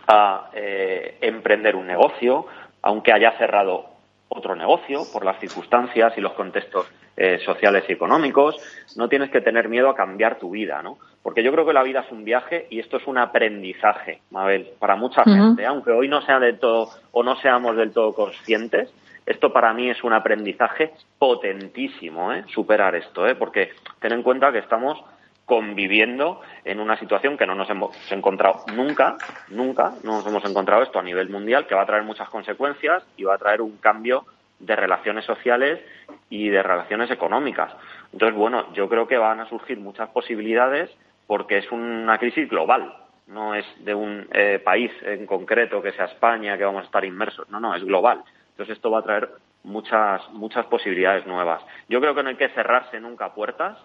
a 0.07 0.49
eh, 0.53 1.17
emprender 1.21 1.75
un 1.75 1.87
negocio, 1.87 2.47
aunque 2.81 3.13
haya 3.13 3.37
cerrado 3.37 3.85
otro 4.29 4.55
negocio 4.55 5.03
por 5.13 5.23
las 5.23 5.39
circunstancias 5.39 6.13
y 6.17 6.21
los 6.21 6.33
contextos 6.33 6.87
eh, 7.15 7.39
sociales 7.45 7.83
y 7.87 7.93
económicos, 7.93 8.57
no 8.95 9.07
tienes 9.07 9.29
que 9.29 9.41
tener 9.41 9.69
miedo 9.69 9.89
a 9.89 9.95
cambiar 9.95 10.39
tu 10.39 10.49
vida, 10.49 10.81
¿no? 10.81 10.97
Porque 11.21 11.43
yo 11.43 11.51
creo 11.51 11.65
que 11.65 11.73
la 11.73 11.83
vida 11.83 12.01
es 12.01 12.11
un 12.11 12.25
viaje 12.25 12.65
y 12.71 12.79
esto 12.79 12.97
es 12.97 13.05
un 13.05 13.19
aprendizaje, 13.19 14.21
Mabel, 14.31 14.69
para 14.79 14.95
mucha 14.95 15.23
gente, 15.23 15.65
aunque 15.65 15.91
hoy 15.91 16.07
no 16.07 16.21
sea 16.21 16.39
del 16.39 16.57
todo 16.57 16.89
o 17.11 17.23
no 17.23 17.35
seamos 17.37 17.77
del 17.77 17.93
todo 17.93 18.13
conscientes, 18.13 18.91
esto 19.25 19.53
para 19.53 19.73
mí 19.73 19.89
es 19.89 20.03
un 20.03 20.13
aprendizaje 20.13 20.93
potentísimo, 21.17 22.33
¿eh? 22.33 22.43
superar 22.47 22.95
esto, 22.95 23.27
¿eh? 23.27 23.35
porque 23.35 23.71
ten 23.99 24.13
en 24.13 24.23
cuenta 24.23 24.51
que 24.51 24.59
estamos 24.59 25.03
conviviendo 25.45 26.41
en 26.63 26.79
una 26.79 26.97
situación 26.97 27.37
que 27.37 27.45
no 27.45 27.55
nos 27.55 27.69
hemos 27.69 27.95
encontrado 28.11 28.63
nunca, 28.73 29.17
nunca 29.49 29.93
nos 30.03 30.25
hemos 30.25 30.45
encontrado 30.45 30.83
esto 30.83 30.99
a 30.99 31.03
nivel 31.03 31.29
mundial, 31.29 31.67
que 31.67 31.75
va 31.75 31.81
a 31.81 31.85
traer 31.85 32.03
muchas 32.03 32.29
consecuencias 32.29 33.03
y 33.17 33.23
va 33.23 33.35
a 33.35 33.37
traer 33.37 33.61
un 33.61 33.77
cambio 33.77 34.25
de 34.59 34.75
relaciones 34.75 35.25
sociales 35.25 35.81
y 36.29 36.49
de 36.49 36.63
relaciones 36.63 37.11
económicas. 37.11 37.73
Entonces, 38.13 38.37
bueno, 38.37 38.71
yo 38.73 38.87
creo 38.87 39.07
que 39.07 39.17
van 39.17 39.41
a 39.41 39.49
surgir 39.49 39.77
muchas 39.79 40.09
posibilidades 40.09 40.89
porque 41.27 41.57
es 41.57 41.71
una 41.71 42.17
crisis 42.17 42.49
global, 42.49 42.93
no 43.27 43.55
es 43.55 43.65
de 43.79 43.95
un 43.95 44.27
eh, 44.31 44.61
país 44.63 44.91
en 45.03 45.25
concreto 45.25 45.81
que 45.81 45.91
sea 45.91 46.05
España 46.05 46.57
que 46.57 46.65
vamos 46.65 46.83
a 46.83 46.85
estar 46.85 47.03
inmersos, 47.03 47.49
no, 47.49 47.59
no, 47.59 47.75
es 47.75 47.83
global. 47.83 48.23
Entonces 48.53 48.77
esto 48.77 48.91
va 48.91 48.99
a 48.99 49.03
traer 49.03 49.29
muchas, 49.63 50.29
muchas 50.31 50.65
posibilidades 50.67 51.25
nuevas. 51.25 51.61
Yo 51.89 51.99
creo 51.99 52.13
que 52.13 52.23
no 52.23 52.29
hay 52.29 52.35
que 52.35 52.49
cerrarse 52.49 52.99
nunca 52.99 53.33
puertas 53.33 53.77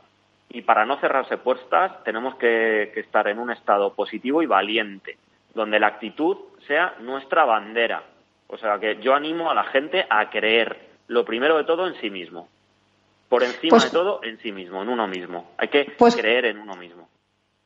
y 0.51 0.63
para 0.63 0.87
no 0.87 0.99
cerrarse 0.99 1.39
puertas 1.39 2.03
tenemos 2.05 2.35
que, 2.37 2.93
estar 2.97 3.29
en 3.29 3.39
un 3.39 3.51
estado 3.51 3.95
positivo 3.95 4.43
y 4.43 4.47
valiente, 4.47 5.17
donde 5.55 5.81
la 5.81 5.89
actitud 5.89 6.37
sea 6.67 6.95
nuestra 7.01 7.45
bandera. 7.45 8.03
O 8.47 8.57
sea 8.57 8.79
que 8.79 8.99
yo 9.01 9.15
animo 9.15 9.51
a 9.51 9.55
la 9.55 9.65
gente 9.65 10.07
a 10.09 10.31
creer, 10.31 10.79
lo 11.09 11.25
primero 11.25 11.57
de 11.57 11.65
todo, 11.65 11.87
en 11.87 11.95
sí 12.01 12.11
mismo. 12.11 12.49
Por 13.29 13.43
encima 13.43 13.71
pues 13.71 13.85
de 13.85 13.91
todo, 13.91 14.21
en 14.23 14.39
sí 14.39 14.53
mismo, 14.53 14.83
en 14.83 14.89
uno 14.89 15.07
mismo. 15.07 15.53
Hay 15.59 15.69
que 15.69 15.93
pues 15.99 16.17
creer 16.17 16.47
en 16.47 16.59
uno 16.59 16.77
mismo. 16.77 17.09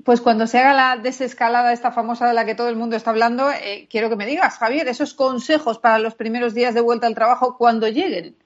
Pues 0.05 0.21
cuando 0.21 0.47
se 0.47 0.59
haga 0.59 0.75
la 0.75 0.97
desescalada 1.01 1.73
esta 1.73 1.93
famosa 1.93 2.27
de 2.27 2.35
la 2.35 2.45
que 2.45 2.55
todo 2.55 2.69
el 2.69 2.77
mundo 2.77 2.97
está 2.97 3.11
hablando, 3.11 3.51
eh, 3.51 3.87
quiero 3.89 4.09
que 4.09 4.17
me 4.17 4.27
digas, 4.27 4.59
Javier, 4.59 4.89
esos 4.89 5.15
consejos 5.15 5.79
para 5.79 5.99
los 5.99 6.15
primeros 6.15 6.55
días 6.55 6.75
de 6.75 6.81
vuelta 6.81 7.07
al 7.07 7.15
trabajo 7.15 7.57
cuando 7.57 7.89
lleguen. 7.89 8.37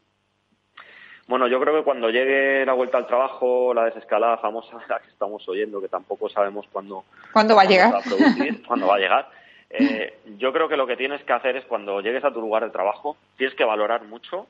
Bueno, 1.29 1.49
yo 1.49 1.59
creo 1.59 1.75
que 1.75 1.83
cuando 1.83 2.09
llegue 2.11 2.65
la 2.65 2.75
vuelta 2.75 2.99
al 2.99 3.07
trabajo, 3.07 3.75
la 3.75 3.87
desescalada 3.87 4.39
famosa, 4.39 4.79
la 4.89 5.01
que 5.01 5.09
estamos 5.09 5.49
oyendo, 5.49 5.81
que 5.81 5.89
tampoco 5.89 6.29
sabemos 6.29 6.67
cuándo, 6.71 7.05
¿Cuándo 7.33 7.57
va 7.57 7.63
a 7.63 7.67
llegar, 7.67 7.95
cuándo 8.67 8.87
va 8.87 8.97
a 8.97 8.99
llegar, 8.99 9.29
eh, 9.71 10.19
yo 10.39 10.53
creo 10.53 10.69
que 10.69 10.77
lo 10.77 10.87
que 10.87 10.97
tienes 10.97 11.23
que 11.25 11.33
hacer 11.33 11.57
es 11.57 11.65
cuando 11.65 12.01
llegues 12.01 12.25
a 12.25 12.33
tu 12.33 12.41
lugar 12.41 12.65
de 12.65 12.71
trabajo, 12.71 13.17
tienes 13.37 13.57
que 13.57 13.65
valorar 13.65 14.05
mucho 14.05 14.47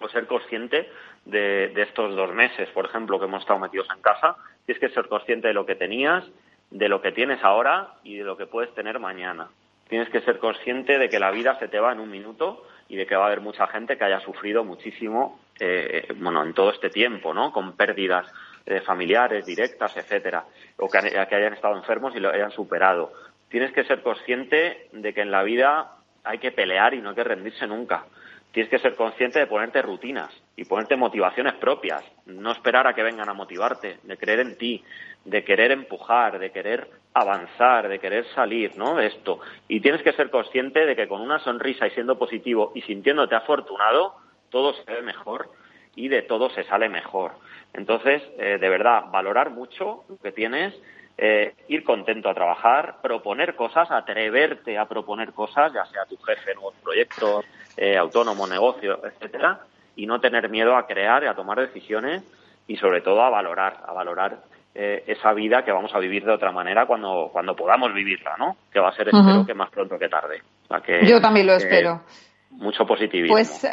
o 0.00 0.08
ser 0.08 0.26
consciente 0.26 0.88
de, 1.24 1.72
estos 1.76 2.14
dos 2.16 2.32
meses, 2.32 2.68
por 2.70 2.86
ejemplo, 2.86 3.18
que 3.18 3.26
hemos 3.26 3.42
estado 3.42 3.58
metidos 3.58 3.88
en 3.94 4.00
casa, 4.00 4.36
tienes 4.70 4.92
que 4.92 4.94
ser 4.94 5.08
consciente 5.08 5.48
de 5.48 5.54
lo 5.54 5.66
que 5.66 5.74
tenías, 5.74 6.24
de 6.70 6.88
lo 6.88 7.02
que 7.02 7.10
tienes 7.10 7.42
ahora 7.42 7.94
y 8.04 8.16
de 8.16 8.22
lo 8.22 8.36
que 8.36 8.46
puedes 8.46 8.72
tener 8.72 9.00
mañana. 9.00 9.48
Tienes 9.88 10.08
que 10.10 10.20
ser 10.20 10.38
consciente 10.38 10.96
de 10.96 11.08
que 11.08 11.18
la 11.18 11.32
vida 11.32 11.58
se 11.58 11.66
te 11.66 11.80
va 11.80 11.90
en 11.90 11.98
un 11.98 12.08
minuto 12.08 12.64
y 12.88 12.94
de 12.94 13.04
que 13.04 13.16
va 13.16 13.24
a 13.24 13.26
haber 13.26 13.40
mucha 13.40 13.66
gente 13.66 13.98
que 13.98 14.04
haya 14.04 14.20
sufrido 14.20 14.62
muchísimo, 14.62 15.40
eh, 15.58 16.06
bueno, 16.18 16.44
en 16.44 16.54
todo 16.54 16.70
este 16.70 16.88
tiempo, 16.88 17.34
¿no? 17.34 17.52
Con 17.52 17.72
pérdidas 17.76 18.32
eh, 18.64 18.80
familiares, 18.82 19.44
directas, 19.44 19.96
etcétera, 19.96 20.44
o 20.76 20.88
que, 20.88 21.00
que 21.00 21.34
hayan 21.34 21.54
estado 21.54 21.76
enfermos 21.76 22.14
y 22.14 22.20
lo 22.20 22.30
hayan 22.30 22.52
superado. 22.52 23.12
Tienes 23.48 23.72
que 23.72 23.82
ser 23.82 24.02
consciente 24.02 24.88
de 24.92 25.12
que 25.12 25.22
en 25.22 25.32
la 25.32 25.42
vida 25.42 25.96
hay 26.22 26.38
que 26.38 26.52
pelear 26.52 26.94
y 26.94 27.00
no 27.00 27.08
hay 27.08 27.16
que 27.16 27.24
rendirse 27.24 27.66
nunca 27.66 28.04
tienes 28.52 28.70
que 28.70 28.78
ser 28.78 28.96
consciente 28.96 29.38
de 29.38 29.46
ponerte 29.46 29.80
rutinas 29.82 30.30
y 30.56 30.64
ponerte 30.64 30.96
motivaciones 30.96 31.54
propias, 31.54 32.02
no 32.26 32.52
esperar 32.52 32.86
a 32.86 32.94
que 32.94 33.02
vengan 33.02 33.28
a 33.28 33.34
motivarte, 33.34 33.98
de 34.02 34.16
creer 34.16 34.40
en 34.40 34.58
ti, 34.58 34.84
de 35.24 35.44
querer 35.44 35.70
empujar, 35.70 36.38
de 36.38 36.50
querer 36.50 36.88
avanzar, 37.14 37.88
de 37.88 37.98
querer 37.98 38.26
salir, 38.34 38.76
¿no? 38.76 38.96
De 38.96 39.06
esto. 39.06 39.40
Y 39.68 39.80
tienes 39.80 40.02
que 40.02 40.12
ser 40.12 40.30
consciente 40.30 40.84
de 40.84 40.96
que 40.96 41.08
con 41.08 41.20
una 41.20 41.38
sonrisa 41.40 41.86
y 41.86 41.90
siendo 41.90 42.18
positivo 42.18 42.72
y 42.74 42.82
sintiéndote 42.82 43.34
afortunado, 43.34 44.16
todo 44.50 44.74
se 44.74 44.90
ve 44.90 45.02
mejor 45.02 45.50
y 45.94 46.08
de 46.08 46.22
todo 46.22 46.50
se 46.50 46.64
sale 46.64 46.88
mejor. 46.88 47.32
Entonces, 47.72 48.22
eh, 48.38 48.58
de 48.60 48.68
verdad, 48.68 49.04
valorar 49.12 49.50
mucho 49.50 50.04
lo 50.08 50.16
que 50.18 50.32
tienes, 50.32 50.74
eh, 51.22 51.52
ir 51.68 51.84
contento 51.84 52.30
a 52.30 52.34
trabajar, 52.34 52.96
proponer 53.02 53.54
cosas, 53.54 53.90
atreverte 53.90 54.78
a 54.78 54.86
proponer 54.86 55.34
cosas, 55.34 55.70
ya 55.70 55.84
sea 55.84 56.06
tu 56.06 56.16
jefe, 56.16 56.54
nuevos 56.54 56.74
proyectos, 56.82 57.44
eh, 57.76 57.98
autónomo, 57.98 58.46
negocio, 58.46 59.04
etcétera, 59.04 59.60
y 59.96 60.06
no 60.06 60.18
tener 60.18 60.48
miedo 60.48 60.74
a 60.74 60.86
crear 60.86 61.22
y 61.22 61.26
a 61.26 61.34
tomar 61.34 61.60
decisiones 61.60 62.22
y 62.66 62.78
sobre 62.78 63.02
todo 63.02 63.20
a 63.22 63.28
valorar, 63.28 63.82
a 63.86 63.92
valorar 63.92 64.38
eh, 64.74 65.04
esa 65.08 65.34
vida 65.34 65.62
que 65.62 65.72
vamos 65.72 65.94
a 65.94 65.98
vivir 65.98 66.24
de 66.24 66.32
otra 66.32 66.52
manera 66.52 66.86
cuando, 66.86 67.28
cuando 67.30 67.54
podamos 67.54 67.92
vivirla, 67.92 68.36
¿no? 68.38 68.56
Que 68.72 68.80
va 68.80 68.88
a 68.88 68.96
ser, 68.96 69.08
espero, 69.08 69.44
que 69.44 69.52
más 69.52 69.68
pronto 69.68 69.98
que 69.98 70.08
tarde. 70.08 70.40
Yo 71.06 71.20
también 71.20 71.46
lo 71.46 71.52
espero. 71.52 72.00
Mucho 72.48 72.86
positivismo. 72.86 73.34
Pues 73.34 73.66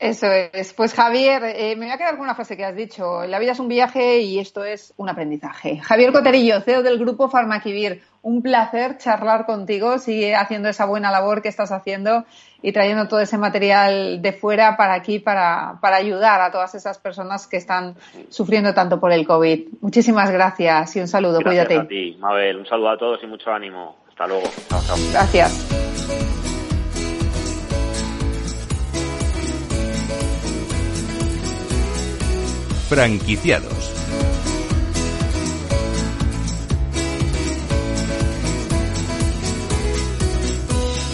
eso 0.00 0.26
es. 0.28 0.72
Pues 0.72 0.94
Javier, 0.94 1.42
eh, 1.44 1.76
me 1.76 1.84
voy 1.84 1.94
a 1.94 1.98
quedar 1.98 2.14
con 2.14 2.22
una 2.22 2.34
frase 2.34 2.56
que 2.56 2.64
has 2.64 2.74
dicho. 2.74 3.26
La 3.26 3.38
vida 3.38 3.52
es 3.52 3.60
un 3.60 3.68
viaje 3.68 4.20
y 4.20 4.38
esto 4.38 4.64
es 4.64 4.94
un 4.96 5.10
aprendizaje. 5.10 5.78
Javier 5.78 6.10
Coterillo, 6.10 6.62
CEO 6.62 6.82
del 6.82 6.98
grupo 6.98 7.28
Farmaquivir. 7.28 8.00
Un 8.22 8.40
placer 8.40 8.96
charlar 8.96 9.44
contigo. 9.44 9.98
Sigue 9.98 10.34
haciendo 10.34 10.70
esa 10.70 10.86
buena 10.86 11.10
labor 11.10 11.42
que 11.42 11.48
estás 11.48 11.70
haciendo 11.70 12.24
y 12.62 12.72
trayendo 12.72 13.08
todo 13.08 13.20
ese 13.20 13.36
material 13.36 14.22
de 14.22 14.32
fuera 14.32 14.78
para 14.78 14.94
aquí, 14.94 15.18
para, 15.18 15.78
para 15.82 15.96
ayudar 15.96 16.40
a 16.40 16.50
todas 16.50 16.74
esas 16.74 16.98
personas 16.98 17.46
que 17.46 17.58
están 17.58 17.94
sufriendo 18.30 18.72
tanto 18.72 18.98
por 19.00 19.12
el 19.12 19.26
COVID. 19.26 19.68
Muchísimas 19.82 20.30
gracias 20.30 20.96
y 20.96 21.00
un 21.00 21.08
saludo. 21.08 21.40
Gracias 21.40 21.66
Cuídate. 21.66 21.86
a 21.86 21.88
ti, 21.88 22.16
Mabel. 22.18 22.56
Un 22.56 22.66
saludo 22.66 22.88
a 22.88 22.96
todos 22.96 23.22
y 23.22 23.26
mucho 23.26 23.50
ánimo. 23.50 23.96
Hasta 24.08 24.26
luego. 24.26 24.48
Chao, 24.70 24.80
chao. 24.86 24.96
Gracias. 25.12 25.99
Franquiciados. 32.90 33.92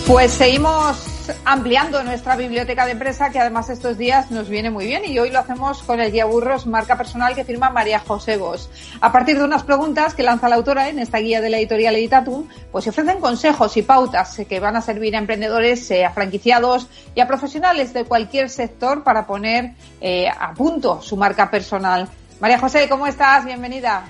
Pues 0.06 0.32
seguimos 0.32 0.96
ampliando 1.44 2.02
nuestra 2.02 2.36
biblioteca 2.36 2.86
de 2.86 2.92
empresa, 2.92 3.30
que 3.30 3.38
además 3.38 3.68
estos 3.70 3.98
días 3.98 4.30
nos 4.30 4.48
viene 4.48 4.70
muy 4.70 4.86
bien, 4.86 5.04
y 5.04 5.18
hoy 5.18 5.30
lo 5.30 5.38
hacemos 5.38 5.82
con 5.82 6.00
el 6.00 6.12
guía 6.12 6.24
burros 6.24 6.66
marca 6.66 6.96
personal 6.96 7.34
que 7.34 7.44
firma 7.44 7.70
María 7.70 8.00
José 8.00 8.36
Bos. 8.36 8.70
A 9.00 9.12
partir 9.12 9.38
de 9.38 9.44
unas 9.44 9.64
preguntas 9.64 10.14
que 10.14 10.22
lanza 10.22 10.48
la 10.48 10.56
autora 10.56 10.88
en 10.88 10.98
esta 10.98 11.18
guía 11.18 11.40
de 11.40 11.50
la 11.50 11.58
editorial 11.58 11.96
Editatum, 11.96 12.48
pues 12.70 12.84
se 12.84 12.90
ofrecen 12.90 13.20
consejos 13.20 13.76
y 13.76 13.82
pautas 13.82 14.40
que 14.48 14.60
van 14.60 14.76
a 14.76 14.80
servir 14.80 15.16
a 15.16 15.18
emprendedores, 15.18 15.90
eh, 15.90 16.04
a 16.04 16.10
franquiciados 16.10 16.88
y 17.14 17.20
a 17.20 17.26
profesionales 17.26 17.92
de 17.94 18.04
cualquier 18.04 18.50
sector 18.50 19.02
para 19.02 19.26
poner 19.26 19.72
eh, 20.00 20.28
a 20.28 20.52
punto 20.54 21.00
su 21.00 21.16
marca 21.16 21.50
personal. 21.50 22.08
María 22.40 22.58
José, 22.58 22.88
¿cómo 22.88 23.06
estás? 23.06 23.44
Bienvenida. 23.44 24.04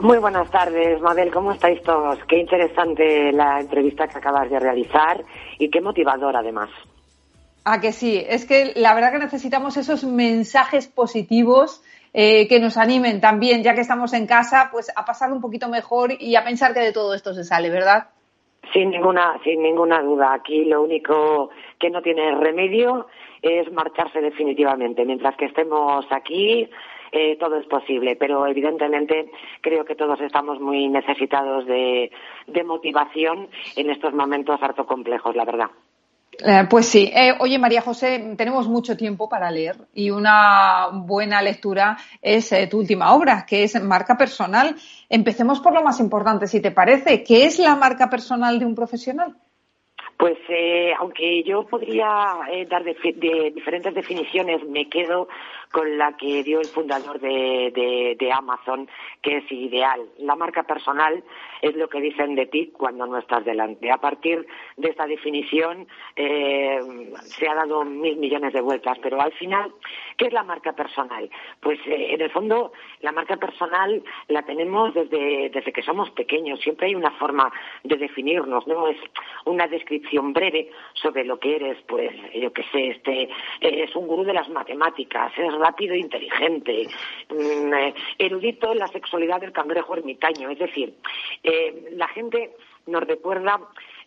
Muy 0.00 0.18
buenas 0.18 0.50
tardes, 0.50 1.00
Mabel. 1.00 1.32
¿Cómo 1.32 1.52
estáis 1.52 1.80
todos? 1.82 2.18
Qué 2.28 2.38
interesante 2.38 3.32
la 3.32 3.60
entrevista 3.60 4.08
que 4.08 4.18
acabas 4.18 4.50
de 4.50 4.58
realizar 4.58 5.24
y 5.58 5.70
qué 5.70 5.80
motivador, 5.80 6.36
además. 6.36 6.70
Ah, 7.64 7.80
que 7.80 7.92
sí. 7.92 8.22
Es 8.28 8.44
que 8.44 8.72
la 8.76 8.94
verdad 8.94 9.12
que 9.12 9.18
necesitamos 9.18 9.76
esos 9.76 10.04
mensajes 10.04 10.86
positivos 10.86 11.82
eh, 12.12 12.46
que 12.46 12.60
nos 12.60 12.76
animen 12.76 13.20
también, 13.20 13.62
ya 13.62 13.74
que 13.74 13.80
estamos 13.80 14.12
en 14.12 14.26
casa, 14.26 14.68
pues 14.70 14.92
a 14.94 15.04
pasar 15.04 15.32
un 15.32 15.40
poquito 15.40 15.68
mejor 15.68 16.12
y 16.20 16.36
a 16.36 16.44
pensar 16.44 16.74
que 16.74 16.80
de 16.80 16.92
todo 16.92 17.14
esto 17.14 17.32
se 17.32 17.42
sale, 17.42 17.70
¿verdad? 17.70 18.08
Sin 18.72 18.90
ninguna, 18.90 19.38
sin 19.42 19.62
ninguna 19.62 20.02
duda. 20.02 20.32
Aquí 20.34 20.64
lo 20.64 20.82
único 20.82 21.50
que 21.78 21.90
no 21.90 22.02
tiene 22.02 22.34
remedio 22.36 23.06
es 23.42 23.70
marcharse 23.72 24.20
definitivamente. 24.20 25.04
Mientras 25.04 25.36
que 25.36 25.46
estemos 25.46 26.06
aquí, 26.10 26.68
eh, 27.14 27.36
todo 27.38 27.56
es 27.56 27.66
posible, 27.66 28.16
pero 28.16 28.46
evidentemente 28.46 29.30
creo 29.60 29.84
que 29.84 29.94
todos 29.94 30.20
estamos 30.20 30.60
muy 30.60 30.88
necesitados 30.88 31.66
de, 31.66 32.10
de 32.46 32.64
motivación 32.64 33.48
en 33.76 33.90
estos 33.90 34.12
momentos 34.12 34.60
harto 34.62 34.84
complejos, 34.84 35.36
la 35.36 35.44
verdad. 35.44 35.70
Eh, 36.42 36.66
pues 36.68 36.86
sí. 36.86 37.10
Eh, 37.14 37.32
oye, 37.38 37.58
María 37.58 37.80
José, 37.80 38.34
tenemos 38.36 38.68
mucho 38.68 38.96
tiempo 38.96 39.28
para 39.28 39.50
leer 39.50 39.76
y 39.94 40.10
una 40.10 40.88
buena 40.92 41.40
lectura 41.42 41.96
es 42.20 42.50
eh, 42.52 42.66
tu 42.66 42.78
última 42.78 43.14
obra, 43.14 43.44
que 43.46 43.62
es 43.62 43.80
Marca 43.82 44.16
Personal. 44.16 44.74
Empecemos 45.08 45.60
por 45.60 45.74
lo 45.74 45.82
más 45.82 46.00
importante, 46.00 46.46
si 46.46 46.60
te 46.60 46.70
parece. 46.70 47.22
¿Qué 47.22 47.44
es 47.44 47.58
la 47.58 47.76
marca 47.76 48.10
personal 48.10 48.58
de 48.58 48.66
un 48.66 48.74
profesional? 48.74 49.34
Pues 50.16 50.38
eh, 50.48 50.92
aunque 50.98 51.42
yo 51.42 51.66
podría 51.66 52.06
dar 52.68 52.84
de, 52.84 52.96
de 53.16 53.52
diferentes 53.54 53.94
definiciones, 53.94 54.64
me 54.64 54.88
quedo 54.88 55.28
con 55.74 55.98
la 55.98 56.16
que 56.16 56.44
dio 56.44 56.60
el 56.60 56.68
fundador 56.68 57.18
de, 57.18 58.14
de, 58.16 58.32
Amazon, 58.32 58.88
que 59.20 59.38
es 59.38 59.50
ideal. 59.50 60.00
La 60.18 60.36
marca 60.36 60.62
personal 60.62 61.24
es 61.60 61.74
lo 61.74 61.88
que 61.88 62.00
dicen 62.00 62.36
de 62.36 62.46
ti 62.46 62.70
cuando 62.72 63.06
no 63.06 63.18
estás 63.18 63.44
delante. 63.44 63.90
A 63.90 63.98
partir 63.98 64.46
de 64.76 64.88
esta 64.90 65.04
definición 65.06 65.88
eh, 66.14 66.78
se 67.24 67.48
ha 67.48 67.56
dado 67.56 67.84
mil 67.84 68.16
millones 68.18 68.52
de 68.52 68.60
vueltas, 68.60 68.98
pero 69.02 69.20
al 69.20 69.32
final, 69.32 69.72
¿qué 70.16 70.26
es 70.26 70.32
la 70.32 70.44
marca 70.44 70.74
personal? 70.74 71.28
Pues 71.60 71.80
eh, 71.86 72.14
en 72.14 72.20
el 72.20 72.30
fondo 72.30 72.72
la 73.00 73.10
marca 73.10 73.36
personal 73.36 74.00
la 74.28 74.42
tenemos 74.42 74.94
desde, 74.94 75.50
desde 75.50 75.72
que 75.72 75.82
somos 75.82 76.08
pequeños. 76.12 76.60
Siempre 76.60 76.86
hay 76.86 76.94
una 76.94 77.10
forma 77.18 77.52
de 77.82 77.96
definirnos, 77.96 78.64
¿no? 78.68 78.86
Es 78.86 78.98
una 79.44 79.66
descripción 79.66 80.32
breve 80.32 80.70
sobre 80.92 81.24
lo 81.24 81.40
que 81.40 81.56
eres, 81.56 81.78
pues 81.88 82.12
yo 82.32 82.52
qué 82.52 82.62
sé, 82.70 82.90
este 82.90 83.28
es 83.60 83.96
un 83.96 84.06
gurú 84.06 84.22
de 84.22 84.34
las 84.34 84.48
matemáticas, 84.50 85.32
rápido 85.64 85.94
e 85.94 85.98
inteligente, 85.98 86.74
mmm, 87.30 87.72
erudito 88.18 88.72
en 88.72 88.78
la 88.78 88.88
sexualidad 88.88 89.40
del 89.40 89.52
cangrejo 89.52 89.96
ermitaño. 89.96 90.50
Es 90.50 90.58
decir, 90.58 90.94
eh, 91.42 91.90
la 91.92 92.08
gente 92.08 92.50
nos 92.86 93.02
recuerda 93.04 93.60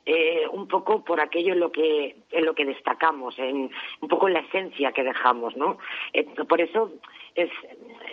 eh, 0.05 0.45
un 0.51 0.67
poco 0.67 1.03
por 1.03 1.19
aquello 1.19 1.53
en 1.53 1.59
lo 1.59 1.71
que 1.71 2.15
en 2.31 2.45
lo 2.45 2.53
que 2.53 2.63
destacamos, 2.63 3.37
en 3.39 3.69
un 4.03 4.07
poco 4.07 4.27
en 4.27 4.35
la 4.35 4.39
esencia 4.39 4.91
que 4.91 5.03
dejamos, 5.03 5.57
¿no? 5.57 5.79
Eh, 6.13 6.23
por 6.47 6.61
eso 6.61 6.93
es, 7.35 7.49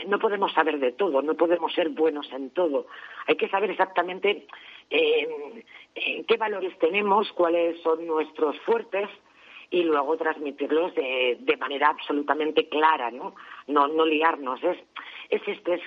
no 0.06 0.18
podemos 0.18 0.52
saber 0.52 0.78
de 0.80 0.92
todo, 0.92 1.22
no 1.22 1.34
podemos 1.34 1.72
ser 1.72 1.90
buenos 1.90 2.32
en 2.32 2.50
todo. 2.50 2.86
Hay 3.26 3.36
que 3.36 3.48
saber 3.48 3.70
exactamente 3.70 4.46
eh, 4.90 5.64
qué 6.26 6.36
valores 6.36 6.76
tenemos, 6.78 7.30
cuáles 7.32 7.80
son 7.82 8.06
nuestros 8.06 8.58
fuertes 8.60 9.08
y 9.74 9.82
luego 9.82 10.16
transmitirlos 10.16 10.94
de, 10.94 11.36
de 11.40 11.56
manera 11.56 11.88
absolutamente 11.88 12.68
clara, 12.68 13.10
¿no? 13.10 13.34
No, 13.66 13.88
no 13.88 14.06
liarnos. 14.06 14.62
Es, 14.62 14.78
es 15.30 15.42
esto, 15.48 15.72
es 15.72 15.80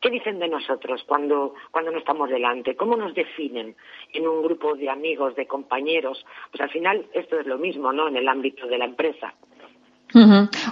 qué 0.00 0.10
dicen 0.10 0.38
de 0.38 0.46
nosotros 0.46 1.02
cuando, 1.08 1.54
cuando 1.72 1.90
no 1.90 1.98
estamos 1.98 2.30
delante, 2.30 2.76
cómo 2.76 2.96
nos 2.96 3.14
definen 3.14 3.74
en 4.12 4.28
un 4.28 4.44
grupo 4.44 4.76
de 4.76 4.88
amigos, 4.88 5.34
de 5.34 5.48
compañeros. 5.48 6.24
Pues 6.52 6.60
al 6.60 6.70
final 6.70 7.04
esto 7.14 7.40
es 7.40 7.46
lo 7.46 7.58
mismo, 7.58 7.92
¿no? 7.92 8.06
En 8.06 8.16
el 8.16 8.28
ámbito 8.28 8.68
de 8.68 8.78
la 8.78 8.84
empresa. 8.84 9.34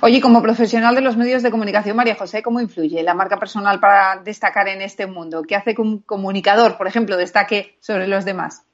Oye, 0.02 0.20
como 0.20 0.40
profesional 0.40 0.94
de 0.94 1.00
los 1.00 1.16
medios 1.16 1.42
de 1.42 1.50
comunicación, 1.50 1.96
María 1.96 2.14
José, 2.14 2.40
¿cómo 2.40 2.60
influye 2.60 3.02
la 3.02 3.14
marca 3.14 3.38
personal 3.38 3.80
para 3.80 4.22
destacar 4.22 4.68
en 4.68 4.82
este 4.82 5.08
mundo? 5.08 5.42
¿Qué 5.42 5.56
hace 5.56 5.74
que 5.74 5.82
un 5.82 6.02
comunicador, 6.02 6.76
por 6.76 6.86
ejemplo, 6.86 7.16
destaque 7.16 7.74
sobre 7.80 8.06
los 8.06 8.24
demás? 8.24 8.69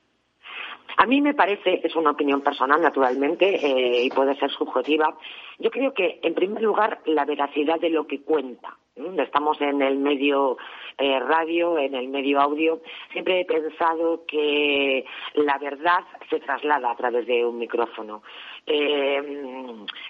A 0.99 1.07
mí 1.07 1.21
me 1.21 1.35
parece, 1.35 1.81
es 1.85 1.95
una 1.95 2.13
opinión 2.13 2.41
personal 2.41 2.81
naturalmente 2.81 3.55
eh, 3.55 4.05
y 4.05 4.11
puede 4.11 4.35
ser 4.37 4.51
subjetiva, 4.51 5.17
yo 5.59 5.71
creo 5.71 5.93
que 5.93 6.21
en 6.23 6.35
primer 6.35 6.63
lugar 6.63 7.01
la 7.05 7.25
veracidad 7.25 7.79
de 7.79 7.91
lo 7.91 8.07
que 8.07 8.23
cuenta. 8.23 8.77
Estamos 9.19 9.61
en 9.61 9.83
el 9.83 9.99
medio 9.99 10.57
eh, 10.97 11.21
radio, 11.21 11.79
en 11.79 11.95
el 11.95 12.09
medio 12.09 12.41
audio. 12.41 12.81
Siempre 13.13 13.41
he 13.41 13.45
pensado 13.45 14.25
que 14.27 15.05
la 15.35 15.59
verdad 15.59 16.01
se 16.31 16.41
traslada 16.41 16.93
a 16.93 16.97
través 16.97 17.27
de 17.27 17.45
un 17.45 17.59
micrófono. 17.59 18.23
Eh, 18.67 19.19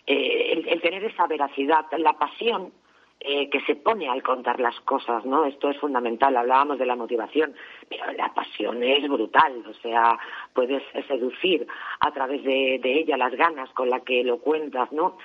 el 0.06 0.80
tener 0.80 1.02
esa 1.02 1.26
veracidad, 1.26 1.86
la 1.98 2.12
pasión 2.12 2.72
eh, 3.20 3.48
que 3.50 3.60
se 3.62 3.76
pone 3.76 4.08
al 4.08 4.22
contar 4.22 4.60
las 4.60 4.78
cosas, 4.80 5.24
¿no? 5.24 5.46
Esto 5.46 5.70
es 5.70 5.78
fundamental. 5.78 6.36
Hablábamos 6.36 6.78
de 6.78 6.86
la 6.86 6.96
motivación, 6.96 7.54
pero 7.88 8.12
la 8.12 8.32
pasión 8.34 8.82
es 8.82 9.08
brutal. 9.08 9.64
O 9.68 9.74
sea, 9.74 10.18
puedes 10.52 10.82
seducir 11.08 11.66
a 12.00 12.10
través 12.12 12.44
de, 12.44 12.78
de 12.82 13.00
ella 13.00 13.16
las 13.16 13.34
ganas 13.34 13.70
con 13.70 13.88
las 13.88 14.02
que 14.02 14.22
lo 14.22 14.38
cuentas, 14.38 14.92
¿no? 14.92 15.16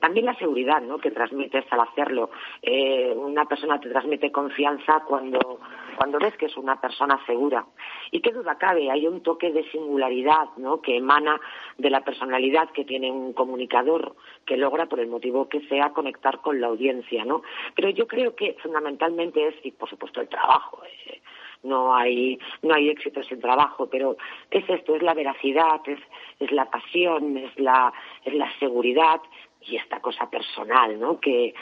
También 0.00 0.26
la 0.26 0.34
seguridad 0.36 0.80
¿no? 0.80 0.98
que 0.98 1.10
transmites 1.10 1.64
al 1.70 1.80
hacerlo. 1.80 2.30
Eh, 2.62 3.12
una 3.16 3.46
persona 3.46 3.80
te 3.80 3.90
transmite 3.90 4.30
confianza 4.30 5.02
cuando, 5.08 5.58
cuando 5.96 6.18
ves 6.18 6.36
que 6.36 6.46
es 6.46 6.56
una 6.56 6.80
persona 6.80 7.18
segura. 7.26 7.66
Y 8.12 8.20
qué 8.20 8.30
duda 8.30 8.58
cabe, 8.58 8.90
hay 8.90 9.06
un 9.08 9.22
toque 9.22 9.50
de 9.50 9.68
singularidad 9.70 10.50
¿no? 10.56 10.80
que 10.80 10.96
emana 10.96 11.40
de 11.76 11.90
la 11.90 12.04
personalidad 12.04 12.70
que 12.70 12.84
tiene 12.84 13.10
un 13.10 13.32
comunicador 13.32 14.14
que 14.46 14.56
logra, 14.56 14.86
por 14.86 15.00
el 15.00 15.08
motivo 15.08 15.48
que 15.48 15.66
sea, 15.68 15.92
conectar 15.92 16.40
con 16.40 16.60
la 16.60 16.68
audiencia. 16.68 17.24
¿no? 17.24 17.42
Pero 17.74 17.90
yo 17.90 18.06
creo 18.06 18.36
que 18.36 18.56
fundamentalmente 18.62 19.48
es, 19.48 19.54
y 19.64 19.72
por 19.72 19.90
supuesto, 19.90 20.20
el 20.20 20.28
trabajo. 20.28 20.80
Eh, 21.06 21.20
no 21.62 21.94
hay 21.94 22.38
no 22.62 22.74
hay 22.74 22.88
éxito 22.88 23.22
sin 23.24 23.40
trabajo 23.40 23.88
pero 23.90 24.16
es 24.50 24.68
esto 24.68 24.94
es 24.94 25.02
la 25.02 25.14
veracidad 25.14 25.80
es 25.86 25.98
es 26.38 26.52
la 26.52 26.70
pasión 26.70 27.36
es 27.36 27.58
la 27.58 27.92
es 28.24 28.34
la 28.34 28.50
seguridad 28.58 29.20
y 29.60 29.76
esta 29.76 30.00
cosa 30.00 30.28
personal, 30.30 30.98
¿no? 30.98 31.18
Que, 31.20 31.54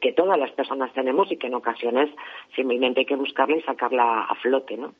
que, 0.00 0.12
todas 0.12 0.38
las 0.38 0.50
personas 0.52 0.92
tenemos 0.92 1.30
y 1.30 1.36
que 1.36 1.46
en 1.46 1.54
ocasiones 1.54 2.10
simplemente 2.54 3.00
hay 3.00 3.06
que 3.06 3.16
buscarla 3.16 3.56
y 3.56 3.62
sacarla 3.62 4.22
a 4.22 4.34
flote, 4.36 4.76
¿no? 4.76 4.94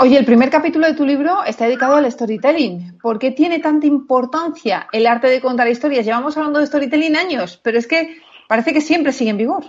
Oye, 0.00 0.18
el 0.18 0.24
primer 0.24 0.50
capítulo 0.50 0.88
de 0.88 0.94
tu 0.94 1.06
libro 1.06 1.44
está 1.44 1.66
dedicado 1.66 1.94
al 1.94 2.10
storytelling. 2.10 2.98
¿Por 3.00 3.20
qué 3.20 3.30
tiene 3.30 3.60
tanta 3.60 3.86
importancia 3.86 4.88
el 4.90 5.06
arte 5.06 5.28
de 5.28 5.40
contar 5.40 5.68
historias? 5.68 6.04
Llevamos 6.04 6.36
hablando 6.36 6.58
de 6.58 6.66
storytelling 6.66 7.14
años, 7.14 7.60
pero 7.62 7.78
es 7.78 7.86
que 7.86 8.16
parece 8.48 8.72
que 8.72 8.80
siempre 8.80 9.12
sigue 9.12 9.30
en 9.30 9.36
vigor. 9.36 9.62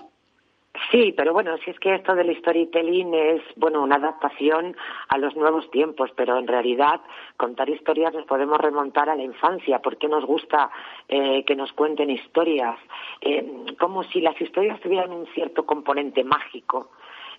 Sí, 0.92 1.14
pero 1.16 1.34
bueno, 1.34 1.56
si 1.60 1.70
es 1.70 1.80
que 1.80 1.94
esto 1.94 2.16
del 2.16 2.36
storytelling 2.40 3.14
es, 3.14 3.42
bueno, 3.56 3.84
una 3.84 3.98
adaptación 3.98 4.76
a 5.08 5.20
los 5.20 5.36
nuevos 5.36 5.70
tiempos, 5.70 6.10
pero 6.16 6.38
en 6.40 6.48
realidad 6.48 7.00
contar 7.38 7.70
historias 7.70 8.14
nos 8.14 8.26
podemos 8.26 8.60
remontar 8.60 9.08
a 9.08 9.16
la 9.16 9.24
infancia. 9.24 9.80
¿Por 9.80 9.98
qué 9.98 10.08
nos 10.08 10.26
gusta 10.26 10.72
eh, 11.08 11.44
que 11.46 11.56
nos 11.56 11.72
cuenten 11.74 12.10
historias? 12.10 12.76
Eh, 13.22 13.46
como 13.80 14.04
si 14.04 14.20
las 14.20 14.40
historias 14.42 14.80
tuvieran 14.82 15.12
un 15.12 15.28
cierto 15.28 15.64
componente 15.66 16.24
mágico. 16.24 16.90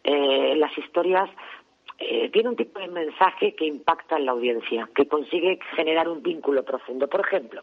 Eh, 0.05 0.55
las 0.57 0.77
historias 0.79 1.29
eh, 1.99 2.29
tienen 2.31 2.51
un 2.51 2.57
tipo 2.57 2.79
de 2.81 2.89
mensaje 2.89 3.55
que 3.55 3.67
impacta 3.67 4.17
en 4.17 4.27
la 4.27 4.33
audiencia, 4.33 4.89
que 4.95 5.07
consigue 5.07 5.59
generar 5.75 6.09
un 6.09 6.23
vínculo 6.23 6.65
profundo. 6.65 7.09
Por 7.09 7.21
ejemplo, 7.21 7.63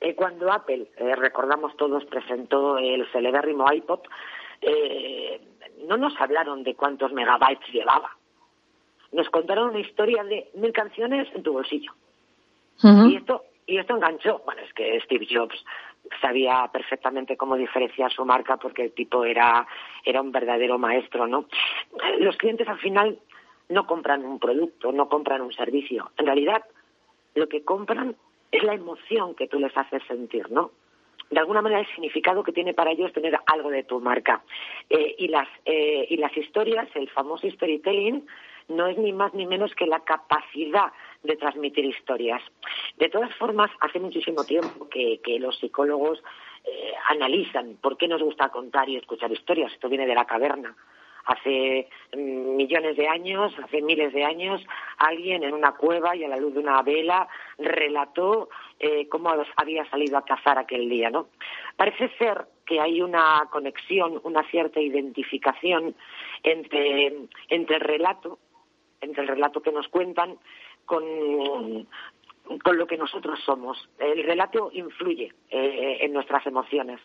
eh, 0.00 0.14
cuando 0.14 0.52
Apple, 0.52 0.88
eh, 0.96 1.14
recordamos 1.14 1.76
todos, 1.76 2.04
presentó 2.06 2.78
el 2.78 3.06
celebérrimo 3.12 3.70
iPod, 3.72 4.00
eh, 4.60 5.40
no 5.86 5.96
nos 5.96 6.18
hablaron 6.20 6.62
de 6.62 6.74
cuántos 6.74 7.12
megabytes 7.12 7.68
llevaba. 7.72 8.16
Nos 9.12 9.28
contaron 9.30 9.70
una 9.70 9.80
historia 9.80 10.24
de 10.24 10.50
mil 10.54 10.72
canciones 10.72 11.28
en 11.34 11.42
tu 11.42 11.52
bolsillo. 11.52 11.92
Y 12.82 13.16
esto 13.16 13.44
y 13.66 13.78
esto 13.78 13.96
enganchó. 13.96 14.42
Bueno, 14.44 14.62
es 14.62 14.72
que 14.74 15.00
Steve 15.00 15.26
Jobs 15.28 15.64
sabía 16.20 16.68
perfectamente 16.72 17.36
cómo 17.36 17.56
diferenciar 17.56 18.12
su 18.12 18.24
marca 18.24 18.56
porque 18.56 18.82
el 18.82 18.92
tipo 18.92 19.24
era, 19.24 19.66
era 20.04 20.20
un 20.20 20.30
verdadero 20.30 20.78
maestro, 20.78 21.26
¿no? 21.26 21.46
Los 22.20 22.36
clientes 22.36 22.68
al 22.68 22.78
final 22.78 23.18
no 23.68 23.86
compran 23.86 24.24
un 24.24 24.38
producto, 24.38 24.92
no 24.92 25.08
compran 25.08 25.40
un 25.40 25.52
servicio. 25.52 26.10
En 26.16 26.26
realidad, 26.26 26.64
lo 27.34 27.48
que 27.48 27.64
compran 27.64 28.14
es 28.52 28.62
la 28.62 28.74
emoción 28.74 29.34
que 29.34 29.48
tú 29.48 29.58
les 29.58 29.76
haces 29.76 30.02
sentir, 30.06 30.50
¿no? 30.50 30.70
De 31.30 31.40
alguna 31.40 31.62
manera 31.62 31.80
el 31.80 31.86
significado 31.88 32.42
que 32.42 32.52
tiene 32.52 32.74
para 32.74 32.92
ellos 32.92 33.12
tener 33.12 33.38
algo 33.46 33.70
de 33.70 33.82
tu 33.82 34.00
marca. 34.00 34.42
Eh, 34.90 35.16
y, 35.18 35.28
las, 35.28 35.48
eh, 35.64 36.06
y 36.08 36.16
las 36.16 36.36
historias, 36.36 36.88
el 36.94 37.08
famoso 37.10 37.50
storytelling, 37.50 38.26
no 38.68 38.86
es 38.88 38.98
ni 38.98 39.12
más 39.12 39.32
ni 39.34 39.46
menos 39.46 39.74
que 39.74 39.86
la 39.86 40.00
capacidad 40.00 40.92
de 41.22 41.36
transmitir 41.36 41.84
historias. 41.84 42.42
De 42.96 43.08
todas 43.08 43.34
formas, 43.36 43.70
hace 43.80 44.00
muchísimo 44.00 44.44
tiempo 44.44 44.88
que, 44.88 45.20
que 45.22 45.38
los 45.38 45.58
psicólogos 45.58 46.22
eh, 46.64 46.92
analizan 47.08 47.76
por 47.80 47.96
qué 47.96 48.08
nos 48.08 48.22
gusta 48.22 48.48
contar 48.48 48.88
y 48.88 48.96
escuchar 48.96 49.30
historias. 49.30 49.72
Esto 49.72 49.88
viene 49.88 50.06
de 50.06 50.14
la 50.14 50.24
caverna 50.24 50.76
hace 51.26 51.88
mm, 52.16 52.56
millones 52.56 52.96
de 52.96 53.08
años, 53.08 53.52
hace 53.62 53.82
miles 53.82 54.12
de 54.12 54.24
años, 54.24 54.64
alguien 54.98 55.42
en 55.44 55.52
una 55.52 55.72
cueva 55.72 56.16
y 56.16 56.24
a 56.24 56.28
la 56.28 56.36
luz 56.36 56.54
de 56.54 56.60
una 56.60 56.80
vela 56.82 57.28
relató 57.58 58.48
eh, 58.78 59.08
cómo 59.08 59.32
había 59.56 59.88
salido 59.90 60.16
a 60.16 60.24
cazar 60.24 60.58
aquel 60.58 60.88
día, 60.88 61.10
¿no? 61.10 61.28
Parece 61.76 62.08
ser 62.16 62.46
que 62.64 62.80
hay 62.80 63.02
una 63.02 63.48
conexión, 63.50 64.20
una 64.24 64.42
cierta 64.50 64.80
identificación 64.80 65.94
entre, 66.42 67.12
entre 67.48 67.76
el 67.76 67.80
relato, 67.82 68.38
entre 69.00 69.22
el 69.22 69.28
relato 69.28 69.60
que 69.60 69.72
nos 69.72 69.88
cuentan 69.88 70.38
con, 70.84 71.86
con 72.62 72.78
lo 72.78 72.86
que 72.86 72.96
nosotros 72.96 73.40
somos. 73.44 73.88
El 73.98 74.24
relato 74.24 74.70
influye 74.72 75.32
eh, 75.50 75.98
en 76.00 76.12
nuestras 76.12 76.46
emociones. 76.46 77.00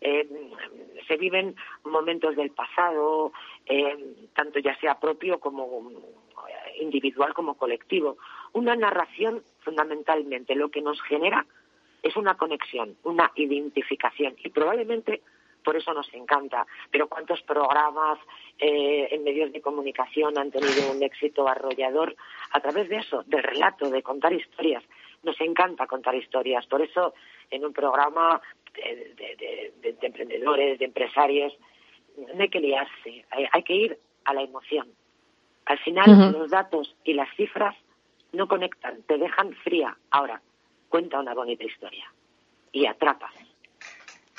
Eh, 0.00 0.28
se 1.08 1.16
viven 1.16 1.56
momentos 1.84 2.36
del 2.36 2.50
pasado, 2.50 3.32
eh, 3.64 4.28
tanto 4.34 4.58
ya 4.58 4.78
sea 4.78 4.98
propio 5.00 5.40
como 5.40 5.90
individual 6.80 7.34
como 7.34 7.54
colectivo. 7.54 8.18
Una 8.52 8.76
narración, 8.76 9.42
fundamentalmente, 9.60 10.54
lo 10.54 10.70
que 10.70 10.82
nos 10.82 11.00
genera 11.02 11.46
es 12.02 12.16
una 12.16 12.36
conexión, 12.36 12.96
una 13.04 13.32
identificación 13.34 14.36
y 14.42 14.50
probablemente 14.50 15.22
por 15.64 15.76
eso 15.76 15.92
nos 15.92 16.12
encanta. 16.14 16.64
Pero 16.92 17.08
¿cuántos 17.08 17.42
programas 17.42 18.20
eh, 18.58 19.08
en 19.10 19.24
medios 19.24 19.52
de 19.52 19.60
comunicación 19.60 20.38
han 20.38 20.52
tenido 20.52 20.92
un 20.92 21.02
éxito 21.02 21.48
arrollador 21.48 22.14
a 22.52 22.60
través 22.60 22.88
de 22.88 22.98
eso, 22.98 23.24
del 23.26 23.42
relato, 23.42 23.90
de 23.90 24.02
contar 24.02 24.32
historias? 24.32 24.84
Nos 25.24 25.40
encanta 25.40 25.88
contar 25.88 26.14
historias. 26.14 26.64
Por 26.66 26.82
eso, 26.82 27.14
en 27.50 27.64
un 27.64 27.72
programa 27.72 28.40
de, 28.76 29.96
emprendedores, 30.02 30.78
de 30.78 30.84
empresarios, 30.84 31.52
no 32.16 32.42
hay 32.42 32.48
que 32.48 32.60
liarse, 32.60 33.24
hay, 33.52 33.62
que 33.62 33.74
ir 33.74 33.98
a 34.24 34.34
la 34.34 34.42
emoción. 34.42 34.88
Al 35.66 35.78
final, 35.78 36.32
los 36.32 36.50
datos 36.50 36.94
y 37.04 37.14
las 37.14 37.28
cifras 37.36 37.74
no 38.32 38.48
conectan, 38.48 39.02
te 39.02 39.18
dejan 39.18 39.52
fría. 39.64 39.96
Ahora, 40.10 40.40
cuenta 40.88 41.20
una 41.20 41.34
bonita 41.34 41.64
historia 41.64 42.04
y 42.72 42.86
atrapas. 42.86 43.32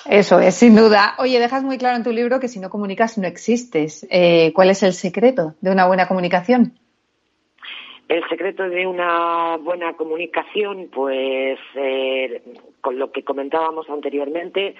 Eso 0.05 0.39
es, 0.39 0.55
sin 0.55 0.75
duda. 0.75 1.15
Oye, 1.17 1.39
dejas 1.39 1.63
muy 1.63 1.77
claro 1.77 1.97
en 1.97 2.03
tu 2.03 2.11
libro 2.11 2.39
que 2.39 2.47
si 2.47 2.59
no 2.59 2.69
comunicas 2.69 3.17
no 3.17 3.27
existes. 3.27 4.07
Eh, 4.09 4.53
¿Cuál 4.53 4.69
es 4.69 4.83
el 4.83 4.93
secreto 4.93 5.55
de 5.59 5.71
una 5.71 5.87
buena 5.87 6.07
comunicación? 6.07 6.79
El 8.07 8.27
secreto 8.29 8.69
de 8.69 8.87
una 8.87 9.57
buena 9.57 9.93
comunicación, 9.93 10.89
pues 10.93 11.59
eh, 11.75 12.41
con 12.79 12.97
lo 12.97 13.11
que 13.11 13.23
comentábamos 13.23 13.89
anteriormente, 13.89 14.75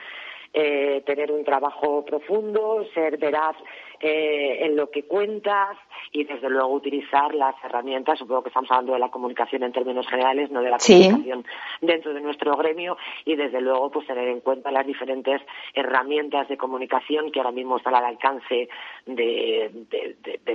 eh, 0.53 1.03
tener 1.05 1.31
un 1.31 1.43
trabajo 1.43 2.05
profundo, 2.05 2.85
ser 2.93 3.17
veraz 3.17 3.55
eh, 3.99 4.65
en 4.65 4.75
lo 4.75 4.89
que 4.89 5.03
cuentas 5.03 5.77
y 6.11 6.23
desde 6.23 6.49
luego 6.49 6.69
utilizar 6.69 7.33
las 7.33 7.55
herramientas, 7.63 8.19
supongo 8.19 8.43
que 8.43 8.49
estamos 8.49 8.69
hablando 8.71 8.93
de 8.93 8.99
la 8.99 9.09
comunicación 9.09 9.63
en 9.63 9.71
términos 9.71 10.07
generales, 10.07 10.51
no 10.51 10.61
de 10.61 10.69
la 10.69 10.77
comunicación 10.77 11.45
dentro 11.81 12.13
de 12.13 12.21
nuestro 12.21 12.55
gremio. 12.55 12.97
Y 13.25 13.35
desde 13.35 13.61
luego 13.61 13.91
pues 13.91 14.07
tener 14.07 14.27
en 14.27 14.41
cuenta 14.41 14.71
las 14.71 14.85
diferentes 14.85 15.41
herramientas 15.73 16.47
de 16.47 16.57
comunicación 16.57 17.31
que 17.31 17.39
ahora 17.39 17.51
mismo 17.51 17.77
están 17.77 17.95
al 17.95 18.05
alcance 18.05 18.69
de, 19.05 19.71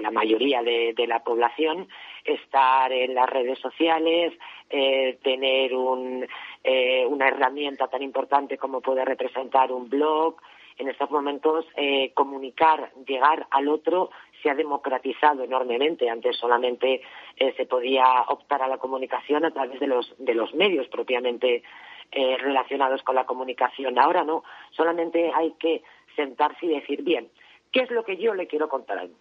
la 0.00 0.10
mayoría 0.10 0.62
de, 0.62 1.06
la 1.06 1.22
población, 1.22 1.88
estar 2.24 2.92
en 2.92 3.14
las 3.14 3.28
redes 3.28 3.58
sociales, 3.58 4.32
eh, 4.70 5.18
tener 5.22 5.74
un, 5.74 6.26
eh, 6.64 7.04
una 7.06 7.28
herramienta 7.28 7.88
tan 7.88 8.02
importante 8.02 8.56
como 8.56 8.80
puede 8.80 9.04
representar 9.04 9.72
un 9.72 9.88
blog, 9.88 10.36
en 10.82 10.88
estos 10.88 11.10
momentos 11.10 11.64
eh, 11.76 12.12
comunicar, 12.12 12.92
llegar 13.06 13.46
al 13.50 13.68
otro 13.68 14.10
se 14.42 14.50
ha 14.50 14.54
democratizado 14.54 15.44
enormemente. 15.44 16.10
Antes 16.10 16.36
solamente 16.36 17.02
eh, 17.36 17.54
se 17.56 17.66
podía 17.66 18.04
optar 18.28 18.62
a 18.62 18.68
la 18.68 18.78
comunicación 18.78 19.44
a 19.44 19.52
través 19.52 19.78
de 19.80 19.86
los, 19.86 20.12
de 20.18 20.34
los 20.34 20.52
medios 20.54 20.88
propiamente 20.88 21.62
eh, 22.10 22.36
relacionados 22.36 23.02
con 23.02 23.14
la 23.14 23.24
comunicación. 23.24 23.98
Ahora 23.98 24.24
no, 24.24 24.42
solamente 24.72 25.30
hay 25.32 25.52
que 25.52 25.82
sentarse 26.16 26.66
y 26.66 26.70
decir, 26.80 27.02
bien, 27.02 27.30
¿qué 27.70 27.80
es 27.80 27.90
lo 27.90 28.04
que 28.04 28.16
yo 28.16 28.34
le 28.34 28.48
quiero 28.48 28.68
contar 28.68 28.98
a 28.98 29.02
él? 29.04 29.12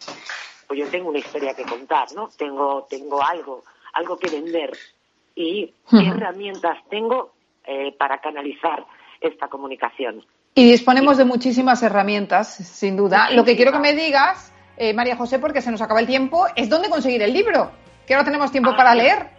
Pues 0.68 0.80
yo 0.80 0.90
tengo 0.90 1.10
una 1.10 1.20
historia 1.20 1.54
que 1.54 1.64
contar, 1.64 2.08
¿no? 2.16 2.30
Tengo, 2.38 2.88
tengo 2.90 3.22
algo, 3.22 3.64
algo 3.94 4.18
que 4.18 4.30
vender. 4.30 4.72
¿Y 5.36 5.74
qué 5.90 6.08
herramientas 6.08 6.78
tengo 6.90 7.34
para 7.98 8.20
canalizar 8.20 8.86
esta 9.22 9.48
comunicación? 9.48 10.26
Y 10.54 10.70
disponemos 10.70 11.18
de 11.18 11.24
muchísimas 11.24 11.82
herramientas, 11.82 12.54
sin 12.56 12.98
duda. 12.98 13.30
Lo 13.32 13.46
que 13.46 13.56
quiero 13.56 13.72
que 13.72 13.80
me 13.80 13.94
digas, 13.94 14.54
eh, 14.76 14.94
María 14.94 15.16
José, 15.16 15.40
porque 15.40 15.62
se 15.62 15.72
nos 15.72 15.82
acaba 15.82 16.02
el 16.02 16.08
tiempo, 16.08 16.46
es 16.56 16.70
dónde 16.70 16.90
conseguir 16.90 17.22
el 17.22 17.32
libro, 17.32 17.72
que 18.06 18.14
ahora 18.14 18.26
tenemos 18.26 18.52
tiempo 18.52 18.72
ah, 18.74 18.76
para 18.76 18.94
leer. 18.94 19.30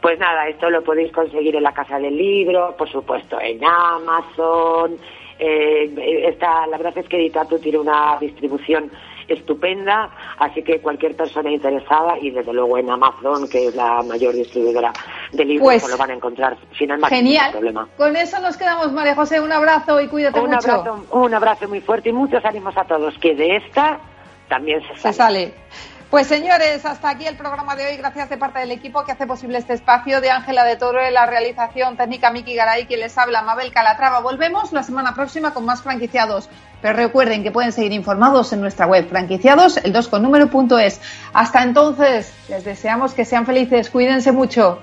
Pues 0.00 0.18
nada, 0.20 0.46
esto 0.48 0.70
lo 0.70 0.84
podéis 0.84 1.10
conseguir 1.12 1.56
en 1.56 1.64
la 1.64 1.72
Casa 1.72 1.98
del 1.98 2.16
Libro, 2.16 2.76
por 2.76 2.88
supuesto, 2.88 3.40
en 3.40 3.60
Amazon. 3.64 4.96
Eh, 5.38 6.28
está, 6.28 6.66
la 6.68 6.76
verdad 6.76 6.98
es 6.98 7.08
que 7.08 7.16
Editato 7.16 7.58
tiene 7.58 7.78
una 7.78 8.16
distribución 8.20 8.90
estupenda, 9.26 10.10
así 10.38 10.62
que 10.62 10.80
cualquier 10.80 11.16
persona 11.16 11.50
interesada 11.50 12.18
y 12.20 12.30
desde 12.30 12.52
luego 12.52 12.78
en 12.78 12.90
Amazon, 12.90 13.48
que 13.48 13.66
es 13.66 13.74
la 13.74 14.02
mayor 14.02 14.34
distribuidora 14.34 14.92
de 15.32 15.44
libros, 15.44 15.64
pues, 15.64 15.88
lo 15.88 15.96
van 15.96 16.10
a 16.10 16.14
encontrar 16.14 16.56
sin 16.78 16.90
el 16.90 16.98
más 16.98 17.10
problema. 17.50 17.88
Con 17.96 18.16
eso 18.16 18.38
nos 18.40 18.56
quedamos, 18.56 18.92
María 18.92 19.14
José, 19.14 19.40
un 19.40 19.52
abrazo 19.52 20.00
y 20.00 20.08
cuídate 20.08 20.38
un 20.38 20.50
mucho. 20.50 20.70
Abrazo, 20.70 21.06
un 21.10 21.34
abrazo 21.34 21.68
muy 21.68 21.80
fuerte 21.80 22.10
y 22.10 22.12
muchos 22.12 22.44
ánimos 22.44 22.76
a 22.76 22.84
todos, 22.84 23.16
que 23.18 23.34
de 23.34 23.56
esta 23.56 23.98
también 24.48 24.80
se 24.82 24.88
sale. 24.88 25.00
Se 25.00 25.12
sale. 25.12 25.54
Pues 26.12 26.26
señores, 26.26 26.84
hasta 26.84 27.08
aquí 27.08 27.26
el 27.26 27.38
programa 27.38 27.74
de 27.74 27.86
hoy. 27.86 27.96
Gracias 27.96 28.28
de 28.28 28.36
parte 28.36 28.58
del 28.58 28.70
equipo 28.70 29.02
que 29.02 29.12
hace 29.12 29.26
posible 29.26 29.56
este 29.56 29.72
espacio 29.72 30.20
de 30.20 30.30
Ángela 30.30 30.62
de 30.62 30.76
Toro 30.76 31.00
la 31.10 31.24
realización 31.24 31.96
técnica 31.96 32.30
Miki 32.30 32.54
Garay, 32.54 32.84
quien 32.84 33.00
les 33.00 33.16
habla 33.16 33.40
Mabel 33.40 33.72
Calatrava. 33.72 34.20
Volvemos 34.20 34.74
la 34.74 34.82
semana 34.82 35.14
próxima 35.14 35.54
con 35.54 35.64
más 35.64 35.80
franquiciados. 35.80 36.50
Pero 36.82 36.98
recuerden 36.98 37.42
que 37.42 37.50
pueden 37.50 37.72
seguir 37.72 37.92
informados 37.92 38.52
en 38.52 38.60
nuestra 38.60 38.86
web 38.86 39.08
franquiciados, 39.08 39.78
el 39.78 39.94
2 39.94 40.08
con 40.08 40.22
número 40.22 40.48
punto 40.48 40.78
es. 40.78 41.00
Hasta 41.32 41.62
entonces, 41.62 42.30
les 42.50 42.62
deseamos 42.62 43.14
que 43.14 43.24
sean 43.24 43.46
felices. 43.46 43.88
Cuídense 43.88 44.32
mucho. 44.32 44.82